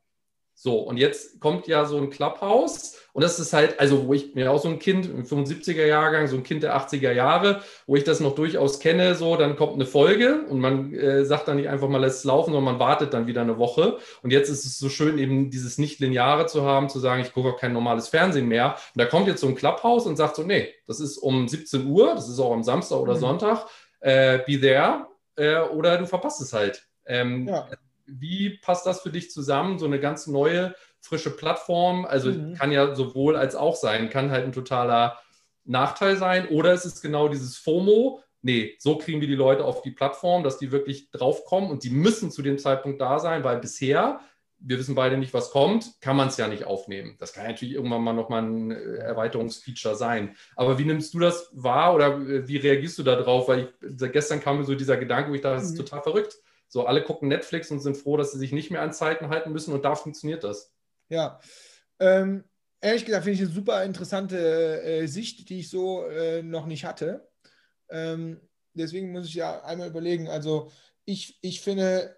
So, 0.58 0.78
und 0.78 0.96
jetzt 0.96 1.38
kommt 1.38 1.68
ja 1.68 1.84
so 1.84 1.98
ein 1.98 2.08
Clubhouse 2.08 2.96
und 3.12 3.22
das 3.22 3.38
ist 3.38 3.52
halt, 3.52 3.78
also 3.78 4.06
wo 4.06 4.14
ich 4.14 4.34
mir 4.34 4.50
auch 4.50 4.60
so 4.60 4.68
ein 4.68 4.78
Kind 4.78 5.04
im 5.04 5.24
75er 5.24 5.84
Jahrgang, 5.84 6.26
so 6.28 6.36
ein 6.36 6.42
Kind 6.42 6.62
der 6.62 6.74
80er 6.74 7.12
Jahre, 7.12 7.62
wo 7.86 7.94
ich 7.94 8.04
das 8.04 8.20
noch 8.20 8.34
durchaus 8.34 8.80
kenne, 8.80 9.14
so, 9.14 9.36
dann 9.36 9.56
kommt 9.56 9.74
eine 9.74 9.84
Folge 9.84 10.46
und 10.48 10.60
man 10.60 10.94
äh, 10.94 11.26
sagt 11.26 11.46
dann 11.48 11.56
nicht 11.56 11.68
einfach 11.68 11.88
mal, 11.88 11.98
lässt 11.98 12.20
es 12.20 12.24
laufen, 12.24 12.52
sondern 12.52 12.64
man 12.64 12.78
wartet 12.78 13.12
dann 13.12 13.26
wieder 13.26 13.42
eine 13.42 13.58
Woche. 13.58 13.98
Und 14.22 14.32
jetzt 14.32 14.48
ist 14.48 14.64
es 14.64 14.78
so 14.78 14.88
schön, 14.88 15.18
eben 15.18 15.50
dieses 15.50 15.76
Nicht-Lineare 15.76 16.46
zu 16.46 16.62
haben, 16.62 16.88
zu 16.88 17.00
sagen, 17.00 17.20
ich 17.20 17.34
gucke 17.34 17.50
auch 17.50 17.60
kein 17.60 17.74
normales 17.74 18.08
Fernsehen 18.08 18.48
mehr. 18.48 18.76
Und 18.94 19.00
da 19.00 19.04
kommt 19.04 19.28
jetzt 19.28 19.42
so 19.42 19.48
ein 19.48 19.56
Clubhouse 19.56 20.06
und 20.06 20.16
sagt 20.16 20.36
so, 20.36 20.42
nee, 20.42 20.72
das 20.86 21.00
ist 21.00 21.18
um 21.18 21.48
17 21.48 21.86
Uhr, 21.86 22.14
das 22.14 22.30
ist 22.30 22.38
auch 22.38 22.52
am 22.52 22.64
Samstag 22.64 22.98
oder 22.98 23.14
mhm. 23.14 23.20
Sonntag, 23.20 23.66
äh, 24.00 24.38
be 24.46 24.58
there 24.58 25.06
äh, 25.36 25.60
oder 25.68 25.98
du 25.98 26.06
verpasst 26.06 26.40
es 26.40 26.54
halt. 26.54 26.86
Ähm, 27.06 27.46
ja 27.46 27.68
wie 28.06 28.58
passt 28.58 28.86
das 28.86 29.00
für 29.00 29.10
dich 29.10 29.30
zusammen? 29.30 29.78
So 29.78 29.86
eine 29.86 30.00
ganz 30.00 30.26
neue, 30.26 30.74
frische 31.00 31.30
Plattform. 31.30 32.04
Also 32.04 32.30
mhm. 32.30 32.54
kann 32.54 32.72
ja 32.72 32.94
sowohl 32.94 33.36
als 33.36 33.54
auch 33.54 33.76
sein, 33.76 34.10
kann 34.10 34.30
halt 34.30 34.44
ein 34.44 34.52
totaler 34.52 35.18
Nachteil 35.64 36.16
sein. 36.16 36.48
Oder 36.48 36.72
ist 36.72 36.84
es 36.84 37.00
genau 37.00 37.28
dieses 37.28 37.56
FOMO? 37.56 38.20
Nee, 38.42 38.76
so 38.78 38.96
kriegen 38.96 39.20
wir 39.20 39.28
die 39.28 39.34
Leute 39.34 39.64
auf 39.64 39.82
die 39.82 39.90
Plattform, 39.90 40.44
dass 40.44 40.58
die 40.58 40.70
wirklich 40.70 41.10
draufkommen 41.10 41.70
und 41.70 41.82
die 41.82 41.90
müssen 41.90 42.30
zu 42.30 42.42
dem 42.42 42.58
Zeitpunkt 42.58 43.00
da 43.00 43.18
sein, 43.18 43.42
weil 43.42 43.58
bisher, 43.58 44.20
wir 44.58 44.78
wissen 44.78 44.94
beide 44.94 45.18
nicht, 45.18 45.34
was 45.34 45.50
kommt, 45.50 46.00
kann 46.00 46.16
man 46.16 46.28
es 46.28 46.36
ja 46.36 46.46
nicht 46.46 46.64
aufnehmen. 46.64 47.16
Das 47.18 47.32
kann 47.32 47.46
natürlich 47.46 47.74
irgendwann 47.74 48.02
mal 48.02 48.12
nochmal 48.12 48.42
ein 48.42 48.70
äh, 48.70 48.98
Erweiterungsfeature 48.98 49.96
sein. 49.96 50.36
Aber 50.54 50.78
wie 50.78 50.84
nimmst 50.84 51.12
du 51.12 51.18
das 51.18 51.50
wahr 51.54 51.94
oder 51.94 52.18
äh, 52.18 52.46
wie 52.46 52.56
reagierst 52.56 52.98
du 52.98 53.02
da 53.02 53.16
drauf? 53.16 53.48
Weil 53.48 53.72
ich, 53.80 54.12
gestern 54.12 54.40
kam 54.40 54.58
mir 54.58 54.64
so 54.64 54.76
dieser 54.76 54.96
Gedanke, 54.96 55.30
wo 55.30 55.34
ich 55.34 55.40
dachte, 55.40 55.56
das 55.56 55.64
ist 55.64 55.72
mhm. 55.72 55.84
total 55.84 56.02
verrückt 56.02 56.38
so, 56.68 56.87
alle 56.87 57.02
gucken 57.02 57.29
Netflix 57.29 57.70
und 57.70 57.81
sind 57.81 57.96
froh, 57.96 58.16
dass 58.16 58.33
sie 58.33 58.38
sich 58.38 58.52
nicht 58.52 58.70
mehr 58.70 58.83
an 58.83 58.92
Zeiten 58.92 59.29
halten 59.29 59.52
müssen 59.52 59.72
und 59.72 59.85
da 59.85 59.94
funktioniert 59.94 60.44
das. 60.44 60.74
Ja. 61.09 61.40
Ähm, 62.00 62.44
ehrlich 62.81 63.05
gesagt 63.05 63.24
finde 63.24 63.35
ich 63.35 63.46
eine 63.46 63.55
super 63.55 63.85
interessante 63.85 64.83
äh, 64.83 65.07
Sicht, 65.07 65.48
die 65.48 65.61
ich 65.61 65.70
so 65.70 66.05
äh, 66.07 66.42
noch 66.42 66.66
nicht 66.66 66.85
hatte. 66.85 67.29
Ähm, 67.88 68.40
deswegen 68.74 69.12
muss 69.12 69.26
ich 69.26 69.35
ja 69.35 69.62
einmal 69.62 69.88
überlegen. 69.88 70.29
Also 70.29 70.70
ich, 71.05 71.38
ich 71.40 71.61
finde, 71.61 72.16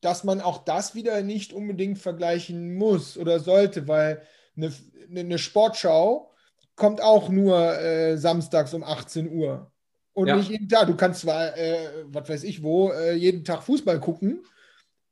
dass 0.00 0.24
man 0.24 0.40
auch 0.40 0.64
das 0.64 0.94
wieder 0.94 1.20
nicht 1.22 1.52
unbedingt 1.52 1.98
vergleichen 1.98 2.74
muss 2.74 3.18
oder 3.18 3.38
sollte, 3.40 3.86
weil 3.86 4.22
eine, 4.56 4.72
eine 5.14 5.38
Sportschau 5.38 6.32
kommt 6.74 7.02
auch 7.02 7.28
nur 7.28 7.78
äh, 7.78 8.16
samstags 8.16 8.72
um 8.72 8.82
18 8.82 9.30
Uhr 9.30 9.70
und 10.20 10.28
ja. 10.28 10.36
nicht 10.36 10.50
jeden 10.50 10.68
Tag. 10.68 10.86
Du 10.86 10.96
kannst 10.96 11.22
zwar, 11.22 11.56
äh, 11.56 12.04
was 12.04 12.28
weiß 12.28 12.44
ich 12.44 12.62
wo, 12.62 12.90
äh, 12.90 13.14
jeden 13.14 13.42
Tag 13.42 13.62
Fußball 13.62 14.00
gucken, 14.00 14.44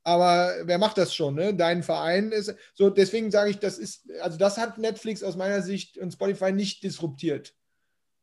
aber 0.03 0.53
wer 0.65 0.77
macht 0.77 0.99
das 0.99 1.15
schon? 1.15 1.33
Ne? 1.33 1.55
Dein 1.55 1.81
Verein 1.81 2.31
ist 2.31 2.53
so. 2.75 2.91
Deswegen 2.91 3.31
sage 3.31 3.49
ich, 3.49 3.57
das 3.57 3.79
ist, 3.79 4.11
also 4.21 4.37
das 4.37 4.59
hat 4.59 4.77
Netflix 4.77 5.23
aus 5.23 5.35
meiner 5.35 5.63
Sicht 5.63 5.97
und 5.97 6.11
Spotify 6.11 6.51
nicht 6.51 6.83
disruptiert, 6.83 7.55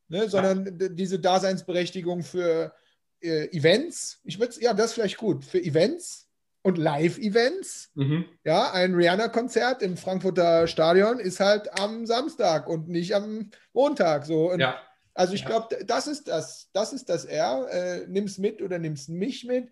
ne? 0.07 0.29
sondern 0.29 0.79
ja. 0.79 0.87
diese 0.87 1.19
Daseinsberechtigung 1.19 2.23
für 2.23 2.73
äh, 3.19 3.49
Events. 3.51 4.21
Ich 4.23 4.39
würde, 4.39 4.55
ja, 4.61 4.73
das 4.73 4.87
ist 4.87 4.93
vielleicht 4.93 5.17
gut 5.17 5.43
für 5.43 5.61
Events 5.61 6.29
und 6.61 6.77
Live-Events. 6.77 7.91
Mhm. 7.95 8.25
Ja, 8.45 8.71
ein 8.71 8.95
Rihanna-Konzert 8.95 9.81
im 9.81 9.97
Frankfurter 9.97 10.67
Stadion 10.67 11.19
ist 11.19 11.41
halt 11.41 11.77
am 11.77 12.05
Samstag 12.05 12.69
und 12.69 12.87
nicht 12.87 13.13
am 13.13 13.49
Montag. 13.73 14.25
So. 14.25 14.51
Und 14.51 14.61
ja 14.61 14.79
also 15.17 15.33
ich 15.33 15.41
ja. 15.41 15.47
glaube, 15.47 15.83
das 15.83 16.05
ist 16.05 16.27
das, 16.27 16.69
das 16.73 16.93
ist 16.93 17.09
das 17.09 17.25
R. 17.25 17.67
Äh, 17.71 18.07
nimm's 18.07 18.37
mit 18.37 18.61
oder 18.61 18.77
nimm's 18.77 19.07
mich 19.07 19.45
mit. 19.45 19.69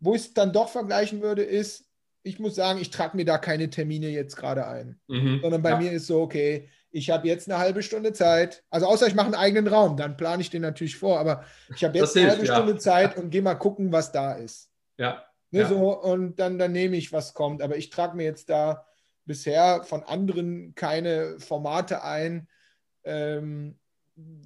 Wo 0.00 0.14
ich 0.14 0.22
es 0.22 0.34
dann 0.34 0.52
doch 0.52 0.70
vergleichen 0.70 1.20
würde, 1.20 1.42
ist, 1.42 1.84
ich 2.22 2.38
muss 2.38 2.54
sagen, 2.54 2.78
ich 2.80 2.90
trage 2.90 3.16
mir 3.16 3.26
da 3.26 3.36
keine 3.36 3.68
Termine 3.68 4.08
jetzt 4.08 4.36
gerade 4.36 4.66
ein. 4.66 4.98
Mhm. 5.08 5.40
Sondern 5.42 5.60
bei 5.60 5.70
ja. 5.70 5.78
mir 5.78 5.92
ist 5.92 6.06
so, 6.06 6.22
okay, 6.22 6.70
ich 6.90 7.10
habe 7.10 7.28
jetzt 7.28 7.50
eine 7.50 7.58
halbe 7.58 7.82
Stunde 7.82 8.14
Zeit. 8.14 8.64
Also 8.70 8.86
außer 8.86 9.06
ich 9.06 9.14
mache 9.14 9.26
einen 9.26 9.34
eigenen 9.34 9.66
Raum, 9.66 9.98
dann 9.98 10.16
plane 10.16 10.40
ich 10.40 10.48
den 10.48 10.62
natürlich 10.62 10.96
vor. 10.96 11.20
Aber 11.20 11.44
ich 11.74 11.84
habe 11.84 11.98
jetzt 11.98 12.14
hilft, 12.14 12.18
eine 12.18 12.30
halbe 12.30 12.46
ja. 12.46 12.54
Stunde 12.54 12.78
Zeit 12.78 13.16
und 13.18 13.28
gehe 13.28 13.42
mal 13.42 13.56
gucken, 13.56 13.92
was 13.92 14.10
da 14.10 14.32
ist. 14.32 14.70
Ja. 14.96 15.22
Ne, 15.50 15.60
ja. 15.60 15.68
So, 15.68 16.00
und 16.00 16.40
dann, 16.40 16.58
dann 16.58 16.72
nehme 16.72 16.96
ich, 16.96 17.12
was 17.12 17.34
kommt. 17.34 17.60
Aber 17.60 17.76
ich 17.76 17.90
trage 17.90 18.16
mir 18.16 18.24
jetzt 18.24 18.48
da 18.48 18.86
bisher 19.26 19.82
von 19.84 20.02
anderen 20.02 20.74
keine 20.74 21.38
Formate 21.40 22.02
ein. 22.02 22.48
Ähm, 23.04 23.78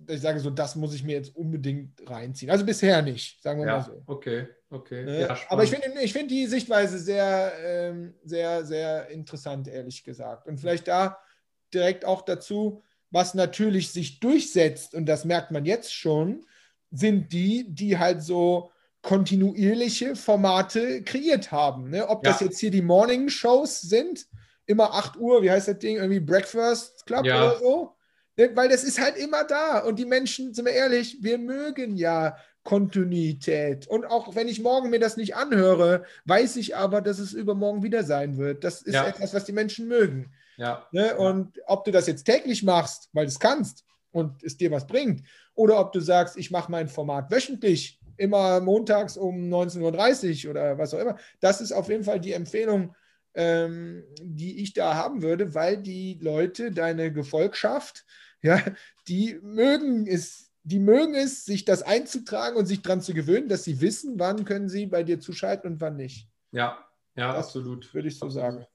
ich 0.08 0.20
sage 0.20 0.40
so, 0.40 0.50
das 0.50 0.76
muss 0.76 0.94
ich 0.94 1.04
mir 1.04 1.16
jetzt 1.16 1.34
unbedingt 1.34 2.02
reinziehen. 2.08 2.50
Also 2.50 2.64
bisher 2.64 3.02
nicht, 3.02 3.42
sagen 3.42 3.60
wir 3.60 3.66
ja, 3.66 3.78
mal 3.78 3.84
so. 3.84 4.02
Okay, 4.06 4.48
okay. 4.70 5.04
Ne? 5.04 5.20
Ja, 5.22 5.38
Aber 5.48 5.64
ich 5.64 5.70
finde 5.70 6.00
ich 6.00 6.12
find 6.12 6.30
die 6.30 6.46
Sichtweise 6.46 6.98
sehr, 6.98 7.52
ähm, 7.64 8.14
sehr, 8.24 8.64
sehr 8.64 9.08
interessant, 9.08 9.68
ehrlich 9.68 10.04
gesagt. 10.04 10.46
Und 10.46 10.58
vielleicht 10.58 10.88
da 10.88 11.18
direkt 11.72 12.04
auch 12.04 12.22
dazu, 12.22 12.82
was 13.10 13.34
natürlich 13.34 13.90
sich 13.92 14.20
durchsetzt, 14.20 14.94
und 14.94 15.06
das 15.06 15.24
merkt 15.24 15.50
man 15.50 15.64
jetzt 15.64 15.92
schon, 15.94 16.44
sind 16.90 17.32
die, 17.32 17.66
die 17.68 17.98
halt 17.98 18.22
so 18.22 18.70
kontinuierliche 19.02 20.14
Formate 20.14 21.02
kreiert 21.02 21.50
haben. 21.50 21.90
Ne? 21.90 22.08
Ob 22.08 22.24
ja. 22.24 22.32
das 22.32 22.40
jetzt 22.40 22.58
hier 22.58 22.70
die 22.70 22.82
Morning-Shows 22.82 23.82
sind, 23.82 24.26
immer 24.66 24.94
8 24.94 25.16
Uhr, 25.16 25.42
wie 25.42 25.50
heißt 25.50 25.68
das 25.68 25.78
Ding, 25.78 25.96
irgendwie 25.96 26.20
Breakfast 26.20 27.04
Club 27.06 27.24
ja. 27.24 27.36
oder 27.36 27.58
so 27.58 27.96
weil 28.36 28.68
das 28.68 28.84
ist 28.84 29.00
halt 29.00 29.16
immer 29.16 29.44
da. 29.44 29.80
Und 29.80 29.98
die 29.98 30.04
Menschen, 30.04 30.54
sind 30.54 30.64
wir 30.64 30.72
ehrlich, 30.72 31.18
wir 31.22 31.38
mögen 31.38 31.96
ja 31.96 32.36
Kontinuität. 32.64 33.86
Und 33.86 34.04
auch 34.06 34.34
wenn 34.34 34.48
ich 34.48 34.60
morgen 34.60 34.90
mir 34.90 35.00
das 35.00 35.16
nicht 35.16 35.34
anhöre, 35.34 36.04
weiß 36.24 36.56
ich 36.56 36.76
aber, 36.76 37.00
dass 37.00 37.18
es 37.18 37.32
übermorgen 37.32 37.82
wieder 37.82 38.04
sein 38.04 38.38
wird. 38.38 38.64
Das 38.64 38.82
ist 38.82 38.94
ja. 38.94 39.06
etwas, 39.06 39.34
was 39.34 39.44
die 39.44 39.52
Menschen 39.52 39.88
mögen. 39.88 40.32
Ja. 40.56 40.86
Ne? 40.92 41.16
Und 41.16 41.60
ob 41.66 41.84
du 41.84 41.90
das 41.90 42.06
jetzt 42.06 42.24
täglich 42.24 42.62
machst, 42.62 43.08
weil 43.12 43.26
du 43.26 43.30
es 43.30 43.40
kannst 43.40 43.84
und 44.12 44.42
es 44.42 44.56
dir 44.56 44.70
was 44.70 44.86
bringt, 44.86 45.26
oder 45.54 45.80
ob 45.80 45.92
du 45.92 46.00
sagst, 46.00 46.36
ich 46.36 46.50
mache 46.50 46.70
mein 46.70 46.88
Format 46.88 47.30
wöchentlich, 47.30 47.98
immer 48.16 48.60
montags 48.60 49.16
um 49.16 49.52
19.30 49.52 50.44
Uhr 50.44 50.50
oder 50.52 50.78
was 50.78 50.94
auch 50.94 51.00
immer, 51.00 51.16
das 51.40 51.60
ist 51.60 51.72
auf 51.72 51.88
jeden 51.88 52.04
Fall 52.04 52.20
die 52.20 52.32
Empfehlung, 52.32 52.94
ähm, 53.34 54.04
die 54.20 54.62
ich 54.62 54.74
da 54.74 54.94
haben 54.94 55.22
würde, 55.22 55.54
weil 55.54 55.78
die 55.78 56.18
Leute, 56.20 56.70
deine 56.70 57.12
Gefolgschaft, 57.12 58.04
ja, 58.42 58.60
die 59.08 59.38
mögen 59.42 60.06
es, 60.06 60.50
die 60.64 60.78
mögen 60.78 61.14
es, 61.14 61.44
sich 61.44 61.64
das 61.64 61.82
einzutragen 61.82 62.56
und 62.56 62.66
sich 62.66 62.82
daran 62.82 63.00
zu 63.00 63.14
gewöhnen, 63.14 63.48
dass 63.48 63.64
sie 63.64 63.80
wissen, 63.80 64.18
wann 64.18 64.44
können 64.44 64.68
sie 64.68 64.86
bei 64.86 65.02
dir 65.02 65.20
zuschalten 65.20 65.72
und 65.72 65.80
wann 65.80 65.96
nicht. 65.96 66.28
Ja, 66.52 66.78
ja, 67.16 67.32
das 67.32 67.46
absolut. 67.46 67.92
Würde 67.94 68.08
ich 68.08 68.18
so 68.18 68.28
sagen. 68.28 68.66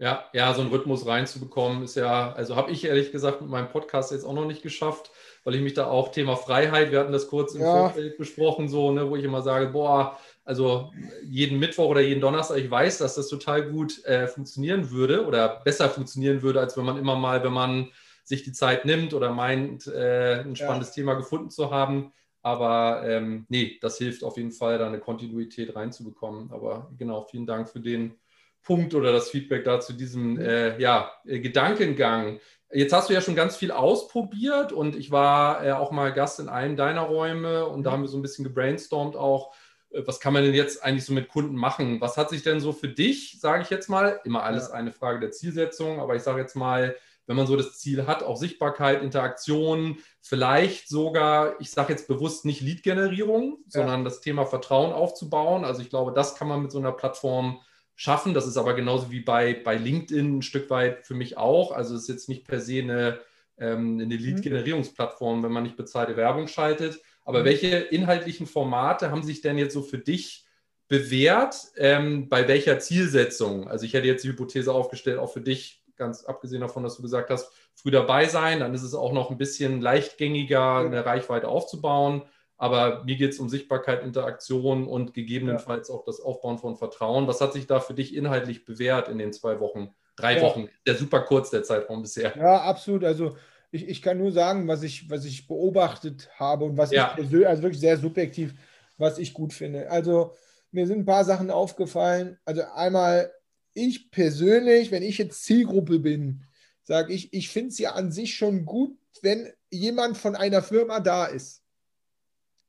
Ja, 0.00 0.26
ja, 0.32 0.54
so 0.54 0.60
einen 0.60 0.70
Rhythmus 0.70 1.06
reinzubekommen, 1.06 1.82
ist 1.82 1.96
ja, 1.96 2.32
also 2.32 2.54
habe 2.54 2.70
ich 2.70 2.84
ehrlich 2.84 3.10
gesagt 3.10 3.40
mit 3.40 3.50
meinem 3.50 3.68
Podcast 3.68 4.12
jetzt 4.12 4.24
auch 4.24 4.32
noch 4.32 4.44
nicht 4.44 4.62
geschafft, 4.62 5.10
weil 5.42 5.56
ich 5.56 5.60
mich 5.60 5.74
da 5.74 5.88
auch 5.88 6.12
Thema 6.12 6.36
Freiheit, 6.36 6.92
wir 6.92 7.00
hatten 7.00 7.10
das 7.10 7.26
kurz 7.26 7.56
im 7.56 7.62
ja. 7.62 7.72
Vorfeld 7.72 8.16
besprochen, 8.16 8.68
so, 8.68 8.92
ne, 8.92 9.10
wo 9.10 9.16
ich 9.16 9.24
immer 9.24 9.42
sage, 9.42 9.70
boah, 9.70 10.16
also 10.48 10.90
jeden 11.22 11.58
Mittwoch 11.58 11.90
oder 11.90 12.00
jeden 12.00 12.22
Donnerstag, 12.22 12.56
ich 12.56 12.70
weiß, 12.70 12.96
dass 12.98 13.16
das 13.16 13.28
total 13.28 13.70
gut 13.70 14.02
äh, 14.06 14.26
funktionieren 14.26 14.90
würde 14.90 15.26
oder 15.26 15.60
besser 15.62 15.90
funktionieren 15.90 16.40
würde, 16.40 16.60
als 16.60 16.74
wenn 16.78 16.86
man 16.86 16.96
immer 16.96 17.16
mal, 17.16 17.44
wenn 17.44 17.52
man 17.52 17.88
sich 18.24 18.44
die 18.44 18.52
Zeit 18.52 18.86
nimmt 18.86 19.12
oder 19.12 19.30
meint, 19.30 19.86
äh, 19.88 20.40
ein 20.40 20.56
spannendes 20.56 20.88
ja. 20.88 21.02
Thema 21.02 21.14
gefunden 21.14 21.50
zu 21.50 21.70
haben. 21.70 22.14
Aber 22.40 23.02
ähm, 23.06 23.44
nee, 23.50 23.76
das 23.82 23.98
hilft 23.98 24.24
auf 24.24 24.38
jeden 24.38 24.52
Fall, 24.52 24.78
da 24.78 24.86
eine 24.86 25.00
Kontinuität 25.00 25.76
reinzubekommen. 25.76 26.50
Aber 26.50 26.90
genau, 26.96 27.26
vielen 27.30 27.46
Dank 27.46 27.68
für 27.68 27.80
den 27.80 28.14
Punkt 28.62 28.94
oder 28.94 29.12
das 29.12 29.28
Feedback 29.28 29.64
da 29.64 29.80
zu 29.80 29.92
diesem 29.92 30.32
mhm. 30.32 30.40
äh, 30.40 30.78
ja, 30.80 31.12
äh, 31.26 31.40
Gedankengang. 31.40 32.40
Jetzt 32.72 32.94
hast 32.94 33.10
du 33.10 33.14
ja 33.14 33.20
schon 33.20 33.36
ganz 33.36 33.56
viel 33.56 33.70
ausprobiert 33.70 34.72
und 34.72 34.96
ich 34.96 35.10
war 35.10 35.62
äh, 35.62 35.72
auch 35.72 35.90
mal 35.90 36.10
Gast 36.14 36.40
in 36.40 36.48
einem 36.48 36.76
deiner 36.76 37.02
Räume 37.02 37.66
und 37.66 37.82
da 37.82 37.90
mhm. 37.90 37.92
haben 37.92 38.02
wir 38.02 38.08
so 38.08 38.16
ein 38.16 38.22
bisschen 38.22 38.44
gebrainstormt 38.44 39.14
auch, 39.14 39.54
was 39.90 40.20
kann 40.20 40.32
man 40.32 40.44
denn 40.44 40.54
jetzt 40.54 40.82
eigentlich 40.84 41.04
so 41.04 41.12
mit 41.12 41.28
Kunden 41.28 41.56
machen? 41.56 42.00
Was 42.00 42.16
hat 42.16 42.30
sich 42.30 42.42
denn 42.42 42.60
so 42.60 42.72
für 42.72 42.88
dich, 42.88 43.38
sage 43.40 43.62
ich 43.62 43.70
jetzt 43.70 43.88
mal, 43.88 44.20
immer 44.24 44.42
alles 44.42 44.70
eine 44.70 44.92
Frage 44.92 45.20
der 45.20 45.30
Zielsetzung, 45.30 46.00
aber 46.00 46.14
ich 46.14 46.22
sage 46.22 46.40
jetzt 46.40 46.56
mal, 46.56 46.94
wenn 47.28 47.36
man 47.36 47.46
so 47.46 47.56
das 47.56 47.78
Ziel 47.78 48.06
hat, 48.06 48.22
auch 48.22 48.38
Sichtbarkeit, 48.38 49.02
Interaktion, 49.02 49.98
vielleicht 50.20 50.88
sogar, 50.88 51.60
ich 51.60 51.70
sage 51.70 51.92
jetzt 51.92 52.08
bewusst 52.08 52.46
nicht 52.46 52.62
Lead-Generierung, 52.62 53.58
ja. 53.64 53.80
sondern 53.80 54.04
das 54.04 54.22
Thema 54.22 54.46
Vertrauen 54.46 54.92
aufzubauen. 54.92 55.64
Also 55.64 55.82
ich 55.82 55.90
glaube, 55.90 56.12
das 56.12 56.34
kann 56.36 56.48
man 56.48 56.62
mit 56.62 56.72
so 56.72 56.78
einer 56.78 56.92
Plattform 56.92 57.60
schaffen. 57.94 58.32
Das 58.32 58.46
ist 58.46 58.56
aber 58.56 58.72
genauso 58.72 59.10
wie 59.10 59.20
bei, 59.20 59.52
bei 59.52 59.76
LinkedIn 59.76 60.38
ein 60.38 60.42
Stück 60.42 60.70
weit 60.70 61.06
für 61.06 61.14
mich 61.14 61.36
auch. 61.36 61.70
Also 61.70 61.94
es 61.94 62.02
ist 62.02 62.08
jetzt 62.08 62.28
nicht 62.30 62.46
per 62.46 62.60
se 62.60 62.80
eine, 62.80 63.20
ähm, 63.58 64.00
eine 64.00 64.06
mhm. 64.06 64.10
Lead-Generierungsplattform, 64.10 65.42
wenn 65.42 65.52
man 65.52 65.64
nicht 65.64 65.76
bezahlte 65.76 66.16
Werbung 66.16 66.48
schaltet. 66.48 66.98
Aber 67.28 67.44
welche 67.44 67.76
inhaltlichen 67.76 68.46
Formate 68.46 69.10
haben 69.10 69.22
sich 69.22 69.42
denn 69.42 69.58
jetzt 69.58 69.74
so 69.74 69.82
für 69.82 69.98
dich 69.98 70.46
bewährt? 70.88 71.56
Ähm, 71.76 72.30
bei 72.30 72.48
welcher 72.48 72.78
Zielsetzung? 72.78 73.68
Also 73.68 73.84
ich 73.84 73.92
hätte 73.92 74.06
jetzt 74.06 74.24
die 74.24 74.28
Hypothese 74.28 74.72
aufgestellt, 74.72 75.18
auch 75.18 75.30
für 75.30 75.42
dich, 75.42 75.84
ganz 75.96 76.24
abgesehen 76.24 76.62
davon, 76.62 76.84
dass 76.84 76.96
du 76.96 77.02
gesagt 77.02 77.28
hast, 77.28 77.52
früh 77.74 77.90
dabei 77.90 78.24
sein, 78.24 78.60
dann 78.60 78.72
ist 78.72 78.82
es 78.82 78.94
auch 78.94 79.12
noch 79.12 79.30
ein 79.30 79.36
bisschen 79.36 79.82
leichtgängiger, 79.82 80.78
eine 80.78 81.04
Reichweite 81.04 81.48
aufzubauen. 81.48 82.22
Aber 82.56 83.04
mir 83.04 83.16
geht 83.16 83.32
es 83.32 83.38
um 83.40 83.50
Sichtbarkeit, 83.50 84.02
Interaktion 84.02 84.88
und 84.88 85.12
gegebenenfalls 85.12 85.90
ja. 85.90 85.96
auch 85.96 86.04
das 86.06 86.22
Aufbauen 86.22 86.56
von 86.56 86.76
Vertrauen. 86.76 87.26
Was 87.26 87.42
hat 87.42 87.52
sich 87.52 87.66
da 87.66 87.78
für 87.78 87.92
dich 87.92 88.16
inhaltlich 88.16 88.64
bewährt 88.64 89.08
in 89.08 89.18
den 89.18 89.34
zwei 89.34 89.60
Wochen, 89.60 89.94
drei 90.16 90.38
ja. 90.38 90.42
Wochen? 90.42 90.70
Der 90.86 90.94
super 90.94 91.20
kurz 91.20 91.50
der 91.50 91.62
Zeitraum 91.62 92.00
bisher. 92.00 92.34
Ja, 92.38 92.62
absolut. 92.62 93.04
Also 93.04 93.36
ich, 93.70 93.88
ich 93.88 94.02
kann 94.02 94.18
nur 94.18 94.32
sagen, 94.32 94.66
was 94.68 94.82
ich, 94.82 95.10
was 95.10 95.24
ich 95.24 95.46
beobachtet 95.46 96.30
habe 96.38 96.64
und 96.64 96.76
was 96.76 96.90
ja. 96.90 97.10
ich 97.10 97.16
persönlich, 97.16 97.48
also 97.48 97.62
wirklich 97.62 97.80
sehr 97.80 97.96
subjektiv, 97.96 98.54
was 98.96 99.18
ich 99.18 99.34
gut 99.34 99.52
finde. 99.52 99.90
Also 99.90 100.34
mir 100.70 100.86
sind 100.86 101.00
ein 101.00 101.06
paar 101.06 101.24
Sachen 101.24 101.50
aufgefallen. 101.50 102.38
Also 102.44 102.62
einmal, 102.74 103.32
ich 103.74 104.10
persönlich, 104.10 104.90
wenn 104.90 105.02
ich 105.02 105.18
jetzt 105.18 105.44
Zielgruppe 105.44 105.98
bin, 105.98 106.42
sage 106.82 107.12
ich, 107.12 107.32
ich 107.32 107.50
finde 107.50 107.70
es 107.70 107.78
ja 107.78 107.92
an 107.92 108.10
sich 108.10 108.34
schon 108.34 108.64
gut, 108.64 108.96
wenn 109.22 109.52
jemand 109.70 110.16
von 110.16 110.34
einer 110.34 110.62
Firma 110.62 111.00
da 111.00 111.26
ist. 111.26 111.62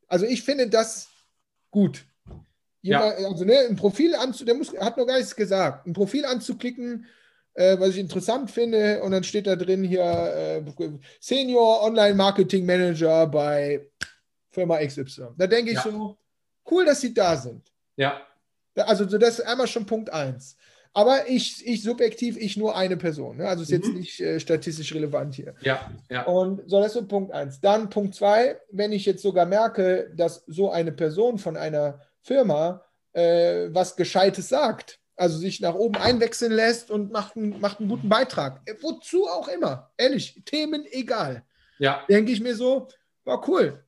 Also 0.08 0.26
ich 0.26 0.44
finde 0.44 0.68
das 0.68 1.08
gut. 1.72 2.06
Jemand, 2.82 3.20
ja. 3.20 3.28
Also 3.28 3.46
ne, 3.46 3.60
ein 3.70 3.76
Profil 3.76 4.16
anzu, 4.16 4.46
der 4.46 4.56
muss, 4.56 4.76
hat 4.78 4.98
noch 4.98 5.06
gar 5.06 5.18
nichts 5.18 5.36
gesagt, 5.36 5.88
ein 5.88 5.94
Profil 5.94 6.26
anzuklicken, 6.26 7.06
äh, 7.54 7.80
was 7.80 7.90
ich 7.90 8.00
interessant 8.00 8.52
finde, 8.52 9.02
und 9.04 9.12
dann 9.12 9.24
steht 9.24 9.48
da 9.48 9.56
drin 9.56 9.84
hier 9.84 10.04
äh, 10.04 10.64
Senior 11.20 11.84
Online 11.84 12.16
Marketing 12.16 12.66
Manager 12.66 13.28
bei 13.28 13.88
Firma 14.52 14.78
XY. 14.78 15.30
Da 15.38 15.48
denke 15.48 15.72
ich 15.72 15.78
ja. 15.78 15.84
so, 15.84 16.18
cool, 16.70 16.86
dass 16.86 17.02
sie 17.02 17.14
da 17.14 17.36
sind. 17.36 17.72
Ja. 17.96 18.22
Also 18.76 19.06
das 19.06 19.40
ist 19.40 19.46
einmal 19.46 19.68
schon 19.68 19.86
Punkt 19.86 20.12
1. 20.12 20.56
Aber 20.94 21.28
ich, 21.28 21.66
ich 21.68 21.84
subjektiv, 21.84 22.36
ich 22.38 22.58
nur 22.58 22.76
eine 22.76 22.98
Person. 22.98 23.38
Ne? 23.38 23.48
Also 23.48 23.64
ist 23.64 23.70
mhm. 23.70 23.76
jetzt 23.76 23.94
nicht 23.94 24.20
äh, 24.22 24.40
statistisch 24.40 24.94
relevant 24.94 25.36
hier. 25.36 25.54
Ja, 25.62 25.92
ja. 26.10 26.24
Und 26.24 26.68
so, 26.70 26.80
das 26.80 26.88
ist 26.88 26.94
so 26.94 27.06
Punkt 27.06 27.32
1. 27.32 27.62
Dann 27.62 27.90
Punkt 27.90 28.16
2, 28.16 28.60
wenn 28.72 28.92
ich 28.92 29.06
jetzt 29.06 29.22
sogar 29.22 29.46
merke, 29.46 30.12
dass 30.16 30.44
so 30.48 30.72
eine 30.72 30.92
Person 30.92 31.38
von 31.38 31.58
einer 31.58 32.02
Firma 32.22 32.84
äh, 33.14 33.68
was 33.72 33.96
Gescheites 33.96 34.50
sagt, 34.50 35.00
also 35.20 35.38
sich 35.38 35.60
nach 35.60 35.76
oben 35.76 35.98
einwechseln 35.98 36.52
lässt 36.52 36.92
und 36.92 37.12
macht, 37.12 37.36
ein, 37.36 37.60
macht 37.60 37.80
einen 37.80 37.90
guten 37.90 38.10
Beitrag. 38.10 38.62
Äh, 38.66 38.76
wozu 38.82 39.28
auch 39.28 39.48
immer. 39.48 39.92
Ehrlich, 39.98 40.42
Themen 40.46 40.86
egal. 40.92 41.44
Ja. 41.78 42.04
Denke 42.10 42.32
ich 42.32 42.42
mir 42.42 42.56
so, 42.56 42.88
war 43.24 43.48
cool. 43.48 43.84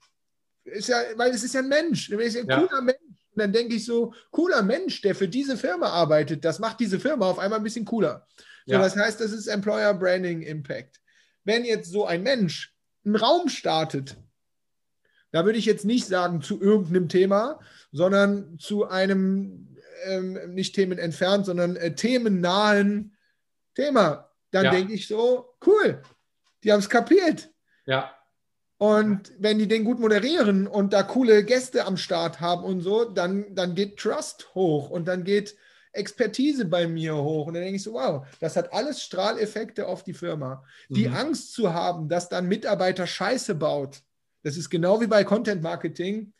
Ist 0.64 0.90
ja, 0.90 0.98
weil 1.16 1.32
es 1.32 1.44
ist 1.44 1.54
ja 1.54 1.62
ein 1.62 1.68
Mensch. 1.68 2.10
Ist 2.10 2.36
ja 2.36 2.42
ein 2.42 2.48
ja. 2.48 2.60
cooler 2.60 2.82
Mensch 2.82 3.00
und 3.34 3.42
dann 3.42 3.54
denke 3.54 3.76
ich 3.76 3.86
so, 3.86 4.14
cooler 4.32 4.62
Mensch, 4.62 5.02
der 5.02 5.16
für 5.16 5.28
diese 5.28 5.56
Firma 5.56 5.88
arbeitet, 5.88 6.44
das 6.44 6.60
macht 6.60 6.80
diese 6.80 7.00
Firma 7.00 7.30
auf 7.30 7.40
einmal 7.40 7.60
ein 7.60 7.64
bisschen 7.64 7.86
cooler. 7.86 8.28
So, 8.66 8.74
ja. 8.74 8.80
Das 8.80 8.96
heißt, 8.96 9.22
das 9.22 9.32
ist 9.32 9.48
Employer 9.48 9.94
Branding 9.94 10.42
Impact. 10.42 11.00
Wenn 11.44 11.64
jetzt 11.64 11.90
so 11.90 12.06
ein 12.06 12.24
Mensch 12.24 12.76
einen 13.06 13.16
Raum 13.16 13.48
startet, 13.48 14.18
da 15.32 15.46
würde 15.46 15.58
ich 15.58 15.66
jetzt 15.66 15.86
nicht 15.86 16.08
sagen 16.08 16.42
zu 16.42 16.62
irgendeinem 16.62 17.08
Thema, 17.08 17.62
sondern 17.94 18.60
zu 18.60 18.88
einem 18.88 19.71
ähm, 20.06 20.54
nicht 20.54 20.76
Themen 20.76 20.98
entfernt, 20.98 21.46
sondern 21.46 21.76
äh, 21.76 21.96
themennahen 21.96 23.16
Thema. 23.76 24.30
Dann 24.52 24.66
ja. 24.66 24.72
denke 24.72 24.94
ich 24.94 25.08
so, 25.08 25.56
cool, 25.66 26.02
die 26.64 26.72
haben 26.72 26.80
es 26.80 26.90
kapiert. 26.90 27.50
Ja. 27.86 28.16
Und 28.78 29.32
wenn 29.38 29.60
die 29.60 29.68
den 29.68 29.86
gut 29.86 30.00
moderieren 30.00 30.66
und 30.66 30.92
da 30.92 31.04
coole 31.04 31.44
Gäste 31.46 31.86
am 31.86 31.98
Start 31.98 32.42
haben 32.42 32.64
und 32.64 32.82
so, 32.82 33.06
dann, 33.06 33.54
dann 33.54 33.76
geht 33.76 33.98
Trust 33.98 34.56
hoch 34.56 34.90
und 34.90 35.08
dann 35.08 35.24
geht 35.24 35.56
Expertise 35.94 36.66
bei 36.66 36.88
mir 36.88 37.16
hoch. 37.16 37.48
Und 37.48 37.54
dann 37.54 37.64
denke 37.64 37.76
ich 37.76 37.84
so, 37.84 37.94
wow, 37.94 38.26
das 38.40 38.56
hat 38.56 38.74
alles 38.74 39.04
Strahleffekte 39.04 39.88
auf 39.88 40.04
die 40.04 40.14
Firma. 40.14 40.64
Die 40.90 41.08
mhm. 41.08 41.16
Angst 41.16 41.54
zu 41.54 41.74
haben, 41.74 42.10
dass 42.10 42.30
dann 42.30 42.48
Mitarbeiter 42.48 43.06
Scheiße 43.06 43.56
baut, 43.56 44.02
das 44.44 44.58
ist 44.58 44.70
genau 44.70 45.00
wie 45.02 45.08
bei 45.08 45.24
Content 45.24 45.62
Marketing. 45.62 46.34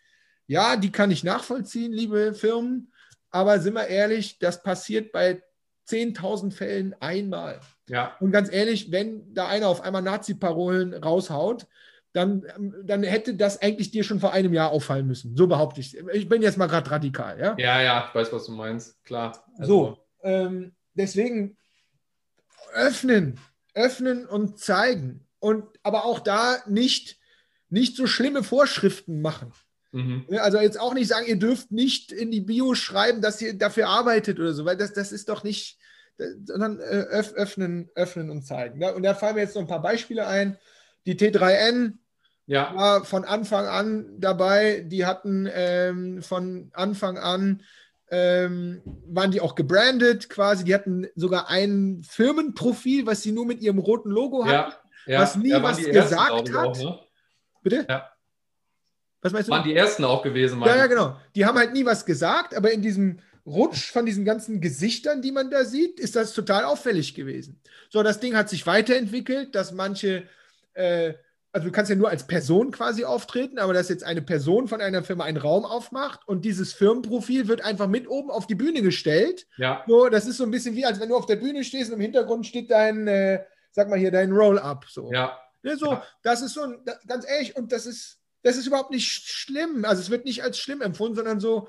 Ja, 0.48 0.76
die 0.76 0.92
kann 0.92 1.12
ich 1.12 1.24
nachvollziehen, 1.24 1.92
liebe 1.92 2.34
Firmen, 2.34 2.91
aber 3.32 3.60
sind 3.60 3.74
wir 3.74 3.88
ehrlich, 3.88 4.40
das 4.40 4.62
passiert 4.62 5.12
bei 5.12 5.42
10.000 5.90 6.54
Fällen 6.54 6.96
einmal. 7.00 7.60
Ja. 7.88 8.16
Und 8.20 8.32
ganz 8.32 8.52
ehrlich, 8.52 8.92
wenn 8.92 9.34
da 9.34 9.48
einer 9.48 9.68
auf 9.68 9.82
einmal 9.82 10.02
Nazi-Parolen 10.02 10.94
raushaut, 10.94 11.68
dann, 12.14 12.46
ähm, 12.56 12.76
dann 12.84 13.04
hätte 13.04 13.36
das 13.36 13.62
eigentlich 13.62 13.92
dir 13.92 14.04
schon 14.04 14.20
vor 14.20 14.34
einem 14.34 14.54
Jahr 14.54 14.72
auffallen 14.72 15.08
müssen. 15.08 15.36
So 15.36 15.48
behaupte 15.48 15.80
ich. 15.80 15.98
Ich 16.14 16.28
bin 16.28 16.42
jetzt 16.42 16.58
mal 16.58 16.68
gerade 16.68 16.92
radikal, 16.92 17.40
ja? 17.40 17.56
Ja, 17.58 17.82
ja, 17.82 18.06
ich 18.08 18.16
weiß, 18.16 18.32
was 18.34 18.46
du 18.46 18.52
meinst, 18.52 19.04
klar. 19.04 19.46
Also. 19.58 19.74
So, 19.74 19.98
ähm, 20.24 20.74
deswegen 20.94 21.58
öffnen, 22.74 23.40
öffnen 23.74 24.26
und 24.26 24.60
zeigen. 24.60 25.28
Und 25.40 25.66
aber 25.84 26.06
auch 26.06 26.20
da 26.20 26.58
nicht, 26.68 27.18
nicht 27.70 27.96
so 27.96 28.08
schlimme 28.08 28.44
Vorschriften 28.44 29.22
machen. 29.22 29.54
Mhm. 29.92 30.26
Also 30.40 30.60
jetzt 30.60 30.80
auch 30.80 30.94
nicht 30.94 31.08
sagen, 31.08 31.26
ihr 31.28 31.38
dürft 31.38 31.72
nicht 31.72 32.12
in 32.12 32.32
die 32.32 32.42
Bio 32.42 32.76
schreiben, 32.76 33.22
dass 33.22 33.42
ihr 33.42 33.58
dafür 33.58 33.88
arbeitet 33.88 34.40
oder 34.40 34.54
so, 34.54 34.66
weil 34.66 34.78
das, 34.78 34.94
das 34.94 35.12
ist 35.12 35.30
doch 35.30 35.44
nicht, 35.44 35.78
sondern 36.46 36.80
äh, 36.80 36.84
öffnen, 36.84 37.90
öffnen 37.96 38.30
und 38.30 38.44
zeigen. 38.44 38.84
Und 38.84 39.04
da 39.04 39.14
fallen 39.14 39.36
mir 39.36 39.42
jetzt 39.42 39.56
noch 39.56 39.64
ein 39.64 39.68
paar 39.68 39.82
Beispiele 39.82 40.28
ein. 40.28 40.58
Die 41.06 41.16
T3N 41.16 41.94
ja. 42.46 42.74
war 42.76 43.06
von 43.06 43.26
Anfang 43.26 43.66
an 43.66 44.06
dabei. 44.20 44.86
Die 44.86 45.06
hatten 45.06 45.50
ähm, 45.52 46.22
von 46.22 46.70
Anfang 46.74 47.18
an 47.18 47.64
ähm, 48.12 48.82
waren 49.08 49.32
die 49.32 49.42
auch 49.42 49.56
gebrandet 49.56 50.30
quasi. 50.30 50.64
Die 50.64 50.76
hatten 50.76 51.08
sogar 51.16 51.50
ein 51.50 52.04
Firmenprofil, 52.08 53.06
was 53.06 53.24
sie 53.24 53.32
nur 53.32 53.46
mit 53.46 53.62
ihrem 53.62 53.80
roten 53.80 54.12
Logo 54.12 54.46
hatten, 54.46 54.74
ja, 55.06 55.22
was 55.22 55.38
nie 55.38 55.50
ja, 55.50 55.64
was 55.64 55.84
gesagt 55.84 56.54
hat. 56.54 56.68
Auch, 56.68 56.78
ne? 56.78 57.00
Bitte? 57.64 57.86
Ja. 57.88 58.11
Was 59.22 59.34
meinst 59.34 59.50
du? 59.50 59.54
Waren 59.54 59.64
die 59.64 59.76
ersten 59.76 60.04
auch 60.04 60.24
gewesen, 60.24 60.62
Ja, 60.62 60.76
ja, 60.76 60.88
genau. 60.88 61.18
Die 61.36 61.46
haben 61.46 61.58
halt 61.58 61.74
nie 61.74 61.86
was 61.86 62.06
gesagt, 62.06 62.56
aber 62.56 62.72
in 62.72 62.82
diesem 62.82 63.20
Rutsch 63.46 63.92
von 63.92 64.06
diesen 64.06 64.26
ganzen 64.26 64.62
Gesichtern, 64.62 65.22
die 65.22 65.32
man 65.32 65.50
da 65.50 65.66
sieht, 65.66 66.00
ist 66.00 66.16
das 66.16 66.34
total 66.34 66.64
auffällig 66.64 67.16
gewesen. 67.16 67.60
So, 67.90 68.04
das 68.04 68.20
Ding 68.20 68.36
hat 68.36 68.50
sich 68.50 68.66
weiterentwickelt, 68.68 69.56
dass 69.56 69.72
manche 69.72 70.24
äh, 70.74 71.14
also 71.54 71.68
du 71.68 71.72
kannst 71.72 71.90
ja 71.90 71.96
nur 71.96 72.10
als 72.10 72.26
Person 72.28 72.72
quasi 72.72 73.04
auftreten, 73.04 73.60
aber 73.60 73.74
dass 73.74 73.90
jetzt 73.90 74.04
eine 74.04 74.22
Person 74.22 74.68
von 74.68 74.82
einer 74.82 75.04
Firma 75.04 75.26
einen 75.26 75.38
Raum 75.38 75.66
aufmacht 75.66 76.22
und 76.26 76.46
dieses 76.46 76.74
Firmenprofil 76.74 77.48
wird 77.48 77.62
einfach 77.62 77.88
mit 77.88 78.08
oben 78.08 78.32
auf 78.32 78.48
die 78.48 78.56
Bühne 78.56 78.82
gestellt. 78.82 79.48
Ja. 79.58 79.84
So, 79.88 80.08
das 80.08 80.28
ist 80.28 80.38
so 80.38 80.46
ein 80.46 80.52
bisschen 80.52 80.76
wie, 80.76 80.86
als 80.86 81.00
wenn 81.00 81.10
du 81.10 81.16
auf 81.16 81.26
der 81.26 81.36
Bühne 81.36 81.64
stehst 81.64 81.90
und 81.90 81.96
im 81.96 82.02
Hintergrund 82.02 82.48
steht 82.48 82.72
dein, 82.72 83.08
äh, 83.08 83.44
sag 83.72 83.90
mal 83.90 84.00
hier, 84.00 84.12
dein 84.12 84.32
Roll-Up. 84.32 84.86
So. 84.88 85.12
Ja. 85.12 85.38
ja 85.64 85.76
so, 85.76 85.88
ja. 85.88 86.04
das 86.24 86.42
ist 86.42 86.54
so, 86.54 86.62
ein, 86.62 86.78
ganz 87.06 87.28
ehrlich, 87.28 87.56
und 87.58 87.72
das 87.72 87.86
ist, 87.86 88.21
das 88.44 88.58
ist 88.58 88.68
überhaupt 88.68 88.92
nicht 88.92 89.08
schlimm. 89.08 89.86
Also 89.86 90.02
es 90.02 90.10
wird 90.10 90.26
nicht 90.26 90.44
als 90.44 90.58
schlimm 90.58 90.82
empfunden, 90.82 91.16
sondern 91.16 91.40
so, 91.40 91.68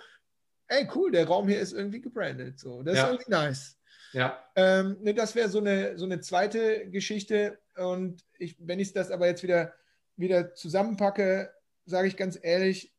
ey, 0.69 0.89
cool, 0.95 1.11
der 1.11 1.27
Raum 1.27 1.49
hier 1.49 1.61
ist 1.61 1.73
irgendwie 1.73 2.01
gebrandet. 2.01 2.59
So, 2.59 2.83
das 2.83 2.97
ja. 2.97 3.05
ist 3.05 3.11
irgendwie 3.11 3.31
nice. 3.31 3.79
Ja. 4.13 4.43
Ähm, 4.57 4.99
ne, 5.01 5.15
das 5.15 5.35
wäre 5.35 5.49
so 5.49 5.59
eine, 5.59 5.97
so 5.99 6.05
eine 6.05 6.21
zweite 6.21 6.89
Geschichte. 6.91 7.59
Und 7.77 8.23
ich, 8.39 8.57
wenn 8.59 8.81
ich 8.81 8.93
das 8.93 9.11
aber 9.11 9.27
jetzt 9.27 9.43
wieder, 9.43 9.75
wieder 10.17 10.55
zusammenpacke, 10.55 11.51
sage 11.87 12.09
ich 12.09 12.17
ganz 12.17 12.39
ehrlich, 12.41 12.93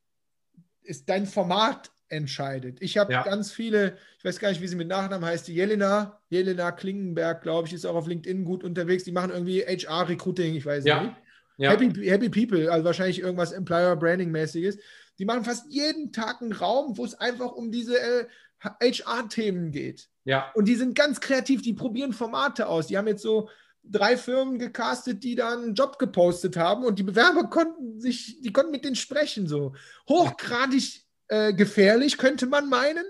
ist 0.82 1.10
dein 1.10 1.26
Format 1.26 1.92
entscheidet. 2.10 2.82
Ich 2.82 2.98
habe 2.98 3.14
ja. 3.14 3.24
ganz 3.24 3.52
viele, 3.52 3.98
ich 4.20 4.26
weiß 4.26 4.40
gar 4.40 4.50
nicht, 4.50 4.62
wie 4.62 4.68
sie 4.68 4.76
mit 4.76 4.88
Nachnamen 4.88 5.28
heißt, 5.28 5.48
die 5.48 5.56
Jelena, 5.56 6.20
Jelena 6.30 6.72
Klingenberg, 6.72 7.42
glaube 7.42 7.68
ich, 7.68 7.74
ist 7.74 7.86
auch 7.86 7.96
auf 7.96 8.08
LinkedIn 8.08 8.46
gut 8.46 8.64
unterwegs. 8.64 9.04
Die 9.04 9.12
machen 9.12 9.32
irgendwie 9.32 9.62
HR-Recruiting, 9.62 10.56
ich 10.56 10.66
weiß 10.66 10.86
ja. 10.86 11.04
nicht. 11.04 11.16
Ja. 11.58 11.72
Happy, 11.72 11.92
Happy 12.08 12.30
People, 12.30 12.72
also 12.72 12.86
wahrscheinlich 12.86 13.20
irgendwas 13.20 13.52
Employer 13.52 13.96
Branding 13.96 14.32
mäßiges. 14.32 14.78
Die 15.20 15.26
machen 15.26 15.44
fast 15.44 15.72
jeden 15.72 16.12
Tag 16.12 16.42
einen 16.42 16.54
Raum, 16.54 16.98
wo 16.98 17.06
es 17.06 17.14
einfach 17.16 17.52
um 17.52 17.72
diese 17.72 18.00
äh, 18.00 18.26
HR-Themen 18.62 19.72
geht. 19.72 20.10
Ja. 20.26 20.52
Und 20.56 20.68
die 20.68 20.76
sind 20.76 20.96
ganz 20.96 21.20
kreativ, 21.20 21.62
die 21.62 21.74
probieren 21.74 22.14
Formate 22.14 22.68
aus. 22.68 22.88
Die 22.88 22.98
haben 22.98 23.08
jetzt 23.08 23.22
so 23.22 23.50
drei 23.84 24.18
Firmen 24.18 24.58
gecastet, 24.60 25.24
die 25.24 25.36
dann 25.36 25.64
einen 25.64 25.76
Job 25.76 26.00
gepostet 26.00 26.56
haben 26.56 26.86
und 26.86 26.98
die 27.00 27.04
Bewerber 27.04 27.50
konnten 27.50 28.00
sich, 28.00 28.42
die 28.42 28.54
konnten 28.54 28.72
mit 28.72 28.86
denen 28.86 28.96
sprechen. 28.96 29.48
So 29.48 29.74
hochgradig 30.08 31.02
äh, 31.28 31.54
gefährlich, 31.54 32.18
könnte 32.18 32.46
man 32.48 32.70
meinen, 32.70 33.06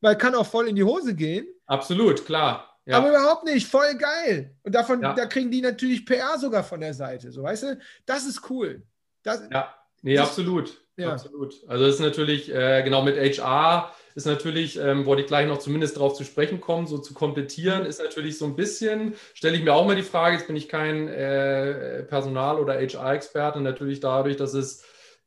weil 0.00 0.16
kann 0.16 0.34
auch 0.34 0.46
voll 0.46 0.68
in 0.68 0.76
die 0.76 0.84
Hose 0.84 1.14
gehen. 1.14 1.46
Absolut, 1.66 2.24
klar. 2.24 2.69
Ja. 2.86 2.96
Aber 2.96 3.10
überhaupt 3.10 3.44
nicht, 3.44 3.66
voll 3.66 3.94
geil. 3.96 4.54
Und 4.62 4.74
davon, 4.74 5.02
ja. 5.02 5.14
da 5.14 5.26
kriegen 5.26 5.50
die 5.50 5.60
natürlich 5.60 6.06
PR 6.06 6.38
sogar 6.38 6.64
von 6.64 6.80
der 6.80 6.94
Seite. 6.94 7.30
So, 7.30 7.42
weißt 7.42 7.62
du, 7.64 7.78
das 8.06 8.26
ist 8.26 8.48
cool. 8.50 8.82
Das, 9.22 9.42
ja, 9.50 9.74
nee, 10.02 10.14
das, 10.14 10.28
absolut. 10.28 10.80
Ja. 11.00 11.12
Absolut. 11.12 11.54
Also 11.66 11.86
das 11.86 11.94
ist 11.94 12.00
natürlich, 12.00 12.52
äh, 12.54 12.82
genau 12.82 13.02
mit 13.02 13.16
HR 13.16 13.92
ist 14.14 14.26
natürlich, 14.26 14.78
ähm, 14.78 15.06
wollte 15.06 15.22
ich 15.22 15.28
gleich 15.28 15.46
noch 15.46 15.58
zumindest 15.58 15.96
darauf 15.96 16.14
zu 16.14 16.24
sprechen 16.24 16.60
kommen, 16.60 16.86
so 16.86 16.98
zu 16.98 17.14
komplettieren, 17.14 17.86
ist 17.86 18.02
natürlich 18.02 18.36
so 18.36 18.44
ein 18.44 18.56
bisschen, 18.56 19.14
stelle 19.34 19.56
ich 19.56 19.64
mir 19.64 19.72
auch 19.72 19.86
mal 19.86 19.96
die 19.96 20.02
Frage, 20.02 20.36
jetzt 20.36 20.46
bin 20.46 20.56
ich 20.56 20.68
kein 20.68 21.08
äh, 21.08 22.02
Personal- 22.02 22.58
oder 22.58 22.74
HR-Experte, 22.74 23.60
natürlich 23.60 24.00
dadurch, 24.00 24.36
dass 24.36 24.52
es 24.52 24.84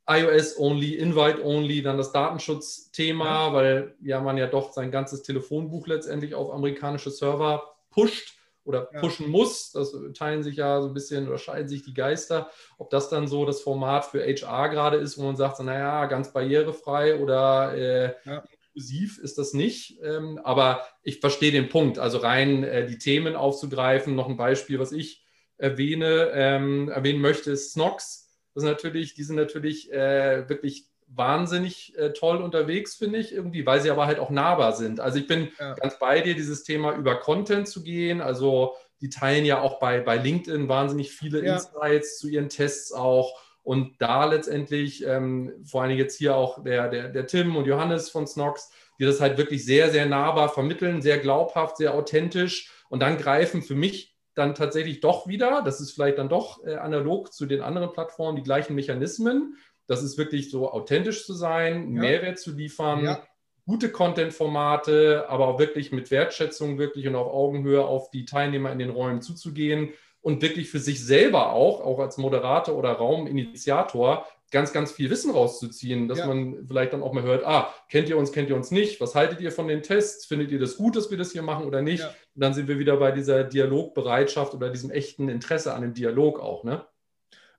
iOS-only, 0.08 0.96
Invite-only, 0.96 1.82
dann 1.82 1.98
das 1.98 2.12
Datenschutzthema, 2.12 3.48
ja. 3.48 3.54
weil 3.54 3.96
ja 4.02 4.20
man 4.20 4.38
ja 4.38 4.48
doch 4.48 4.74
sein 4.74 4.92
ganzes 4.92 5.24
Telefonbuch 5.24 5.88
letztendlich 5.88 6.36
auf 6.36 6.52
amerikanische 6.52 7.10
Server 7.10 7.64
pusht 7.90 8.38
oder 8.66 8.90
ja. 8.94 9.00
pushen 9.00 9.30
muss. 9.30 9.72
Das 9.72 9.96
teilen 10.14 10.44
sich 10.44 10.58
ja 10.58 10.82
so 10.82 10.88
ein 10.88 10.94
bisschen 10.94 11.28
oder 11.28 11.38
scheiden 11.38 11.70
sich 11.70 11.84
die 11.84 11.94
Geister. 11.94 12.50
Ob 12.78 12.90
das 12.90 13.10
dann 13.10 13.28
so 13.28 13.46
das 13.46 13.62
Format 13.62 14.06
für 14.06 14.24
HR 14.24 14.70
gerade 14.70 14.98
ist, 14.98 15.18
wo 15.18 15.24
man 15.24 15.38
sagt, 15.38 15.58
so, 15.58 15.64
naja, 15.64 16.06
ganz 16.06 16.34
barrierefrei 16.34 17.20
oder 17.20 17.74
äh, 17.74 18.14
ja. 18.26 18.44
inklusiv 18.52 19.20
ist 19.20 19.38
das 19.38 19.54
nicht. 19.54 20.00
Ähm, 20.04 20.40
aber 20.44 20.86
ich 21.02 21.20
verstehe 21.20 21.52
den 21.52 21.70
Punkt. 21.70 21.98
Also 21.98 22.18
rein 22.18 22.64
äh, 22.64 22.86
die 22.86 22.98
Themen 22.98 23.36
aufzugreifen. 23.36 24.16
Noch 24.16 24.28
ein 24.28 24.38
Beispiel, 24.38 24.80
was 24.80 24.92
ich 24.92 25.24
erwähne, 25.58 26.32
ähm, 26.34 26.90
erwähnen 26.90 27.22
möchte, 27.22 27.52
ist 27.52 27.72
Snox 27.72 28.23
das 28.54 28.64
natürlich, 28.64 29.14
die 29.14 29.24
sind 29.24 29.36
natürlich 29.36 29.92
äh, 29.92 30.48
wirklich 30.48 30.86
wahnsinnig 31.08 31.98
äh, 31.98 32.12
toll 32.14 32.38
unterwegs, 32.38 32.96
finde 32.96 33.20
ich, 33.20 33.34
irgendwie, 33.34 33.66
weil 33.66 33.82
sie 33.82 33.92
aber 33.92 34.08
halt 34.08 34.20
auch 34.20 34.30
nahbar 34.30 34.74
sind. 34.74 35.00
Also 35.00 35.20
ich 35.20 35.28
bin 35.28 35.50
ja. 35.60 35.74
ganz 35.76 36.00
bei 36.00 36.22
dir, 36.22 36.36
dieses 36.36 36.64
Thema 36.64 36.96
über 36.96 37.20
Content 37.20 37.68
zu 37.68 37.84
gehen. 37.84 38.22
Also 38.22 38.74
die 39.02 39.10
teilen 39.10 39.46
ja 39.46 39.62
auch 39.62 39.80
bei, 39.80 40.00
bei 40.00 40.18
LinkedIn 40.18 40.70
wahnsinnig 40.70 41.12
viele 41.12 41.46
ja. 41.46 41.56
Insights 41.56 42.20
zu 42.20 42.28
ihren 42.28 42.50
Tests 42.50 42.92
auch. 42.92 43.40
Und 43.64 43.96
da 44.00 44.26
letztendlich, 44.26 45.06
ähm, 45.06 45.54
vor 45.64 45.84
allem 45.84 45.98
jetzt 45.98 46.18
hier 46.18 46.36
auch 46.36 46.64
der, 46.64 46.90
der, 46.90 47.10
der 47.10 47.28
Tim 47.28 47.56
und 47.56 47.66
Johannes 47.66 48.10
von 48.10 48.28
Snox, 48.28 48.72
die 49.00 49.06
das 49.06 49.22
halt 49.22 49.38
wirklich 49.38 49.66
sehr, 49.66 49.90
sehr 49.90 50.06
nahbar 50.06 50.50
vermitteln, 50.50 51.02
sehr 51.02 51.18
glaubhaft, 51.18 51.78
sehr 51.78 51.94
authentisch. 51.94 52.72
Und 52.90 53.00
dann 53.00 53.18
greifen 53.18 53.62
für 53.62 53.76
mich 53.76 54.13
dann 54.36 54.56
tatsächlich 54.56 55.00
doch 55.00 55.28
wieder, 55.28 55.62
das 55.64 55.80
ist 55.80 55.92
vielleicht 55.92 56.18
dann 56.18 56.30
doch 56.30 56.64
äh, 56.66 56.76
analog 56.76 57.34
zu 57.34 57.46
den 57.46 57.62
anderen 57.62 57.92
Plattformen, 57.92 58.36
die 58.36 58.44
gleichen 58.44 58.76
Mechanismen. 58.76 59.58
Das 59.88 60.02
ist 60.02 60.18
wirklich 60.18 60.50
so 60.50 60.72
authentisch 60.72 61.26
zu 61.26 61.34
sein, 61.34 61.94
ja. 61.94 62.02
Mehrwert 62.02 62.40
zu 62.40 62.52
liefern, 62.52 63.04
ja. 63.04 63.24
gute 63.66 63.92
Content-Formate, 63.92 65.26
aber 65.30 65.48
auch 65.48 65.60
wirklich 65.60 65.92
mit 65.92 66.10
Wertschätzung 66.10 66.78
wirklich 66.78 67.08
und 67.08 67.16
auf 67.16 67.28
Augenhöhe 67.28 67.84
auf 67.84 68.10
die 68.10 68.26
Teilnehmer 68.26 68.72
in 68.72 68.80
den 68.80 68.90
Räumen 68.90 69.22
zuzugehen 69.22 69.94
und 70.22 70.42
wirklich 70.42 70.70
für 70.70 70.80
sich 70.80 71.06
selber 71.06 71.52
auch, 71.52 71.82
auch 71.82 72.00
als 72.00 72.18
Moderator 72.18 72.76
oder 72.76 72.94
Rauminitiator, 72.94 74.26
ganz, 74.54 74.72
ganz 74.72 74.92
viel 74.94 75.10
Wissen 75.10 75.32
rauszuziehen, 75.32 76.08
dass 76.08 76.20
ja. 76.20 76.28
man 76.28 76.66
vielleicht 76.66 76.94
dann 76.94 77.04
auch 77.04 77.12
mal 77.12 77.24
hört, 77.24 77.44
ah, 77.44 77.74
kennt 77.90 78.08
ihr 78.08 78.18
uns, 78.18 78.32
kennt 78.32 78.50
ihr 78.50 78.56
uns 78.56 78.72
nicht? 78.72 79.02
Was 79.02 79.16
haltet 79.16 79.42
ihr 79.42 79.52
von 79.52 79.68
den 79.68 79.82
Tests? 79.82 80.26
Findet 80.26 80.52
ihr 80.52 80.60
das 80.60 80.78
gut, 80.78 80.96
dass 80.96 81.12
wir 81.12 81.18
das 81.18 81.32
hier 81.32 81.42
machen 81.42 81.66
oder 81.66 81.82
nicht? 81.82 82.02
Ja. 82.02 82.08
Und 82.08 82.42
dann 82.42 82.54
sind 82.54 82.68
wir 82.68 82.80
wieder 82.80 82.96
bei 82.98 83.12
dieser 83.12 83.44
Dialogbereitschaft 83.44 84.54
oder 84.54 84.70
diesem 84.70 84.92
echten 84.92 85.28
Interesse 85.28 85.74
an 85.74 85.82
dem 85.82 85.94
Dialog 85.94 86.40
auch, 86.40 86.64
ne? 86.64 86.86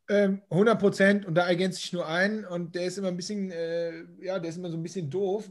100 0.07 0.43
ähm, 0.51 0.79
Prozent 0.79 1.27
und 1.27 1.35
da 1.35 1.49
ergänze 1.49 1.81
ich 1.83 1.93
nur 1.93 2.07
einen 2.07 2.45
und 2.45 2.75
der 2.75 2.85
ist 2.85 2.99
immer 2.99 3.09
ein 3.09 3.17
bisschen, 3.17 3.51
äh, 3.51 4.05
ja, 4.21 4.39
der 4.39 4.51
ist 4.51 4.59
immer 4.59 4.71
so 4.71 4.77
ein 4.77 4.83
bisschen 4.83 5.09
doof, 5.11 5.51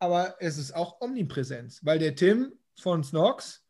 aber 0.00 0.34
es 0.40 0.58
ist 0.58 0.74
auch 0.74 1.00
Omnipräsenz, 1.00 1.80
weil 1.84 2.00
der 2.00 2.16
Tim 2.16 2.52
von 2.76 3.04
Snox, 3.04 3.61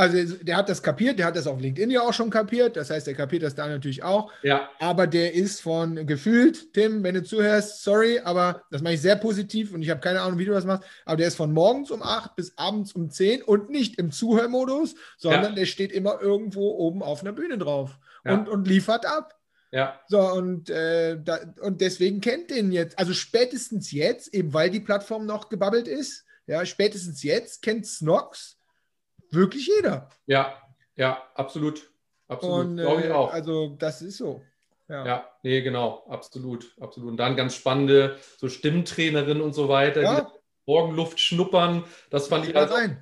also 0.00 0.36
der 0.36 0.56
hat 0.56 0.68
das 0.70 0.82
kapiert, 0.82 1.18
der 1.18 1.26
hat 1.26 1.36
das 1.36 1.46
auf 1.46 1.60
LinkedIn 1.60 1.90
ja 1.90 2.00
auch 2.00 2.14
schon 2.14 2.30
kapiert, 2.30 2.76
das 2.76 2.88
heißt, 2.88 3.06
der 3.06 3.14
kapiert 3.14 3.42
das 3.42 3.54
da 3.54 3.68
natürlich 3.68 4.02
auch. 4.02 4.32
Ja. 4.42 4.70
Aber 4.78 5.06
der 5.06 5.34
ist 5.34 5.60
von 5.60 6.06
gefühlt, 6.06 6.72
Tim, 6.72 7.02
wenn 7.02 7.14
du 7.14 7.22
zuhörst, 7.22 7.82
sorry, 7.82 8.18
aber 8.18 8.62
das 8.70 8.80
mache 8.80 8.94
ich 8.94 9.02
sehr 9.02 9.16
positiv 9.16 9.74
und 9.74 9.82
ich 9.82 9.90
habe 9.90 10.00
keine 10.00 10.22
Ahnung, 10.22 10.38
wie 10.38 10.46
du 10.46 10.52
das 10.52 10.64
machst, 10.64 10.88
aber 11.04 11.18
der 11.18 11.28
ist 11.28 11.36
von 11.36 11.52
morgens 11.52 11.90
um 11.90 12.02
8 12.02 12.34
bis 12.34 12.56
abends 12.56 12.94
um 12.94 13.10
10 13.10 13.42
und 13.42 13.68
nicht 13.68 13.98
im 13.98 14.10
Zuhörmodus, 14.10 14.94
sondern 15.18 15.44
ja. 15.44 15.50
der 15.52 15.66
steht 15.66 15.92
immer 15.92 16.20
irgendwo 16.22 16.70
oben 16.70 17.02
auf 17.02 17.20
einer 17.20 17.32
Bühne 17.32 17.58
drauf 17.58 17.98
ja. 18.24 18.32
und, 18.32 18.48
und 18.48 18.66
liefert 18.66 19.04
ab. 19.04 19.38
Ja. 19.70 20.00
So, 20.08 20.20
und, 20.20 20.70
äh, 20.70 21.18
da, 21.22 21.40
und 21.60 21.82
deswegen 21.82 22.22
kennt 22.22 22.50
den 22.50 22.72
jetzt, 22.72 22.98
also 22.98 23.12
spätestens 23.12 23.92
jetzt, 23.92 24.32
eben 24.32 24.54
weil 24.54 24.70
die 24.70 24.80
Plattform 24.80 25.26
noch 25.26 25.50
gebabbelt 25.50 25.86
ist, 25.86 26.24
ja, 26.46 26.64
spätestens 26.64 27.22
jetzt 27.22 27.62
kennt 27.62 27.86
Snox 27.86 28.59
wirklich 29.32 29.66
jeder. 29.66 30.08
Ja, 30.26 30.54
ja, 30.96 31.22
absolut. 31.34 31.90
Absolut. 32.28 32.76
Glaube 32.76 33.00
ich 33.00 33.08
äh, 33.08 33.12
auch. 33.12 33.32
Also, 33.32 33.76
das 33.78 34.02
ist 34.02 34.18
so. 34.18 34.42
Ja. 34.88 35.06
ja, 35.06 35.28
nee, 35.44 35.60
genau, 35.62 36.04
absolut, 36.08 36.74
absolut. 36.80 37.10
Und 37.10 37.16
dann 37.16 37.36
ganz 37.36 37.54
spannende 37.54 38.16
so 38.38 38.48
Stimmtrainerin 38.48 39.40
und 39.40 39.52
so 39.52 39.68
weiter, 39.68 40.02
ja. 40.02 40.20
die 40.22 40.26
Morgenluft 40.66 41.20
schnuppern. 41.20 41.84
Das 42.10 42.26
fand 42.26 42.48
ich 42.48 42.54
halt 42.54 42.70
total 42.70 42.96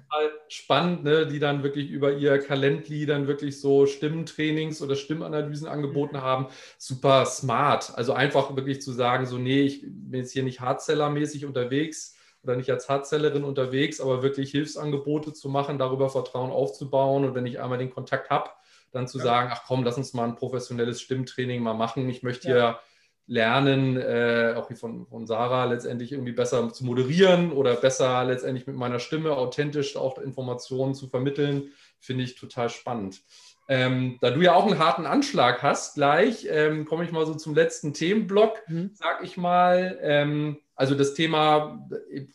spannend, 0.48 1.04
ne? 1.04 1.26
die 1.26 1.38
dann 1.38 1.62
wirklich 1.62 1.90
über 1.90 2.12
ihr 2.12 2.38
Calendly 2.38 3.06
dann 3.06 3.26
wirklich 3.26 3.60
so 3.60 3.86
Stimmtrainings 3.86 4.82
oder 4.82 4.96
Stimmanalysen 4.96 5.66
angeboten 5.66 6.16
mhm. 6.16 6.22
haben. 6.22 6.46
Super 6.76 7.24
smart. 7.24 7.92
Also 7.94 8.12
einfach 8.12 8.54
wirklich 8.54 8.82
zu 8.82 8.92
sagen, 8.92 9.24
so, 9.24 9.38
nee, 9.38 9.62
ich 9.62 9.82
bin 9.82 10.20
jetzt 10.20 10.32
hier 10.32 10.42
nicht 10.42 10.60
Hardseller-mäßig 10.60 11.46
unterwegs, 11.46 12.17
oder 12.42 12.56
nicht 12.56 12.70
als 12.70 12.88
Hardsellerin 12.88 13.44
unterwegs, 13.44 14.00
aber 14.00 14.22
wirklich 14.22 14.50
Hilfsangebote 14.50 15.32
zu 15.32 15.48
machen, 15.48 15.78
darüber 15.78 16.08
Vertrauen 16.08 16.50
aufzubauen 16.50 17.24
und 17.24 17.34
wenn 17.34 17.46
ich 17.46 17.60
einmal 17.60 17.78
den 17.78 17.90
Kontakt 17.90 18.30
habe, 18.30 18.50
dann 18.92 19.08
zu 19.08 19.18
ja. 19.18 19.24
sagen, 19.24 19.50
ach 19.52 19.64
komm, 19.66 19.84
lass 19.84 19.98
uns 19.98 20.14
mal 20.14 20.24
ein 20.24 20.36
professionelles 20.36 21.00
Stimmtraining 21.00 21.62
mal 21.62 21.74
machen. 21.74 22.08
Ich 22.08 22.22
möchte 22.22 22.48
ja. 22.48 22.54
hier 22.54 22.78
lernen, 23.26 23.98
äh, 23.98 24.54
auch 24.56 24.70
wie 24.70 24.74
von, 24.74 25.06
von 25.06 25.26
Sarah, 25.26 25.66
letztendlich 25.66 26.12
irgendwie 26.12 26.32
besser 26.32 26.72
zu 26.72 26.84
moderieren 26.84 27.52
oder 27.52 27.74
besser 27.74 28.24
letztendlich 28.24 28.66
mit 28.66 28.76
meiner 28.76 28.98
Stimme 28.98 29.36
authentisch 29.36 29.96
auch 29.96 30.18
Informationen 30.18 30.94
zu 30.94 31.08
vermitteln, 31.08 31.70
finde 32.00 32.24
ich 32.24 32.36
total 32.36 32.70
spannend. 32.70 33.20
Ähm, 33.68 34.16
da 34.22 34.30
du 34.30 34.40
ja 34.40 34.54
auch 34.54 34.64
einen 34.64 34.78
harten 34.78 35.04
Anschlag 35.04 35.62
hast, 35.62 35.96
gleich 35.96 36.46
ähm, 36.50 36.86
komme 36.86 37.04
ich 37.04 37.12
mal 37.12 37.26
so 37.26 37.34
zum 37.34 37.54
letzten 37.54 37.92
Themenblock, 37.92 38.62
mhm. 38.66 38.92
sag 38.94 39.22
ich 39.22 39.36
mal. 39.36 39.98
Ähm, 40.00 40.56
also 40.78 40.94
das 40.94 41.14
Thema, 41.14 41.84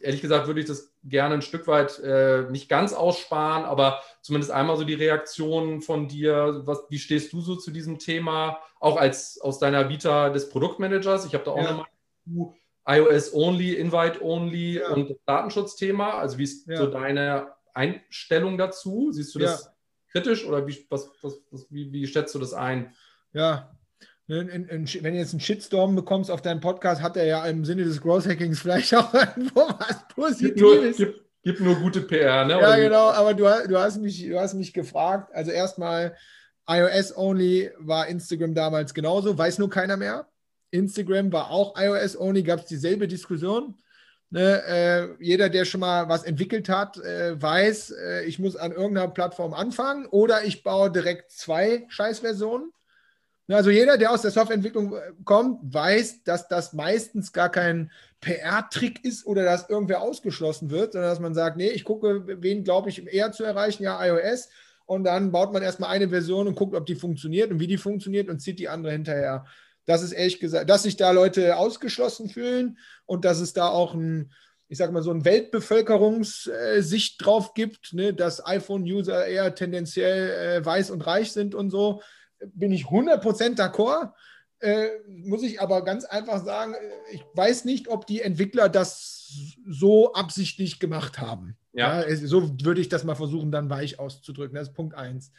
ehrlich 0.02 0.20
gesagt, 0.20 0.48
würde 0.48 0.60
ich 0.60 0.66
das 0.66 0.94
gerne 1.06 1.36
ein 1.36 1.42
Stück 1.42 1.66
weit 1.66 1.98
äh, 2.00 2.42
nicht 2.52 2.68
ganz 2.68 2.92
aussparen, 2.92 3.64
aber 3.64 4.02
zumindest 4.22 4.52
einmal 4.52 4.76
so 4.76 4.84
die 4.84 4.96
Reaktion 4.96 5.80
von 5.82 6.10
dir. 6.10 6.62
Was, 6.66 6.84
wie 6.90 7.00
stehst 7.00 7.32
du 7.32 7.40
so 7.40 7.56
zu 7.56 7.72
diesem 7.72 8.00
Thema? 8.00 8.60
Auch 8.82 8.98
als 8.98 9.40
aus 9.40 9.60
deiner 9.60 9.88
Vita 9.88 10.30
des 10.30 10.50
Produktmanagers. 10.50 11.26
Ich 11.26 11.34
habe 11.34 11.46
da 11.46 11.52
auch 11.52 11.58
ja. 11.58 11.72
nochmal 11.72 12.54
iOS 12.86 13.34
Only, 13.34 13.76
Invite 13.76 14.22
Only 14.22 14.80
ja. 14.80 14.90
und 14.90 15.16
Datenschutzthema. 15.26 16.18
Also 16.18 16.38
wie 16.38 16.44
ist 16.44 16.68
ja. 16.68 16.76
so 16.76 16.88
deine 16.88 17.54
Einstellung 17.74 18.58
dazu? 18.58 19.14
Siehst 19.14 19.34
du 19.36 19.40
das 19.40 19.72
kritisch 20.12 20.46
oder 20.46 20.68
wie, 20.68 20.86
was, 20.90 21.10
was, 21.22 21.42
was, 21.50 21.66
wie, 21.70 21.94
wie 21.94 22.06
schätzt 22.08 22.36
du 22.36 22.40
das 22.40 22.54
ein? 22.54 22.94
Ja, 23.32 23.74
wenn 24.38 25.14
du 25.14 25.20
jetzt 25.20 25.34
einen 25.34 25.40
Shitstorm 25.40 25.96
bekommst 25.96 26.32
auf 26.32 26.42
deinen 26.42 26.60
Podcast, 26.60 27.02
hat 27.02 27.18
er 27.18 27.26
ja 27.26 27.46
im 27.46 27.66
Sinne 27.66 27.84
des 27.84 28.02
Growth 28.02 28.28
Hackings 28.28 28.60
vielleicht 28.60 28.94
auch 28.96 29.14
irgendwo 29.14 29.62
was 29.62 30.08
Positives. 30.14 30.98
Gibt 30.98 31.16
nur, 31.16 31.24
gibt, 31.44 31.60
nur 31.60 31.76
gute 31.76 32.02
PR, 32.02 32.46
ne? 32.46 32.54
Ja, 32.54 32.76
genau, 32.76 33.10
aber 33.12 33.34
du, 33.34 33.44
du, 33.68 33.78
hast 33.78 34.00
mich, 34.02 34.28
du 34.28 34.40
hast 34.40 34.54
mich 34.54 34.74
gefragt. 34.74 35.34
Also 35.34 35.52
erstmal, 35.52 36.16
iOS-only 36.68 37.72
war 37.80 38.08
Instagram 38.08 38.54
damals 38.54 38.94
genauso, 38.94 39.38
weiß 39.38 39.60
nur 39.60 39.70
keiner 39.70 39.98
mehr. 39.98 40.28
Instagram 40.72 41.32
war 41.32 41.52
auch 41.52 41.76
iOS-only, 41.78 42.44
gab 42.44 42.62
es 42.62 42.66
dieselbe 42.66 43.08
Diskussion. 43.08 43.76
Ne, 44.30 44.64
äh, 44.66 45.24
jeder, 45.24 45.48
der 45.48 45.64
schon 45.64 45.82
mal 45.82 46.10
was 46.10 46.24
entwickelt 46.24 46.68
hat, 46.68 46.98
äh, 46.98 47.40
weiß, 47.40 47.92
äh, 47.92 48.24
ich 48.24 48.40
muss 48.40 48.56
an 48.56 48.72
irgendeiner 48.72 49.10
Plattform 49.10 49.54
anfangen 49.54 50.08
oder 50.08 50.44
ich 50.44 50.64
baue 50.64 50.90
direkt 50.90 51.32
zwei 51.32 51.86
Scheißversionen. 51.90 52.74
Ne, 53.48 53.58
also 53.58 53.70
jeder, 53.70 53.98
der 53.98 54.12
aus 54.12 54.22
der 54.22 54.32
Softwareentwicklung 54.32 54.96
äh, 54.96 55.12
kommt, 55.26 55.74
weiß, 55.74 56.24
dass 56.24 56.48
das 56.48 56.72
meistens 56.72 57.34
gar 57.34 57.50
kein 57.50 57.92
PR-Trick 58.22 59.04
ist 59.04 59.26
oder 59.26 59.44
dass 59.44 59.70
irgendwer 59.70 60.02
ausgeschlossen 60.02 60.70
wird, 60.70 60.94
sondern 60.94 61.12
dass 61.12 61.20
man 61.20 61.34
sagt, 61.34 61.58
nee, 61.58 61.70
ich 61.70 61.84
gucke, 61.84 62.24
wen 62.42 62.64
glaube 62.64 62.90
ich 62.90 63.06
eher 63.06 63.34
zu 63.34 63.44
erreichen, 63.44 63.84
ja, 63.84 64.04
iOS. 64.06 64.48
Und 64.86 65.04
dann 65.04 65.32
baut 65.32 65.52
man 65.52 65.62
erstmal 65.62 65.90
eine 65.90 66.10
Version 66.10 66.48
und 66.48 66.56
guckt, 66.56 66.76
ob 66.76 66.86
die 66.86 66.96
funktioniert 66.96 67.52
und 67.52 67.60
wie 67.60 67.68
die 67.68 67.78
funktioniert 67.78 68.30
und 68.30 68.40
zieht 68.40 68.60
die 68.60 68.70
andere 68.70 68.94
hinterher. 68.94 69.46
Das 69.86 70.04
ist 70.04 70.14
ehrlich 70.14 70.40
gesagt, 70.40 70.70
dass 70.70 70.84
sich 70.84 70.96
da 70.96 71.12
Leute 71.12 71.58
ausgeschlossen 71.58 72.30
fühlen 72.30 72.78
und 73.06 73.26
dass 73.26 73.42
es 73.42 73.52
da 73.52 73.68
auch 73.68 73.94
ein, 73.94 74.32
ich 74.70 74.78
sage 74.78 74.94
mal, 74.94 75.04
so 75.04 75.12
eine 75.12 75.26
Weltbevölkerungssicht 75.26 77.26
drauf 77.26 77.54
gibt, 77.54 77.94
ne, 77.94 78.14
dass 78.14 78.46
iPhone-User 78.46 79.26
eher 79.26 79.54
tendenziell 79.54 80.62
äh, 80.62 80.66
weiß 80.66 80.92
und 80.92 81.06
reich 81.06 81.34
sind 81.34 81.56
und 81.56 81.70
so, 81.70 82.02
bin 82.54 82.72
ich 82.72 82.86
100% 82.86 83.56
d'accord. 83.56 84.12
Äh, 84.60 84.90
muss 85.08 85.44
ich 85.44 85.60
aber 85.60 85.84
ganz 85.84 86.06
einfach 86.06 86.44
sagen, 86.44 86.74
ich 87.12 87.24
weiß 87.34 87.66
nicht, 87.66 87.90
ob 87.90 88.08
die 88.08 88.22
Entwickler 88.22 88.70
das 88.70 89.58
so 89.68 90.14
absichtlich 90.14 90.80
gemacht 90.80 91.20
haben. 91.20 91.58
Ja. 91.74 92.08
ja. 92.08 92.16
so 92.16 92.58
würde 92.64 92.80
ich 92.80 92.88
das 92.88 93.04
mal 93.04 93.16
versuchen, 93.16 93.52
dann 93.52 93.70
weich 93.70 94.00
auszudrücken. 94.00 94.56
Das 94.56 94.70
ist 94.70 94.74
Punkt 94.74 94.96
1. 94.96 95.32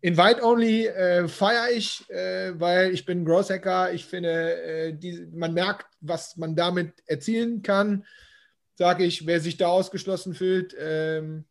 Invite-Only 0.00 0.86
äh, 0.86 1.28
feiere 1.28 1.70
ich, 1.70 2.08
äh, 2.10 2.58
weil 2.58 2.92
ich 2.92 3.04
bin 3.04 3.24
Growth 3.24 3.50
Hacker. 3.50 3.92
Ich 3.92 4.04
finde, 4.04 4.62
äh, 4.62 4.92
die, 4.94 5.28
man 5.32 5.54
merkt, 5.54 5.86
was 6.00 6.36
man 6.36 6.56
damit 6.56 6.94
erzielen 7.06 7.62
kann. 7.62 8.04
Sage 8.74 9.04
ich, 9.04 9.26
wer 9.26 9.40
sich 9.40 9.58
da 9.58 9.68
ausgeschlossen 9.68 10.34
fühlt, 10.34 10.74
ähm, 10.78 11.44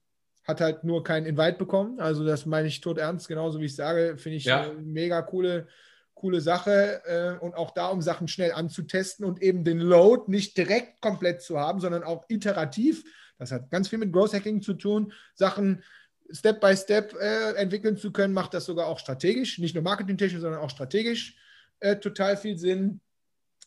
hat 0.43 0.61
halt 0.61 0.83
nur 0.83 1.03
keinen 1.03 1.25
Invite 1.25 1.57
bekommen. 1.57 1.99
Also 1.99 2.25
das 2.25 2.45
meine 2.45 2.67
ich 2.67 2.81
tot 2.81 2.97
ernst, 2.97 3.27
genauso 3.27 3.59
wie 3.59 3.65
ich 3.65 3.75
sage, 3.75 4.17
finde 4.17 4.37
ich 4.37 4.45
ja. 4.45 4.61
eine 4.61 4.73
mega 4.73 5.21
coole, 5.21 5.67
coole 6.13 6.41
Sache. 6.41 7.01
Äh, 7.05 7.43
und 7.43 7.55
auch 7.55 7.71
da, 7.71 7.87
um 7.87 8.01
Sachen 8.01 8.27
schnell 8.27 8.51
anzutesten 8.51 9.25
und 9.25 9.41
eben 9.41 9.63
den 9.63 9.79
Load 9.79 10.23
nicht 10.27 10.57
direkt 10.57 11.01
komplett 11.01 11.41
zu 11.41 11.59
haben, 11.59 11.79
sondern 11.79 12.03
auch 12.03 12.25
iterativ. 12.29 13.03
Das 13.37 13.51
hat 13.51 13.69
ganz 13.69 13.89
viel 13.89 13.99
mit 13.99 14.11
Growth 14.11 14.33
Hacking 14.33 14.61
zu 14.61 14.73
tun. 14.73 15.13
Sachen 15.35 15.83
Step 16.31 16.61
by 16.61 16.75
Step 16.75 17.13
äh, 17.19 17.53
entwickeln 17.55 17.97
zu 17.97 18.11
können, 18.11 18.33
macht 18.33 18.53
das 18.53 18.65
sogar 18.65 18.87
auch 18.87 18.99
strategisch, 18.99 19.59
nicht 19.59 19.75
nur 19.75 19.83
marketingtechnisch, 19.83 20.41
sondern 20.41 20.61
auch 20.61 20.69
strategisch 20.69 21.35
äh, 21.79 21.97
total 21.97 22.37
viel 22.37 22.57
Sinn. 22.57 23.01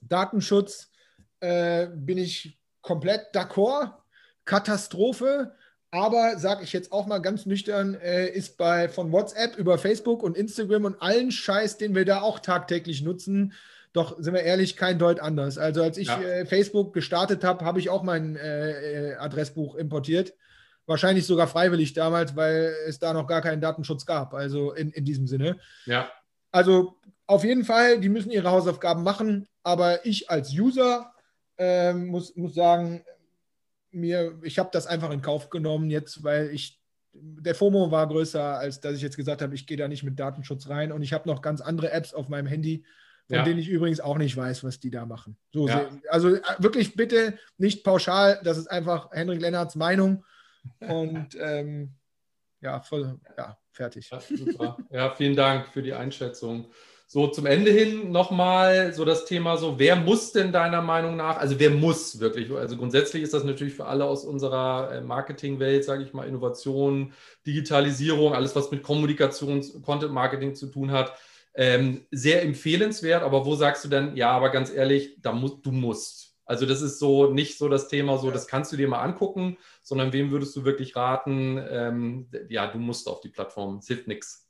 Datenschutz 0.01 0.91
äh, 1.41 1.89
bin 1.95 2.19
ich 2.19 2.59
komplett 2.81 3.35
d'accord. 3.35 3.93
Katastrophe. 4.45 5.55
Aber 5.95 6.41
sage 6.41 6.65
ich 6.65 6.73
jetzt 6.73 6.91
auch 6.91 7.07
mal 7.07 7.21
ganz 7.21 7.47
nüchtern, 7.47 7.95
äh, 7.95 8.27
ist 8.27 8.59
bei 8.59 8.89
von 8.89 9.13
WhatsApp 9.13 9.57
über 9.57 9.79
Facebook 9.79 10.25
und 10.25 10.37
Instagram 10.37 10.87
und 10.87 11.01
allen 11.01 11.31
Scheiß, 11.31 11.79
den 11.79 11.95
wir 11.95 12.05
da 12.05 12.21
auch 12.21 12.41
tagtäglich 12.41 13.03
nutzen, 13.03 13.53
doch 13.93 14.21
sind 14.21 14.35
wir 14.35 14.43
ehrlich, 14.43 14.77
kein 14.77 14.99
Deut 14.99 15.21
anders. 15.21 15.57
Also 15.57 15.85
als 15.85 15.97
ich 15.97 16.09
ja. 16.09 16.21
äh, 16.21 16.47
Facebook 16.47 16.95
gestartet 16.95 17.45
habe, 17.45 17.65
habe 17.65 17.79
ich 17.79 17.91
auch 17.91 18.03
mein 18.03 18.35
äh, 18.35 19.13
äh, 19.13 19.15
Adressbuch 19.15 19.77
importiert. 19.77 20.35
Wahrscheinlich 20.87 21.27
sogar 21.27 21.47
freiwillig 21.47 21.93
damals, 21.93 22.35
weil 22.35 22.75
es 22.89 22.99
da 22.99 23.13
noch 23.13 23.29
gar 23.29 23.41
keinen 23.41 23.61
Datenschutz 23.61 24.05
gab. 24.05 24.35
Also 24.35 24.73
in, 24.73 24.91
in 24.91 25.05
diesem 25.05 25.29
Sinne. 25.29 25.59
Ja. 25.87 26.11
Also 26.51 26.97
auf 27.29 27.45
jeden 27.45 27.65
Fall, 27.65 28.01
die 28.01 28.09
müssen 28.09 28.33
ihre 28.33 28.51
Hausaufgaben 28.51 29.05
machen. 29.05 29.47
Aber 29.63 30.05
ich 30.05 30.29
als 30.29 30.53
User 30.53 31.13
ähm, 31.57 32.09
muss, 32.09 32.35
muss 32.35 32.55
sagen, 32.55 33.05
mir, 33.95 34.39
ich 34.43 34.59
habe 34.59 34.71
das 34.73 34.87
einfach 34.87 35.11
in 35.11 35.23
Kauf 35.23 35.51
genommen 35.51 35.91
jetzt, 35.91 36.23
weil 36.23 36.51
ich 36.51 36.81
der 37.17 37.55
FOMO 37.55 37.91
war 37.91 38.09
größer, 38.09 38.43
als 38.43 38.81
dass 38.81 38.97
ich 38.97 39.03
jetzt 39.03 39.17
gesagt 39.17 39.41
habe, 39.41 39.55
ich 39.55 39.67
gehe 39.67 39.77
da 39.77 39.89
nicht 39.89 40.03
mit 40.03 40.19
Datenschutz 40.19 40.69
rein 40.69 40.93
und 40.93 41.03
ich 41.03 41.13
habe 41.13 41.29
noch 41.29 41.43
ganz 41.43 41.61
andere 41.61 41.93
Apps 41.93 42.13
auf 42.13 42.29
meinem 42.29 42.47
Handy, 42.47 42.85
von 43.29 43.37
ja. 43.37 43.45
denen 43.45 43.61
ich 43.61 43.69
übrigens 43.69 44.01
auch 44.01 44.19
nicht 44.19 44.37
weiß, 44.37 44.65
was 44.65 44.81
die 44.81 44.91
da 44.91 45.07
machen. 45.07 45.37
So, 45.53 45.69
ja. 45.69 45.89
Also 46.11 46.35
äh, 46.35 46.41
wirklich 46.59 46.97
bitte 46.97 47.39
nicht 47.57 47.85
pauschal, 47.85 48.41
das 48.43 48.59
ist 48.59 48.67
einfach 48.67 49.11
Henrik 49.13 49.41
Lennarts 49.41 49.77
Meinung 49.77 50.25
und 50.81 51.29
ähm, 51.41 51.95
ja, 52.61 52.81
voll, 52.81 53.21
ja, 53.37 53.59
fertig. 53.71 54.11
Ja, 54.11 54.21
super. 54.21 54.79
Ja, 54.91 55.15
vielen 55.15 55.37
Dank 55.37 55.69
für 55.69 55.83
die 55.83 55.93
Einschätzung. 55.93 56.73
So 57.15 57.29
zum 57.29 57.47
Ende 57.47 57.71
hin 57.71 58.11
nochmal 58.11 58.93
so 58.93 59.05
das 59.05 59.25
Thema 59.25 59.57
so, 59.57 59.79
wer 59.79 59.95
muss 59.95 60.33
denn 60.33 60.51
deiner 60.51 60.83
Meinung 60.83 61.15
nach, 61.15 61.37
also 61.37 61.61
wer 61.61 61.71
muss 61.71 62.19
wirklich, 62.19 62.51
also 62.51 62.77
grundsätzlich 62.77 63.23
ist 63.23 63.33
das 63.33 63.45
natürlich 63.45 63.75
für 63.75 63.87
alle 63.87 64.05
aus 64.05 64.25
unserer 64.25 64.91
äh, 64.91 65.01
Marketingwelt, 65.01 65.85
sage 65.85 66.03
ich 66.03 66.13
mal, 66.13 66.27
Innovation, 66.27 67.13
Digitalisierung, 67.47 68.35
alles 68.35 68.57
was 68.57 68.73
mit 68.73 68.83
Kommunikation, 68.83 69.63
Content 69.83 70.13
Marketing 70.13 70.57
zu 70.57 70.67
tun 70.67 70.91
hat, 70.91 71.17
ähm, 71.55 72.05
sehr 72.11 72.43
empfehlenswert, 72.43 73.23
aber 73.23 73.47
wo 73.47 73.55
sagst 73.55 73.85
du 73.85 73.89
denn, 73.89 74.17
ja, 74.17 74.33
aber 74.33 74.51
ganz 74.51 74.73
ehrlich, 74.73 75.17
da 75.23 75.31
mu 75.31 75.51
du 75.51 75.71
musst. 75.71 76.35
Also 76.45 76.67
das 76.67 76.83
ist 76.83 76.99
so 76.99 77.29
nicht 77.29 77.59
so 77.59 77.69
das 77.69 77.87
Thema, 77.87 78.19
so 78.19 78.33
das 78.33 78.49
kannst 78.49 78.73
du 78.73 78.77
dir 78.77 78.89
mal 78.89 79.03
angucken, 79.03 79.57
sondern 79.85 80.13
wem 80.13 80.33
würdest 80.33 80.57
du 80.57 80.65
wirklich 80.65 80.97
raten, 80.97 81.65
ähm, 81.71 82.27
ja, 82.49 82.67
du 82.67 82.79
musst 82.79 83.07
auf 83.07 83.21
die 83.21 83.29
Plattform, 83.29 83.77
es 83.77 83.87
hilft 83.87 84.09
nichts. 84.09 84.49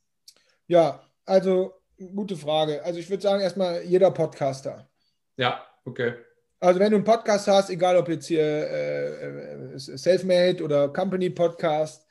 Ja, 0.67 1.03
also 1.27 1.75
Gute 1.99 2.37
Frage. 2.37 2.83
Also 2.85 2.99
ich 2.99 3.09
würde 3.09 3.23
sagen, 3.23 3.41
erstmal 3.41 3.83
jeder 3.83 4.11
Podcaster. 4.11 4.89
Ja, 5.37 5.65
okay. 5.85 6.15
Also 6.61 6.81
wenn 6.81 6.91
du 6.91 6.97
einen 6.97 7.05
Podcast 7.05 7.47
hast, 7.47 7.71
egal 7.71 7.97
ob 7.97 8.09
jetzt 8.09 8.27
hier 8.27 8.43
äh, 8.43 9.75
äh, 9.75 9.79
Selfmade 9.79 10.63
oder 10.63 10.89
Company 10.89 11.31
Podcast, 11.31 12.07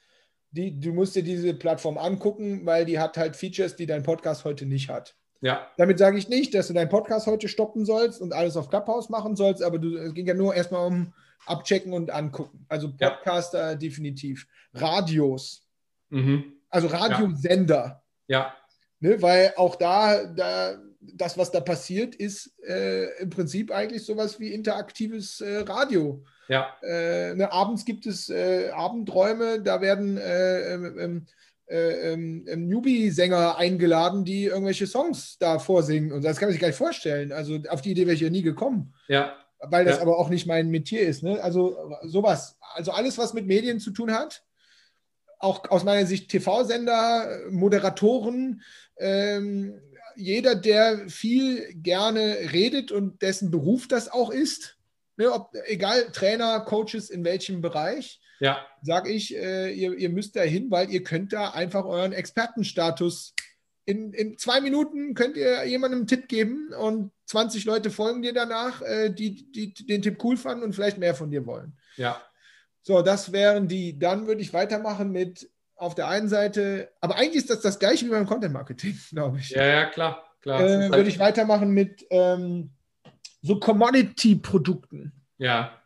die, 0.52 0.80
du 0.80 0.94
musst 0.94 1.16
dir 1.16 1.24
diese 1.24 1.54
Plattform 1.54 1.98
angucken, 1.98 2.66
weil 2.66 2.86
die 2.86 3.00
hat 3.00 3.18
halt 3.18 3.36
Features, 3.36 3.76
die 3.76 3.88
dein 3.88 4.04
Podcast 4.04 4.46
heute 4.46 4.66
nicht 4.66 4.90
hat. 4.90 5.16
Ja. 5.42 5.68
Damit 5.78 5.98
sage 5.98 6.18
ich 6.18 6.30
nicht, 6.30 6.54
dass 6.54 6.68
du 6.68 6.74
deinen 6.74 6.90
Podcast 6.90 7.28
heute 7.28 7.48
stoppen 7.48 7.86
sollst 7.86 8.22
und 8.22 8.32
alles 8.32 8.56
auf 8.56 8.70
Clubhouse 8.70 9.10
machen 9.10 9.36
sollst, 9.36 9.64
aber 9.64 9.80
du, 9.80 9.98
es 9.98 10.14
ging 10.14 10.28
ja 10.28 10.34
nur 10.34 10.54
erstmal 10.54 10.86
um 10.86 11.14
abchecken 11.46 11.92
und 11.92 12.12
angucken. 12.12 12.66
Also 12.70 12.90
Podcaster 12.96 13.72
ja. 13.72 13.76
definitiv. 13.76 14.48
Radios. 14.74 15.68
Mhm. 16.10 16.54
Also 16.70 16.88
Radiosender. 16.88 18.04
Ja. 18.28 18.56
Ne, 19.04 19.22
weil 19.22 19.54
auch 19.58 19.76
da, 19.76 20.24
da, 20.24 20.78
das, 21.02 21.38
was 21.38 21.52
da 21.52 21.60
passiert, 21.60 22.16
ist 22.16 22.54
äh, 22.66 23.22
im 23.22 23.30
Prinzip 23.30 23.70
eigentlich 23.70 24.06
sowas 24.06 24.40
wie 24.40 24.54
interaktives 24.54 25.42
äh, 25.42 25.58
Radio. 25.58 26.24
Ja. 26.48 26.74
Äh, 26.82 27.36
ne, 27.36 27.52
abends 27.52 27.84
gibt 27.84 28.06
es 28.06 28.30
äh, 28.30 28.70
Abendräume, 28.70 29.62
da 29.62 29.82
werden 29.82 30.16
äh, 30.16 30.74
ähm, 30.74 30.98
ähm, 30.98 31.26
äh, 31.66 32.14
ähm, 32.14 32.46
ähm, 32.48 32.70
Newbie-Sänger 32.70 33.58
eingeladen, 33.58 34.24
die 34.24 34.46
irgendwelche 34.46 34.88
Songs 34.88 35.38
da 35.38 35.60
vorsingen. 35.60 36.14
Und 36.14 36.24
das 36.24 36.38
kann 36.38 36.48
man 36.48 36.54
sich 36.54 36.62
gar 36.62 36.70
nicht 36.70 36.78
vorstellen. 36.78 37.34
Also 37.34 37.60
auf 37.68 37.82
die 37.82 37.92
Idee 37.92 38.06
wäre 38.06 38.16
ich 38.16 38.22
ja 38.22 38.30
nie 38.30 38.42
gekommen. 38.42 38.94
Ja. 39.10 39.36
Weil 39.60 39.84
das 39.84 39.98
ja. 39.98 40.02
aber 40.02 40.18
auch 40.18 40.30
nicht 40.30 40.48
mein 40.48 40.70
Metier 40.70 41.02
ist. 41.02 41.24
Ne? 41.24 41.44
Also 41.44 41.76
sowas. 42.04 42.58
Also 42.74 42.94
alles, 42.94 43.18
was 43.18 43.34
mit 43.34 43.48
Medien 43.48 43.82
zu 43.82 43.92
tun 43.92 44.14
hat, 44.14 44.46
auch 45.44 45.70
aus 45.70 45.84
meiner 45.84 46.08
Sicht 46.08 46.30
TV-Sender, 46.30 47.52
Moderatoren, 47.52 48.62
ähm, 48.98 49.80
jeder, 50.16 50.56
der 50.56 51.10
viel 51.10 51.74
gerne 51.74 52.52
redet 52.52 52.92
und 52.92 53.22
dessen 53.22 53.52
Beruf 53.52 53.88
das 53.88 54.12
auch 54.12 54.30
ist, 54.30 54.78
ne, 55.18 55.32
ob, 55.32 55.52
egal 55.66 56.12
Trainer, 56.12 56.60
Coaches 56.62 57.10
in 57.10 57.24
welchem 57.24 57.62
Bereich, 57.62 58.20
ja. 58.40 58.66
sage 58.82 59.12
ich, 59.12 59.36
äh, 59.36 59.72
ihr, 59.72 59.98
ihr 59.98 60.10
müsst 60.10 60.36
da 60.36 60.42
hin, 60.42 60.70
weil 60.70 60.90
ihr 60.92 61.04
könnt 61.04 61.34
da 61.34 61.52
einfach 61.52 61.86
euren 61.86 62.14
Expertenstatus 62.14 63.34
in, 63.86 64.14
in 64.14 64.38
zwei 64.38 64.62
Minuten 64.62 65.14
könnt 65.14 65.36
ihr 65.36 65.66
jemandem 65.66 66.02
einen 66.02 66.08
Tipp 66.08 66.28
geben 66.28 66.74
und 66.74 67.12
20 67.26 67.66
Leute 67.66 67.90
folgen 67.90 68.22
dir 68.22 68.34
danach, 68.34 68.82
äh, 68.82 69.10
die, 69.10 69.52
die 69.52 69.74
den 69.74 70.02
Tipp 70.02 70.24
cool 70.24 70.38
fanden 70.38 70.64
und 70.64 70.74
vielleicht 70.74 70.98
mehr 70.98 71.16
von 71.16 71.32
dir 71.32 71.46
wollen. 71.46 71.78
Ja. 71.98 72.22
So, 72.82 73.02
das 73.02 73.32
wären 73.32 73.68
die. 73.68 73.98
Dann 73.98 74.28
würde 74.28 74.42
ich 74.42 74.54
weitermachen 74.54 75.12
mit 75.12 75.50
auf 75.84 75.96
der 75.96 76.08
einen 76.08 76.30
Seite, 76.30 76.90
aber 77.02 77.16
eigentlich 77.16 77.44
ist 77.44 77.50
das 77.50 77.62
das 77.62 77.80
gleiche 77.80 78.06
wie 78.06 78.10
beim 78.10 78.26
Content 78.26 78.54
Marketing, 78.54 78.98
glaube 79.12 79.40
ich. 79.40 79.50
Ja, 79.50 79.66
ja, 79.66 79.86
klar. 79.86 80.24
klar. 80.42 80.62
Äh, 80.62 80.80
würde 80.80 80.94
halt 80.94 81.08
ich 81.08 81.20
weitermachen 81.20 81.72
mit 81.72 82.06
ähm, 82.10 82.72
so 83.42 83.60
Commodity-Produkten. 83.60 85.12
Ja. 85.38 85.78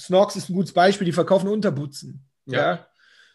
Snorks 0.00 0.36
ist 0.36 0.48
ein 0.48 0.54
gutes 0.54 0.72
Beispiel, 0.72 1.04
die 1.04 1.12
verkaufen 1.12 1.48
Unterbutzen. 1.48 2.24
Ja. 2.46 2.58
ja. 2.58 2.86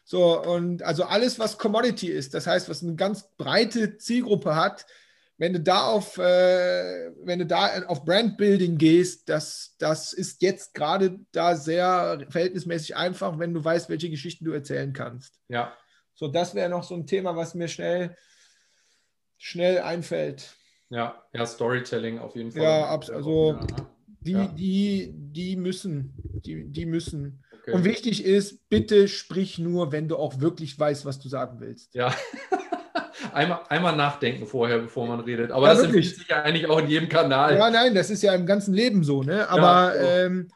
So, 0.03 0.41
und 0.41 0.83
also 0.83 1.03
alles, 1.03 1.37
was 1.37 1.57
Commodity 1.57 2.07
ist, 2.07 2.33
das 2.33 2.47
heißt, 2.47 2.69
was 2.69 2.81
eine 2.81 2.95
ganz 2.95 3.29
breite 3.37 3.97
Zielgruppe 3.97 4.55
hat, 4.55 4.85
wenn 5.37 5.53
du 5.53 5.59
da 5.59 5.85
auf, 5.87 6.17
äh, 6.17 7.11
wenn 7.23 7.39
du 7.39 7.45
da 7.45 7.83
auf 7.87 8.05
Brandbuilding 8.05 8.77
gehst, 8.77 9.29
das, 9.29 9.75
das 9.77 10.13
ist 10.13 10.41
jetzt 10.41 10.73
gerade 10.73 11.19
da 11.31 11.55
sehr 11.55 12.25
verhältnismäßig 12.29 12.95
einfach, 12.95 13.37
wenn 13.37 13.53
du 13.53 13.63
weißt, 13.63 13.89
welche 13.89 14.09
Geschichten 14.09 14.45
du 14.45 14.51
erzählen 14.51 14.93
kannst. 14.93 15.39
Ja. 15.47 15.73
So, 16.17 16.27
das 16.27 16.55
wäre 16.55 16.67
noch 16.67 16.83
so 16.83 16.95
ein 16.95 17.05
Thema, 17.05 17.35
was 17.35 17.53
mir 17.53 17.67
schnell, 17.67 18.17
schnell 19.37 19.79
einfällt. 19.79 20.55
Ja, 20.89 21.23
ja, 21.31 21.45
Storytelling 21.45 22.17
auf 22.17 22.35
jeden 22.35 22.51
Fall. 22.51 22.63
Ja, 22.63 22.89
also 22.89 23.59
die, 24.21 24.31
ja. 24.31 24.47
die, 24.47 25.11
die 25.13 25.55
müssen, 25.55 26.15
die, 26.43 26.65
die 26.65 26.87
müssen. 26.87 27.43
Okay. 27.61 27.73
Und 27.73 27.83
wichtig 27.83 28.25
ist, 28.25 28.67
bitte 28.67 29.07
sprich 29.07 29.59
nur, 29.59 29.91
wenn 29.91 30.07
du 30.07 30.17
auch 30.17 30.39
wirklich 30.39 30.79
weißt, 30.79 31.05
was 31.05 31.19
du 31.19 31.29
sagen 31.29 31.59
willst. 31.59 31.93
Ja. 31.93 32.11
einmal, 33.31 33.59
einmal 33.69 33.95
nachdenken 33.95 34.47
vorher, 34.47 34.79
bevor 34.79 35.05
man 35.05 35.19
redet. 35.19 35.51
Aber 35.51 35.67
ja, 35.67 35.75
das 35.75 35.83
empfiehlt 35.83 36.15
sich 36.15 36.27
ja 36.27 36.41
eigentlich 36.41 36.67
auch 36.67 36.79
in 36.79 36.87
jedem 36.87 37.09
Kanal. 37.09 37.55
Ja, 37.55 37.69
nein, 37.69 37.93
das 37.93 38.09
ist 38.09 38.23
ja 38.23 38.33
im 38.33 38.47
ganzen 38.47 38.73
Leben 38.73 39.03
so. 39.03 39.21
Ne? 39.21 39.47
Aber 39.49 39.95
ja, 39.95 40.01
so. 40.01 40.07
Ähm, 40.07 40.47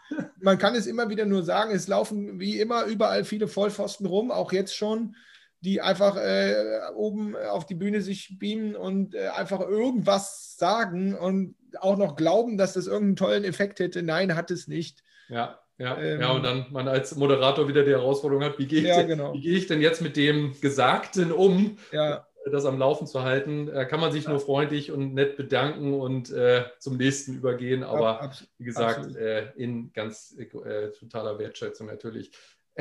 man 0.42 0.58
kann 0.58 0.74
es 0.74 0.88
immer 0.88 1.08
wieder 1.10 1.26
nur 1.26 1.44
sagen, 1.44 1.72
es 1.72 1.88
laufen 1.88 2.40
wie 2.40 2.60
immer 2.60 2.86
überall 2.86 3.26
viele 3.26 3.48
Vollpfosten 3.48 4.08
rum, 4.08 4.32
auch 4.32 4.52
jetzt 4.52 4.76
schon 4.76 5.16
die 5.62 5.80
einfach 5.80 6.18
äh, 6.18 6.56
oben 6.96 7.36
auf 7.36 7.66
die 7.66 7.76
Bühne 7.76 8.02
sich 8.02 8.38
beamen 8.40 8.76
und 8.76 9.16
äh, 9.16 9.28
einfach 9.28 9.62
irgendwas 9.62 10.58
sagen 10.58 11.16
und 11.16 11.56
auch 11.80 11.98
noch 11.98 12.16
glauben, 12.16 12.58
dass 12.58 12.74
das 12.74 12.88
irgendeinen 12.88 13.16
tollen 13.16 13.44
Effekt 13.44 13.80
hätte. 13.80 14.04
Nein, 14.04 14.36
hat 14.36 14.52
es 14.52 14.68
nicht. 14.68 15.04
Ja, 15.30 15.60
ja, 15.78 15.98
ähm, 15.98 16.22
ja, 16.22 16.32
und 16.32 16.44
dann 16.44 16.66
man 16.72 16.88
als 16.88 17.16
Moderator 17.16 17.68
wieder 17.68 17.84
die 17.84 17.92
Herausforderung 17.92 18.44
hat, 18.44 18.60
wie 18.60 18.68
gehe 18.68 18.82
ich, 18.82 18.88
ja, 18.88 19.02
genau. 19.04 19.34
wie 19.34 19.56
ich 19.56 19.68
denn 19.68 19.82
jetzt 19.82 20.02
mit 20.02 20.16
dem 20.16 20.54
Gesagten 20.62 21.32
um, 21.32 21.78
ja. 21.92 22.28
das 22.52 22.66
am 22.66 22.78
Laufen 22.78 23.08
zu 23.08 23.24
halten? 23.24 23.68
Da 23.68 23.86
kann 23.86 24.00
man 24.00 24.12
sich 24.12 24.28
nur 24.28 24.40
freundlich 24.40 24.92
und 24.92 25.14
nett 25.14 25.38
bedanken 25.38 25.94
und 26.00 26.32
äh, 26.32 26.66
zum 26.78 26.98
nächsten 26.98 27.36
übergehen, 27.36 27.84
aber 27.84 28.22
Ab, 28.22 28.34
wie 28.58 28.66
gesagt, 28.66 29.16
äh, 29.16 29.52
in 29.56 29.92
ganz 29.94 30.36
äh, 30.38 30.92
totaler 30.92 31.40
Wertschätzung 31.40 31.88
natürlich. 31.88 32.32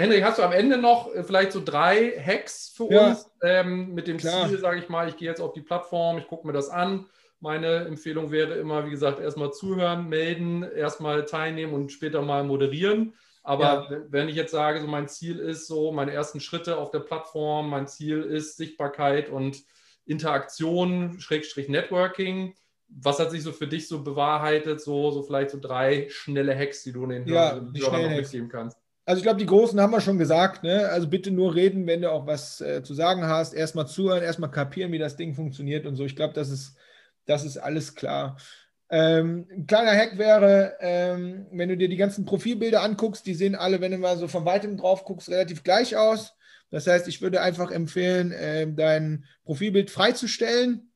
Henrik, 0.01 0.25
hast 0.25 0.39
du 0.39 0.43
am 0.43 0.53
Ende 0.53 0.79
noch 0.79 1.15
äh, 1.15 1.23
vielleicht 1.23 1.53
so 1.53 1.63
drei 1.63 2.13
Hacks 2.19 2.73
für 2.75 2.91
ja, 2.91 3.09
uns 3.09 3.31
ähm, 3.43 3.93
mit 3.93 4.09
dem 4.09 4.17
klar. 4.17 4.49
Ziel, 4.49 4.59
sage 4.59 4.81
ich 4.81 4.89
mal, 4.89 5.09
ich 5.09 5.17
gehe 5.17 5.29
jetzt 5.29 5.41
auf 5.41 5.53
die 5.53 5.61
Plattform, 5.61 6.19
ich 6.19 6.27
gucke 6.27 6.47
mir 6.47 6.55
das 6.55 6.71
an. 6.71 7.07
Meine 7.39 7.85
Empfehlung 7.85 8.31
wäre 8.31 8.55
immer, 8.55 8.87
wie 8.87 8.91
gesagt, 8.91 9.21
erstmal 9.21 9.53
zuhören, 9.53 10.09
melden, 10.09 10.63
erstmal 10.63 11.25
teilnehmen 11.25 11.75
und 11.75 11.93
später 11.93 12.23
mal 12.23 12.45
moderieren. 12.45 13.15
Aber 13.43 13.89
ja. 13.91 14.03
wenn 14.09 14.29
ich 14.29 14.37
jetzt 14.37 14.53
sage, 14.53 14.81
so 14.81 14.87
mein 14.87 15.09
Ziel 15.09 15.39
ist 15.39 15.67
so, 15.67 15.93
meine 15.93 16.13
ersten 16.13 16.41
Schritte 16.41 16.77
auf 16.77 16.91
der 16.91 17.01
Plattform, 17.01 17.71
mein 17.71 17.87
Ziel 17.87 18.23
ist 18.23 18.57
Sichtbarkeit 18.57 19.29
und 19.29 19.63
Interaktion, 20.07 21.21
Schrägstrich 21.21 21.69
Networking. 21.69 22.55
Was 22.89 23.19
hat 23.19 23.31
sich 23.31 23.43
so 23.43 23.53
für 23.53 23.67
dich 23.67 23.87
so 23.87 24.03
bewahrheitet? 24.03 24.81
So, 24.81 25.11
so 25.11 25.23
vielleicht 25.23 25.51
so 25.51 25.59
drei 25.61 26.09
schnelle 26.11 26.57
Hacks, 26.57 26.83
die 26.83 26.93
du 26.93 27.07
den 27.07 27.27
ja, 27.27 27.55
Hörern 27.55 28.03
noch 28.03 28.11
mitgeben 28.11 28.49
kannst. 28.49 28.80
Also 29.07 29.19
ich 29.19 29.25
glaube, 29.25 29.39
die 29.39 29.47
großen 29.47 29.81
haben 29.81 29.93
wir 29.93 30.01
schon 30.01 30.19
gesagt. 30.19 30.63
Ne? 30.63 30.89
Also 30.89 31.09
bitte 31.09 31.31
nur 31.31 31.55
reden, 31.55 31.87
wenn 31.87 32.03
du 32.03 32.13
auch 32.13 32.27
was 32.27 32.61
äh, 32.61 32.83
zu 32.83 32.95
sagen 32.95 33.25
hast. 33.25 33.55
Erstmal 33.55 33.87
zuhören, 33.87 34.23
erstmal 34.23 34.51
kapieren, 34.51 34.93
wie 34.93 34.99
das 34.99 35.17
Ding 35.17 35.35
funktioniert 35.35 35.87
und 35.87 35.97
so. 35.97 36.05
Ich 36.05 36.17
glaube, 36.17 36.35
das 36.35 36.51
ist, 36.51 36.77
das 37.27 37.45
ist 37.45 37.57
alles 37.57 37.95
klar. 37.95 38.37
Ähm, 38.91 39.47
ein 39.51 39.67
kleiner 39.67 39.93
Hack 39.93 40.19
wäre, 40.19 40.77
ähm, 40.81 41.47
wenn 41.53 41.69
du 41.69 41.77
dir 41.77 41.89
die 41.89 41.97
ganzen 41.97 42.25
Profilbilder 42.25 42.83
anguckst, 42.83 43.25
die 43.25 43.35
sehen 43.35 43.55
alle, 43.55 43.81
wenn 43.81 43.93
du 43.93 43.99
mal 43.99 44.19
so 44.19 44.27
von 44.27 44.45
weitem 44.45 44.77
drauf 44.77 45.05
guckst, 45.05 45.29
relativ 45.29 45.63
gleich 45.63 45.97
aus. 45.97 46.35
Das 46.71 46.87
heißt, 46.87 47.09
ich 47.09 47.23
würde 47.23 47.41
einfach 47.41 47.71
empfehlen, 47.71 48.33
äh, 48.33 48.73
dein 48.73 49.25
Profilbild 49.45 49.91
freizustellen 49.91 50.90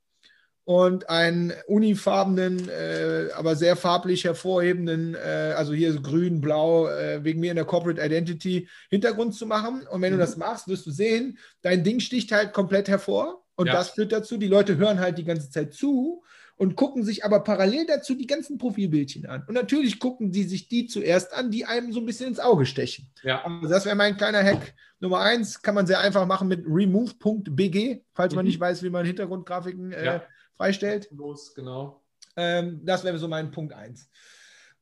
und 0.65 1.11
einen 1.11 1.53
unifarbenen, 1.67 2.69
äh, 2.69 3.29
aber 3.35 3.55
sehr 3.55 3.77
farblich 3.77 4.25
hervorhebenden, 4.25 5.15
äh, 5.15 5.55
also 5.57 5.75
hier 5.75 5.93
so 5.93 6.01
grün, 6.01 6.41
blau, 6.41 6.89
äh, 6.89 7.23
wegen 7.23 7.41
mir 7.41 7.51
in 7.51 7.57
der 7.57 7.67
Corporate 7.67 8.01
Identity 8.01 8.69
Hintergrund 8.89 9.35
zu 9.35 9.47
machen. 9.47 9.87
Und 9.91 10.01
wenn 10.01 10.13
mhm. 10.13 10.19
du 10.19 10.23
das 10.23 10.37
machst, 10.37 10.69
wirst 10.69 10.87
du 10.87 10.91
sehen, 10.91 11.39
dein 11.61 11.85
Ding 11.85 12.01
sticht 12.01 12.33
halt 12.33 12.53
komplett 12.55 12.89
hervor. 12.89 13.45
Und 13.57 13.67
ja. 13.67 13.75
das 13.75 13.91
führt 13.91 14.11
dazu, 14.11 14.39
die 14.39 14.49
Leute 14.49 14.79
hören 14.79 15.01
halt 15.01 15.19
die 15.19 15.25
ganze 15.25 15.51
Zeit 15.51 15.75
zu 15.75 16.23
und 16.57 16.77
gucken 16.77 17.05
sich 17.05 17.25
aber 17.25 17.41
parallel 17.41 17.85
dazu 17.87 18.15
die 18.15 18.27
ganzen 18.27 18.59
Profilbildchen 18.59 19.27
an. 19.27 19.45
Und 19.47 19.55
natürlich 19.55 19.99
gucken 19.99 20.33
sie 20.33 20.45
sich 20.45 20.69
die 20.69 20.87
zuerst 20.87 21.35
an, 21.35 21.51
die 21.51 21.65
einem 21.65 21.93
so 21.93 22.01
ein 22.01 22.07
bisschen 22.07 22.29
ins 22.29 22.41
Auge 22.41 22.65
stechen. 22.65 23.11
Ja. 23.23 23.45
Also 23.45 23.69
das 23.69 23.85
wäre 23.85 23.97
mein 23.97 24.17
kleiner 24.17 24.43
Hack. 24.43 24.75
Nummer 25.01 25.21
eins 25.21 25.61
kann 25.61 25.75
man 25.75 25.87
sehr 25.87 26.01
einfach 26.01 26.27
machen 26.27 26.49
mit 26.49 26.65
remove.bg, 26.67 28.03
falls 28.15 28.33
mhm. 28.33 28.37
man 28.37 28.47
nicht 28.47 28.61
weiß, 28.61 28.83
wie 28.83 28.91
man 28.91 29.05
Hintergrundgrafiken 29.05 29.93
äh, 29.93 30.05
ja. 30.05 30.23
Freistellt. 30.57 31.09
Los, 31.11 31.55
genau. 31.55 32.03
Ähm, 32.37 32.81
das 32.85 33.05
wäre 33.05 33.19
so 33.19 33.29
mein 33.29 33.51
Punkt 33.51 33.73
eins. 33.73 34.09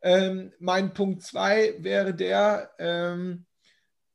Ähm, 0.01 0.53
mein 0.59 0.95
Punkt 0.95 1.23
zwei 1.23 1.75
wäre 1.79 2.15
der, 2.15 2.73
ähm, 2.79 3.47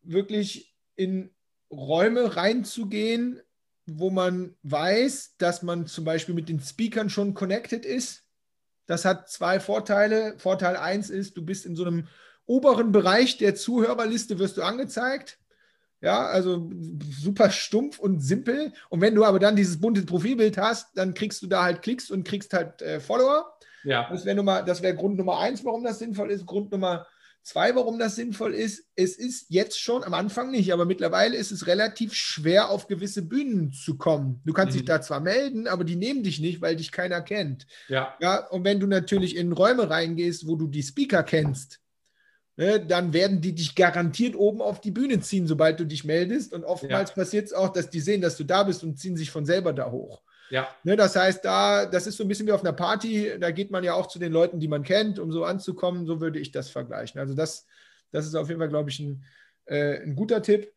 wirklich 0.01 0.75
in 0.95 1.33
Räume 1.71 2.35
reinzugehen, 2.35 3.41
wo 3.85 4.09
man 4.09 4.55
weiß, 4.63 5.35
dass 5.37 5.63
man 5.63 5.87
zum 5.87 6.03
Beispiel 6.03 6.35
mit 6.35 6.49
den 6.49 6.59
Speakern 6.59 7.09
schon 7.09 7.33
connected 7.33 7.85
ist. 7.85 8.23
Das 8.85 9.05
hat 9.05 9.29
zwei 9.29 9.59
Vorteile. 9.59 10.37
Vorteil 10.37 10.75
eins 10.75 11.09
ist, 11.09 11.37
du 11.37 11.43
bist 11.43 11.65
in 11.65 11.75
so 11.75 11.85
einem 11.85 12.07
oberen 12.45 12.91
Bereich 12.91 13.37
der 13.37 13.55
Zuhörerliste, 13.55 14.39
wirst 14.39 14.57
du 14.57 14.63
angezeigt. 14.63 15.39
Ja, 16.01 16.27
also 16.27 16.69
super 17.09 17.49
stumpf 17.49 17.97
und 17.97 18.19
simpel. 18.19 18.71
Und 18.89 19.01
wenn 19.01 19.15
du 19.15 19.23
aber 19.23 19.39
dann 19.39 19.55
dieses 19.55 19.79
bunte 19.79 20.03
Profilbild 20.03 20.57
hast, 20.57 20.95
dann 20.95 21.13
kriegst 21.13 21.41
du 21.41 21.47
da 21.47 21.63
halt 21.63 21.81
Klicks 21.81 22.11
und 22.11 22.27
kriegst 22.27 22.53
halt 22.53 22.81
äh, 22.81 22.99
Follower. 22.99 23.51
Ja. 23.83 24.09
Das 24.09 24.25
wäre 24.25 24.45
wär 24.45 24.93
Grund 24.93 25.17
Nummer 25.17 25.39
eins, 25.39 25.65
warum 25.65 25.83
das 25.83 25.99
sinnvoll 25.99 26.29
ist. 26.29 26.45
Grund 26.45 26.71
Nummer 26.71 27.07
Zwei, 27.47 27.73
warum 27.77 27.97
das 27.97 28.17
sinnvoll 28.17 28.53
ist, 28.53 28.89
es 28.97 29.17
ist 29.17 29.45
jetzt 29.47 29.79
schon, 29.79 30.03
am 30.03 30.13
Anfang 30.13 30.51
nicht, 30.51 30.73
aber 30.73 30.83
mittlerweile 30.83 31.37
ist 31.37 31.51
es 31.51 31.65
relativ 31.65 32.13
schwer, 32.13 32.69
auf 32.69 32.87
gewisse 32.87 33.21
Bühnen 33.21 33.71
zu 33.71 33.97
kommen. 33.97 34.41
Du 34.43 34.51
kannst 34.51 34.73
mhm. 34.73 34.79
dich 34.79 34.85
da 34.85 34.99
zwar 34.99 35.21
melden, 35.21 35.65
aber 35.65 35.85
die 35.85 35.95
nehmen 35.95 36.23
dich 36.23 36.41
nicht, 36.41 36.59
weil 36.59 36.75
dich 36.75 36.91
keiner 36.91 37.21
kennt. 37.21 37.65
Ja. 37.87 38.15
ja. 38.19 38.45
Und 38.47 38.65
wenn 38.65 38.81
du 38.81 38.85
natürlich 38.85 39.37
in 39.37 39.53
Räume 39.53 39.89
reingehst, 39.89 40.45
wo 40.45 40.57
du 40.57 40.67
die 40.67 40.83
Speaker 40.83 41.23
kennst, 41.23 41.79
ne, 42.57 42.79
dann 42.85 43.13
werden 43.13 43.39
die 43.39 43.55
dich 43.55 43.75
garantiert 43.75 44.35
oben 44.35 44.61
auf 44.61 44.81
die 44.81 44.91
Bühne 44.91 45.19
ziehen, 45.21 45.47
sobald 45.47 45.79
du 45.79 45.85
dich 45.85 46.03
meldest. 46.03 46.53
Und 46.53 46.65
oftmals 46.65 47.11
ja. 47.11 47.15
passiert 47.15 47.45
es 47.45 47.53
auch, 47.53 47.69
dass 47.69 47.89
die 47.89 48.01
sehen, 48.01 48.21
dass 48.21 48.35
du 48.35 48.43
da 48.43 48.63
bist 48.63 48.83
und 48.83 48.99
ziehen 48.99 49.15
sich 49.15 49.31
von 49.31 49.45
selber 49.45 49.73
da 49.73 49.89
hoch. 49.91 50.21
Ja. 50.49 50.67
Ne, 50.83 50.95
das 50.95 51.15
heißt, 51.15 51.45
da, 51.45 51.85
das 51.85 52.07
ist 52.07 52.17
so 52.17 52.23
ein 52.23 52.27
bisschen 52.27 52.47
wie 52.47 52.51
auf 52.51 52.63
einer 52.63 52.73
Party, 52.73 53.33
da 53.39 53.51
geht 53.51 53.69
man 53.71 53.83
ja 53.83 53.93
auch 53.93 54.07
zu 54.07 54.17
den 54.19 54.31
Leuten, 54.31 54.59
die 54.59 54.67
man 54.67 54.83
kennt, 54.83 55.19
um 55.19 55.31
so 55.31 55.45
anzukommen. 55.45 56.05
So 56.05 56.19
würde 56.19 56.39
ich 56.39 56.51
das 56.51 56.69
vergleichen. 56.69 57.19
Also 57.19 57.33
das, 57.33 57.65
das 58.11 58.25
ist 58.25 58.35
auf 58.35 58.47
jeden 58.47 58.59
Fall, 58.59 58.69
glaube 58.69 58.89
ich, 58.89 58.99
ein, 58.99 59.23
äh, 59.65 60.01
ein 60.01 60.15
guter 60.15 60.41
Tipp. 60.41 60.71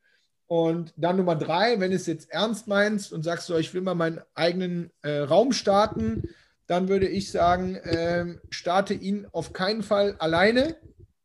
Und 0.47 0.93
dann 0.97 1.17
Nummer 1.17 1.37
drei, 1.37 1.79
wenn 1.79 1.91
du 1.91 1.97
es 1.97 2.07
jetzt 2.07 2.31
ernst 2.31 2.67
meinst 2.67 3.13
und 3.13 3.23
sagst 3.23 3.47
so, 3.47 3.57
ich 3.57 3.73
will 3.73 3.83
mal 3.83 3.95
meinen 3.95 4.21
eigenen 4.35 4.91
äh, 5.03 5.19
Raum 5.19 5.53
starten, 5.53 6.25
dann 6.67 6.89
würde 6.89 7.07
ich 7.07 7.31
sagen, 7.31 7.77
äh, 7.77 8.27
starte 8.51 8.95
ihn 8.95 9.27
auf 9.31 9.53
keinen 9.53 9.85
Fall 9.85 10.17
alleine. 10.19 10.77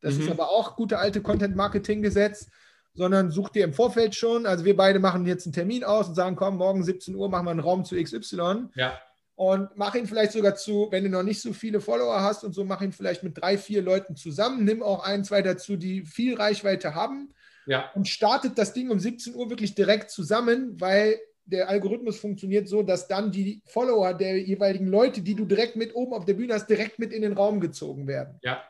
Das 0.06 0.16
mhm. 0.16 0.22
ist 0.22 0.32
aber 0.32 0.50
auch 0.50 0.76
gute 0.76 1.00
alte 1.00 1.22
Content-Marketing-Gesetz 1.22 2.48
sondern 2.96 3.30
such 3.30 3.50
dir 3.50 3.66
im 3.66 3.74
Vorfeld 3.74 4.16
schon, 4.16 4.46
also 4.46 4.66
wir 4.66 4.76
beide 4.76 5.00
machen 5.00 5.26
jetzt 5.26 5.46
einen 5.46 5.54
Termin 5.54 5.84
aus 5.84 6.08
und 6.08 6.16
sagen, 6.16 6.36
komm, 6.36 6.58
morgen 6.58 6.84
17 6.84 7.14
Uhr 7.14 7.30
machen 7.30 7.46
wir 7.46 7.52
einen 7.52 7.60
Raum 7.60 7.84
zu 7.84 8.02
XY. 8.02 8.70
Ja. 8.76 9.00
Und 9.36 9.70
mach 9.76 9.96
ihn 9.96 10.08
vielleicht 10.08 10.32
sogar 10.32 10.56
zu, 10.56 10.88
wenn 10.92 11.04
du 11.04 11.10
noch 11.10 11.24
nicht 11.24 11.42
so 11.42 11.52
viele 11.52 11.82
Follower 11.82 12.22
hast 12.22 12.46
und 12.46 12.54
so, 12.54 12.64
mach 12.64 12.82
ihn 12.82 12.94
vielleicht 12.94 13.22
mit 13.22 13.38
drei, 13.38 13.58
vier 13.58 13.82
Leuten 13.82 14.16
zusammen. 14.16 14.64
Nimm 14.64 14.82
auch 14.82 15.04
ein, 15.04 15.26
zwei 15.26 15.42
dazu, 15.42 15.76
die 15.76 16.06
viel 16.06 16.36
Reichweite 16.36 16.96
haben. 16.96 17.34
Ja. 17.66 17.92
Und 17.96 18.08
startet 18.08 18.58
das 18.58 18.72
Ding 18.72 18.90
um 18.90 19.00
17 19.00 19.36
Uhr 19.36 19.50
wirklich 19.50 19.76
direkt 19.76 20.10
zusammen, 20.10 20.80
weil 20.80 21.20
der 21.44 21.68
Algorithmus 21.68 22.18
funktioniert 22.18 22.70
so, 22.70 22.82
dass 22.82 23.10
dann 23.10 23.32
die 23.32 23.62
Follower 23.66 24.14
der 24.14 24.40
jeweiligen 24.40 24.88
Leute, 24.88 25.22
die 25.22 25.36
du 25.36 25.44
direkt 25.46 25.76
mit 25.76 25.94
oben 25.94 26.14
auf 26.14 26.24
der 26.24 26.36
Bühne 26.36 26.54
hast, 26.54 26.68
direkt 26.68 26.98
mit 26.98 27.12
in 27.12 27.22
den 27.22 27.34
Raum 27.34 27.60
gezogen 27.60 28.08
werden. 28.08 28.40
Ja. 28.42 28.64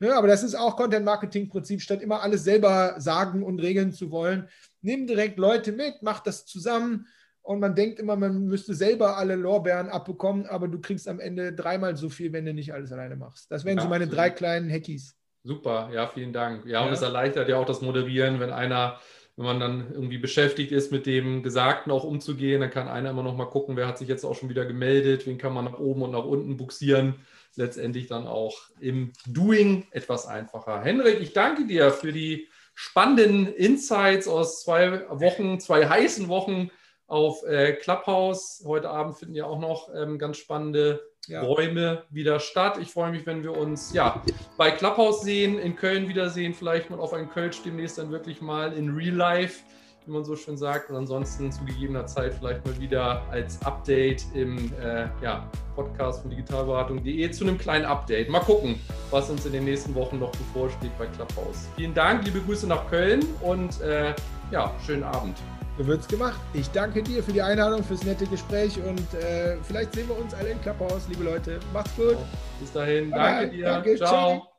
Ne, 0.00 0.14
aber 0.16 0.28
das 0.28 0.42
ist 0.42 0.54
auch 0.54 0.76
Content-Marketing-Prinzip, 0.76 1.82
statt 1.82 2.00
immer 2.00 2.22
alles 2.22 2.42
selber 2.42 2.94
sagen 2.98 3.42
und 3.42 3.60
regeln 3.60 3.92
zu 3.92 4.10
wollen. 4.10 4.48
Nimm 4.80 5.06
direkt 5.06 5.38
Leute 5.38 5.72
mit, 5.72 5.96
mach 6.00 6.20
das 6.20 6.46
zusammen 6.46 7.06
und 7.42 7.60
man 7.60 7.74
denkt 7.74 7.98
immer, 7.98 8.16
man 8.16 8.46
müsste 8.46 8.74
selber 8.74 9.18
alle 9.18 9.36
Lorbeeren 9.36 9.90
abbekommen, 9.90 10.46
aber 10.46 10.68
du 10.68 10.80
kriegst 10.80 11.06
am 11.06 11.20
Ende 11.20 11.52
dreimal 11.52 11.96
so 11.96 12.08
viel, 12.08 12.32
wenn 12.32 12.46
du 12.46 12.54
nicht 12.54 12.72
alles 12.72 12.92
alleine 12.92 13.16
machst. 13.16 13.50
Das 13.50 13.66
wären 13.66 13.76
ja, 13.76 13.82
so 13.82 13.88
meine 13.90 14.04
absolut. 14.04 14.18
drei 14.18 14.30
kleinen 14.30 14.70
Hackies. 14.70 15.16
Super, 15.42 15.90
ja, 15.92 16.06
vielen 16.06 16.32
Dank. 16.32 16.64
Ja, 16.64 16.80
ja, 16.80 16.86
und 16.86 16.92
es 16.92 17.02
erleichtert 17.02 17.48
ja 17.48 17.56
auch 17.56 17.66
das 17.66 17.82
Moderieren, 17.82 18.40
wenn 18.40 18.50
einer, 18.50 18.98
wenn 19.40 19.46
man 19.46 19.58
dann 19.60 19.90
irgendwie 19.90 20.18
beschäftigt 20.18 20.70
ist, 20.70 20.92
mit 20.92 21.06
dem 21.06 21.42
Gesagten 21.42 21.90
auch 21.90 22.04
umzugehen, 22.04 22.60
dann 22.60 22.68
kann 22.68 22.88
einer 22.88 23.08
immer 23.08 23.22
noch 23.22 23.34
mal 23.34 23.46
gucken, 23.46 23.74
wer 23.74 23.86
hat 23.86 23.96
sich 23.96 24.06
jetzt 24.06 24.22
auch 24.22 24.34
schon 24.34 24.50
wieder 24.50 24.66
gemeldet, 24.66 25.26
wen 25.26 25.38
kann 25.38 25.54
man 25.54 25.64
nach 25.64 25.78
oben 25.78 26.02
und 26.02 26.10
nach 26.10 26.26
unten 26.26 26.58
buxieren 26.58 27.14
letztendlich 27.56 28.06
dann 28.06 28.26
auch 28.26 28.58
im 28.80 29.14
Doing 29.26 29.86
etwas 29.92 30.26
einfacher. 30.26 30.82
Henrik, 30.82 31.22
ich 31.22 31.32
danke 31.32 31.66
dir 31.66 31.90
für 31.90 32.12
die 32.12 32.48
spannenden 32.74 33.46
Insights 33.46 34.28
aus 34.28 34.62
zwei 34.62 35.08
Wochen, 35.08 35.58
zwei 35.58 35.88
heißen 35.88 36.28
Wochen 36.28 36.70
auf 37.06 37.42
äh, 37.44 37.72
Clubhouse. 37.72 38.62
Heute 38.66 38.90
Abend 38.90 39.16
finden 39.16 39.36
ja 39.36 39.46
auch 39.46 39.58
noch 39.58 39.88
ähm, 39.94 40.18
ganz 40.18 40.36
spannende 40.36 41.09
ja. 41.26 41.42
Räume 41.42 42.04
wieder 42.10 42.40
statt. 42.40 42.78
Ich 42.80 42.92
freue 42.92 43.10
mich, 43.10 43.26
wenn 43.26 43.42
wir 43.42 43.56
uns 43.56 43.92
ja 43.92 44.22
bei 44.56 44.70
Clubhouse 44.70 45.22
sehen, 45.22 45.58
in 45.58 45.76
Köln 45.76 46.08
wiedersehen, 46.08 46.54
vielleicht 46.54 46.90
mal 46.90 46.98
auf 46.98 47.12
ein 47.12 47.28
Kölsch 47.30 47.62
demnächst 47.62 47.98
dann 47.98 48.10
wirklich 48.10 48.40
mal 48.40 48.72
in 48.72 48.94
Real 48.94 49.14
Life 49.14 49.62
wie 50.06 50.12
man 50.12 50.24
so 50.24 50.36
schön 50.36 50.56
sagt. 50.56 50.90
Und 50.90 50.96
ansonsten 50.96 51.52
zu 51.52 51.64
gegebener 51.64 52.06
Zeit 52.06 52.34
vielleicht 52.34 52.64
mal 52.66 52.78
wieder 52.80 53.22
als 53.30 53.60
Update 53.62 54.24
im 54.34 54.72
äh, 54.80 55.08
ja, 55.22 55.48
Podcast 55.74 56.22
von 56.22 56.30
digitalberatung.de 56.30 57.30
zu 57.30 57.44
einem 57.44 57.58
kleinen 57.58 57.84
Update. 57.84 58.28
Mal 58.28 58.40
gucken, 58.40 58.80
was 59.10 59.30
uns 59.30 59.46
in 59.46 59.52
den 59.52 59.64
nächsten 59.64 59.94
Wochen 59.94 60.18
noch 60.18 60.32
bevorsteht 60.32 60.96
bei 60.98 61.06
Clubhouse. 61.06 61.68
Vielen 61.76 61.94
Dank, 61.94 62.24
liebe 62.24 62.40
Grüße 62.40 62.66
nach 62.66 62.88
Köln 62.88 63.24
und 63.42 63.80
äh, 63.80 64.14
ja, 64.50 64.74
schönen 64.84 65.04
Abend. 65.04 65.36
So 65.80 65.86
wird's 65.86 66.06
gemacht. 66.06 66.38
Ich 66.52 66.70
danke 66.72 67.02
dir 67.02 67.22
für 67.22 67.32
die 67.32 67.40
Einladung, 67.40 67.82
fürs 67.82 68.04
nette 68.04 68.26
Gespräch 68.26 68.78
und 68.86 69.14
äh, 69.14 69.56
vielleicht 69.62 69.94
sehen 69.94 70.08
wir 70.08 70.18
uns 70.18 70.34
alle 70.34 70.50
in 70.50 70.60
Clubhouse, 70.60 71.08
liebe 71.08 71.24
Leute. 71.24 71.58
Macht's 71.72 71.96
gut. 71.96 72.18
Bis 72.60 72.70
dahin. 72.70 73.10
Danke 73.10 73.48
dir. 73.48 73.64
Danke, 73.64 73.96
ciao. 73.96 74.08
ciao. 74.08 74.49